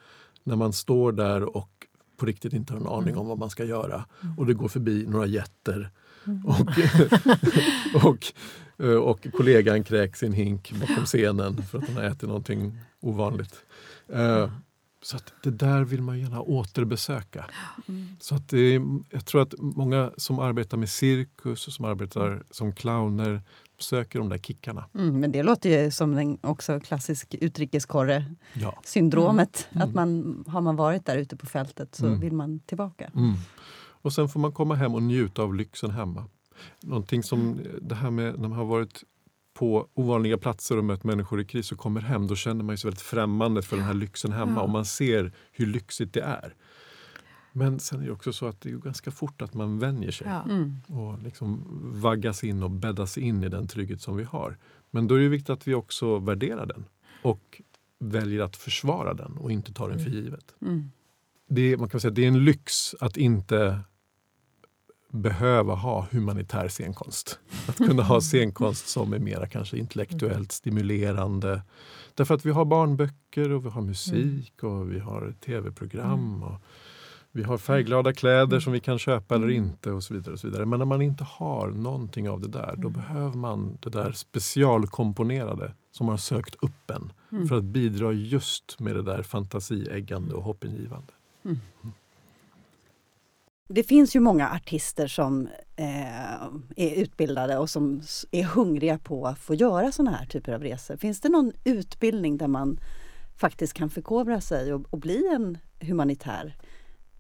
När 0.44 0.56
man 0.56 0.72
står 0.72 1.12
där 1.12 1.56
och 1.56 1.70
på 2.16 2.26
riktigt 2.26 2.52
inte 2.52 2.72
har 2.72 2.80
en 2.80 2.86
aning 2.86 3.08
mm. 3.08 3.18
om 3.20 3.26
vad 3.26 3.38
man 3.38 3.50
ska 3.50 3.64
göra 3.64 4.04
mm. 4.22 4.38
och 4.38 4.46
det 4.46 4.54
går 4.54 4.68
förbi 4.68 5.06
några 5.06 5.26
jätter 5.26 5.90
och, 6.44 8.04
och, 8.04 8.32
och 9.08 9.26
kollegan 9.32 9.84
kräks 9.84 10.22
en 10.22 10.32
hink 10.32 10.72
bakom 10.80 11.04
scenen 11.04 11.62
för 11.62 11.78
att 11.78 11.86
hon 11.86 11.96
har 11.96 12.02
ätit 12.02 12.22
någonting 12.22 12.78
ovanligt. 13.00 13.54
Så 15.04 15.16
att 15.16 15.32
det 15.42 15.50
där 15.50 15.84
vill 15.84 16.02
man 16.02 16.20
gärna 16.20 16.40
återbesöka. 16.40 17.44
Mm. 17.88 18.06
Så 18.20 18.34
att 18.34 18.48
det, 18.48 18.80
jag 19.10 19.26
tror 19.26 19.42
att 19.42 19.54
många 19.58 20.10
som 20.16 20.38
arbetar 20.38 20.76
med 20.76 20.88
cirkus 20.88 21.66
och 21.66 21.72
som 21.72 21.84
arbetar 21.84 22.42
som 22.50 22.72
clowner 22.72 23.42
söker 23.78 24.18
de 24.18 24.28
där 24.28 24.38
kickarna. 24.38 24.84
Mm, 24.94 25.20
men 25.20 25.32
det 25.32 25.42
låter 25.42 25.70
ju 25.70 25.90
som 25.90 26.18
en 26.18 26.38
också 26.40 26.80
klassisk 26.80 27.34
utrikeskorre-syndromet. 27.34 29.68
Ja. 29.70 29.76
Mm. 29.76 29.88
Att 29.88 29.94
man, 29.94 30.44
har 30.48 30.60
man 30.60 30.76
varit 30.76 31.06
där 31.06 31.16
ute 31.16 31.36
på 31.36 31.46
fältet 31.46 31.94
så 31.94 32.06
mm. 32.06 32.20
vill 32.20 32.32
man 32.32 32.60
tillbaka. 32.60 33.10
Mm. 33.14 33.34
Och 33.76 34.12
sen 34.12 34.28
får 34.28 34.40
man 34.40 34.52
komma 34.52 34.74
hem 34.74 34.94
och 34.94 35.02
njuta 35.02 35.42
av 35.42 35.54
lyxen 35.54 35.90
hemma. 35.90 36.24
Någonting 36.80 37.22
som 37.22 37.60
det 37.82 37.94
här 37.94 38.10
med 38.10 38.40
när 38.40 38.48
man 38.48 38.58
har 38.58 38.64
varit 38.64 39.04
på 39.54 39.88
ovanliga 39.94 40.38
platser 40.38 40.78
och 40.78 40.84
mött 40.84 41.04
människor 41.04 41.40
i 41.40 41.44
kris 41.44 41.72
och 41.72 41.78
kommer 41.78 42.00
hem, 42.00 42.26
då 42.26 42.36
känner 42.36 42.64
man 42.64 42.78
sig 42.78 42.88
väldigt 42.88 43.02
främmande 43.02 43.62
för 43.62 43.76
den 43.76 43.84
här 43.84 43.94
lyxen 43.94 44.32
hemma 44.32 44.62
och 44.62 44.70
man 44.70 44.84
ser 44.84 45.32
hur 45.52 45.66
lyxigt 45.66 46.12
det 46.12 46.20
är. 46.20 46.54
Men 47.52 47.80
sen 47.80 48.00
är 48.00 48.06
det 48.06 48.12
också 48.12 48.32
så 48.32 48.46
att 48.46 48.60
det 48.60 48.70
är 48.70 48.76
ganska 48.76 49.10
fort 49.10 49.42
att 49.42 49.54
man 49.54 49.78
vänjer 49.78 50.10
sig 50.10 50.26
ja. 50.26 50.42
mm. 50.42 50.76
och 50.86 51.22
liksom 51.22 51.64
vaggas 51.94 52.44
in 52.44 52.62
och 52.62 52.70
bäddas 52.70 53.18
in 53.18 53.44
i 53.44 53.48
den 53.48 53.66
trygghet 53.66 54.00
som 54.00 54.16
vi 54.16 54.24
har. 54.24 54.58
Men 54.90 55.08
då 55.08 55.14
är 55.14 55.20
det 55.20 55.28
viktigt 55.28 55.50
att 55.50 55.68
vi 55.68 55.74
också 55.74 56.18
värderar 56.18 56.66
den 56.66 56.84
och 57.22 57.62
väljer 57.98 58.42
att 58.42 58.56
försvara 58.56 59.14
den 59.14 59.32
och 59.32 59.52
inte 59.52 59.72
tar 59.72 59.88
den 59.88 59.98
för 59.98 60.10
mm. 60.10 60.24
givet. 60.24 60.54
Mm. 60.62 60.90
Det, 61.48 61.76
man 61.76 61.88
kan 61.88 62.00
säga, 62.00 62.10
det 62.10 62.24
är 62.24 62.28
en 62.28 62.44
lyx 62.44 62.94
att 63.00 63.16
inte 63.16 63.80
behöva 65.14 65.74
ha 65.74 66.06
humanitär 66.10 66.68
scenkonst. 66.68 67.38
Att 67.68 67.76
kunna 67.76 68.02
ha 68.02 68.20
scenkonst 68.20 68.88
som 68.88 69.12
är 69.12 69.18
mera 69.18 69.46
kanske 69.46 69.78
intellektuellt 69.78 70.52
stimulerande. 70.52 71.62
Därför 72.14 72.34
att 72.34 72.46
vi 72.46 72.50
har 72.50 72.64
barnböcker 72.64 73.52
och 73.52 73.64
vi 73.64 73.68
har 73.68 73.82
musik 73.82 74.62
och 74.62 74.92
vi 74.92 74.98
har 74.98 75.34
tv-program. 75.44 76.42
och 76.42 76.60
Vi 77.32 77.42
har 77.42 77.58
färgglada 77.58 78.12
kläder 78.12 78.60
som 78.60 78.72
vi 78.72 78.80
kan 78.80 78.98
köpa 78.98 79.34
eller 79.34 79.50
inte 79.50 79.90
och 79.90 80.02
så 80.02 80.14
vidare. 80.14 80.32
och 80.32 80.40
så 80.40 80.46
vidare. 80.46 80.66
Men 80.66 80.78
när 80.78 80.86
man 80.86 81.02
inte 81.02 81.24
har 81.24 81.68
någonting 81.68 82.28
av 82.28 82.40
det 82.40 82.48
där, 82.48 82.74
då 82.76 82.88
behöver 82.88 83.36
man 83.36 83.78
det 83.80 83.90
där 83.90 84.12
specialkomponerade 84.12 85.74
som 85.92 86.08
har 86.08 86.16
sökt 86.16 86.54
upp 86.54 86.90
en 86.90 87.12
för 87.48 87.56
att 87.56 87.64
bidra 87.64 88.12
just 88.12 88.80
med 88.80 88.96
det 88.96 89.02
där 89.02 89.22
fantasieggande 89.22 90.34
och 90.34 90.42
hoppingivande. 90.42 91.12
Mm. 91.44 91.58
Det 93.68 93.82
finns 93.82 94.16
ju 94.16 94.20
många 94.20 94.50
artister 94.50 95.06
som 95.06 95.48
eh, 95.76 96.44
är 96.76 96.94
utbildade 96.96 97.58
och 97.58 97.70
som 97.70 98.02
är 98.30 98.44
hungriga 98.44 98.98
på 98.98 99.26
att 99.26 99.38
få 99.38 99.54
göra 99.54 99.92
såna 99.92 100.10
här 100.10 100.26
typer 100.26 100.52
av 100.52 100.62
resor. 100.62 100.96
Finns 100.96 101.20
det 101.20 101.28
någon 101.28 101.52
utbildning 101.64 102.36
där 102.36 102.48
man 102.48 102.80
faktiskt 103.36 103.72
kan 103.72 103.90
förkovra 103.90 104.40
sig 104.40 104.74
och, 104.74 104.86
och 104.90 104.98
bli 104.98 105.28
en 105.34 105.58
humanitär 105.80 106.56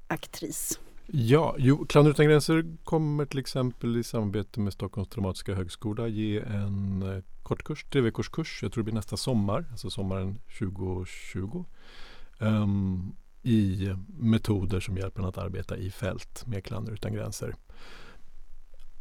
aktris? 0.06 0.80
Ja, 1.06 1.54
jo, 1.58 1.86
Clowner 1.86 2.10
utan 2.10 2.26
gränser 2.26 2.76
kommer 2.84 3.26
till 3.26 3.38
exempel 3.38 3.96
i 3.96 4.04
samarbete 4.04 4.60
med 4.60 4.72
Stockholms 4.72 5.08
dramatiska 5.08 5.54
högskola 5.54 6.08
ge 6.08 6.38
en 6.38 7.02
eh, 7.02 7.22
kortkurs, 7.42 7.84
tre 7.84 8.00
veckors 8.00 8.28
kurs. 8.28 8.62
Jag 8.62 8.72
tror 8.72 8.82
det 8.82 8.84
blir 8.84 8.94
nästa 8.94 9.16
sommar, 9.16 9.64
alltså 9.70 9.90
sommaren 9.90 10.38
2020. 10.58 11.64
Um, 12.38 12.46
ehm, 12.48 13.12
i 13.44 13.94
metoder 14.18 14.80
som 14.80 14.96
hjälper 14.96 15.22
en 15.22 15.28
att 15.28 15.38
arbeta 15.38 15.76
i 15.76 15.90
fält 15.90 16.46
med 16.46 16.64
Clowner 16.64 16.92
utan 16.92 17.12
gränser. 17.12 17.54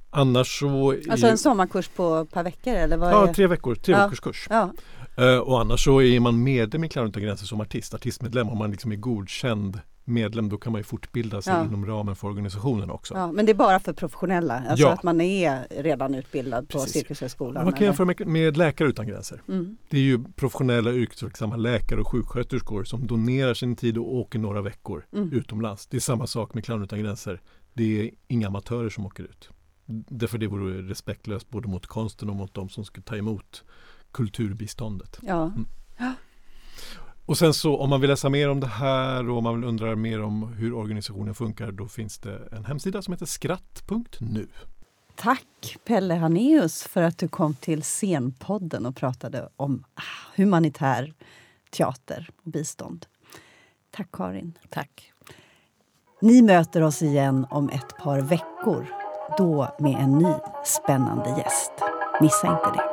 Annars 0.09 0.59
så... 0.59 0.95
Alltså 1.09 1.27
en 1.27 1.37
sommarkurs 1.37 1.87
på 1.87 2.15
ett 2.15 2.31
par 2.31 2.43
veckor? 2.43 2.73
Eller 2.73 2.97
vad 2.97 3.11
ja, 3.11 3.33
tre 3.33 3.47
veckor, 3.47 3.75
tre 3.75 3.93
ja. 3.93 4.03
veckors 4.03 4.19
kurs. 4.19 4.47
Ja. 4.49 4.73
Uh, 5.19 5.37
och 5.37 5.61
annars 5.61 5.83
så 5.83 6.01
är 6.01 6.19
man 6.19 6.43
medlem 6.43 6.83
i 6.83 6.89
Clowner 6.89 7.09
utan 7.09 7.23
gränser 7.23 7.45
som 7.45 7.61
artist, 7.61 7.93
artistmedlem, 7.93 8.49
om 8.49 8.57
man 8.57 8.71
liksom 8.71 8.91
är 8.91 8.95
godkänd 8.95 9.79
medlem 10.05 10.49
då 10.49 10.57
kan 10.57 10.71
man 10.71 10.79
ju 10.79 10.83
fortbilda 10.83 11.41
sig 11.41 11.53
Ja. 11.53 11.65
inom 11.65 11.85
ramen 11.85 12.15
för 12.15 12.27
organisationen 12.27 12.89
också. 12.89 13.13
Ja, 13.13 13.31
men 13.31 13.45
det 13.45 13.51
är 13.51 13.53
bara 13.53 13.79
för 13.79 13.93
professionella, 13.93 14.63
alltså 14.69 14.85
Ja. 14.85 14.93
att 14.93 15.03
man 15.03 15.21
är 15.21 15.67
redan 15.81 16.15
utbildad 16.15 16.69
på 16.69 16.77
Precis. 16.79 16.93
Cirkushögskolan? 16.93 17.63
Man 17.63 17.73
kan 17.73 17.85
jämföra 17.85 18.05
med, 18.05 18.27
med 18.27 18.57
Läkare 18.57 18.87
utan 18.89 19.07
gränser. 19.07 19.41
Mm. 19.47 19.77
Det 19.89 19.97
är 19.97 20.01
ju 20.01 20.23
professionella 20.35 20.91
yrkesverksamma 20.91 21.55
läkare 21.55 21.99
och 21.99 22.07
sjuksköterskor 22.07 22.83
som 22.83 23.07
donerar 23.07 23.53
sin 23.53 23.75
tid 23.75 23.97
och 23.97 24.15
åker 24.15 24.39
några 24.39 24.61
veckor 24.61 25.05
Mm. 25.13 25.31
utomlands. 25.33 25.87
Det 25.87 25.97
är 25.97 26.01
samma 26.01 26.27
sak 26.27 26.53
med 26.53 26.65
Clown 26.65 26.83
utan 26.83 26.99
gränser. 26.99 27.41
Det 27.73 28.01
är 28.01 28.09
inga 28.27 28.47
amatörer 28.47 28.89
som 28.89 29.05
åker 29.05 29.23
ut. 29.23 29.49
Därför 30.09 30.37
det 30.37 30.47
vore 30.47 30.81
respektlöst 30.81 31.49
både 31.49 31.67
mot 31.67 31.87
konsten 31.87 32.29
och 32.29 32.35
mot 32.35 32.53
de 32.53 32.69
som 32.69 32.85
ska 32.85 33.01
ta 33.01 33.15
emot 33.17 33.63
kulturbiståndet. 34.11 35.19
Ja. 35.21 35.51
Och 37.25 37.37
sen 37.37 37.53
så 37.53 37.77
om 37.77 37.89
man 37.89 38.01
vill 38.01 38.09
läsa 38.09 38.29
mer 38.29 38.49
om 38.49 38.59
det 38.59 38.67
här 38.67 39.29
och 39.29 39.37
om 39.37 39.43
man 39.43 39.55
vill 39.55 39.69
undra 39.69 39.95
mer 39.95 40.21
om 40.21 40.53
hur 40.53 40.73
organisationen 40.73 41.35
funkar 41.35 41.71
då 41.71 41.87
finns 41.87 42.17
det 42.17 42.39
en 42.51 42.65
hemsida 42.65 43.01
som 43.01 43.13
heter 43.13 43.25
skratt.nu. 43.25 44.47
Tack 45.15 45.77
Pelle 45.85 46.13
Haneus 46.13 46.83
för 46.83 47.01
att 47.01 47.17
du 47.17 47.27
kom 47.27 47.55
till 47.55 47.83
Scenpodden 47.83 48.85
och 48.85 48.95
pratade 48.95 49.49
om 49.55 49.83
ah, 49.95 50.01
humanitär 50.35 51.13
teater 51.71 52.29
och 52.45 52.51
bistånd. 52.51 53.05
Tack 53.91 54.07
Karin. 54.11 54.57
Tack. 54.69 55.11
Ni 56.21 56.41
möter 56.41 56.81
oss 56.81 57.01
igen 57.01 57.47
om 57.49 57.69
ett 57.69 57.97
par 57.97 58.21
veckor. 58.21 58.87
Då 59.37 59.75
med 59.79 59.95
en 59.95 60.17
ny 60.17 60.33
spännande 60.65 61.29
gäst. 61.29 61.71
Missa 62.21 62.47
inte 62.47 62.71
det. 62.79 62.92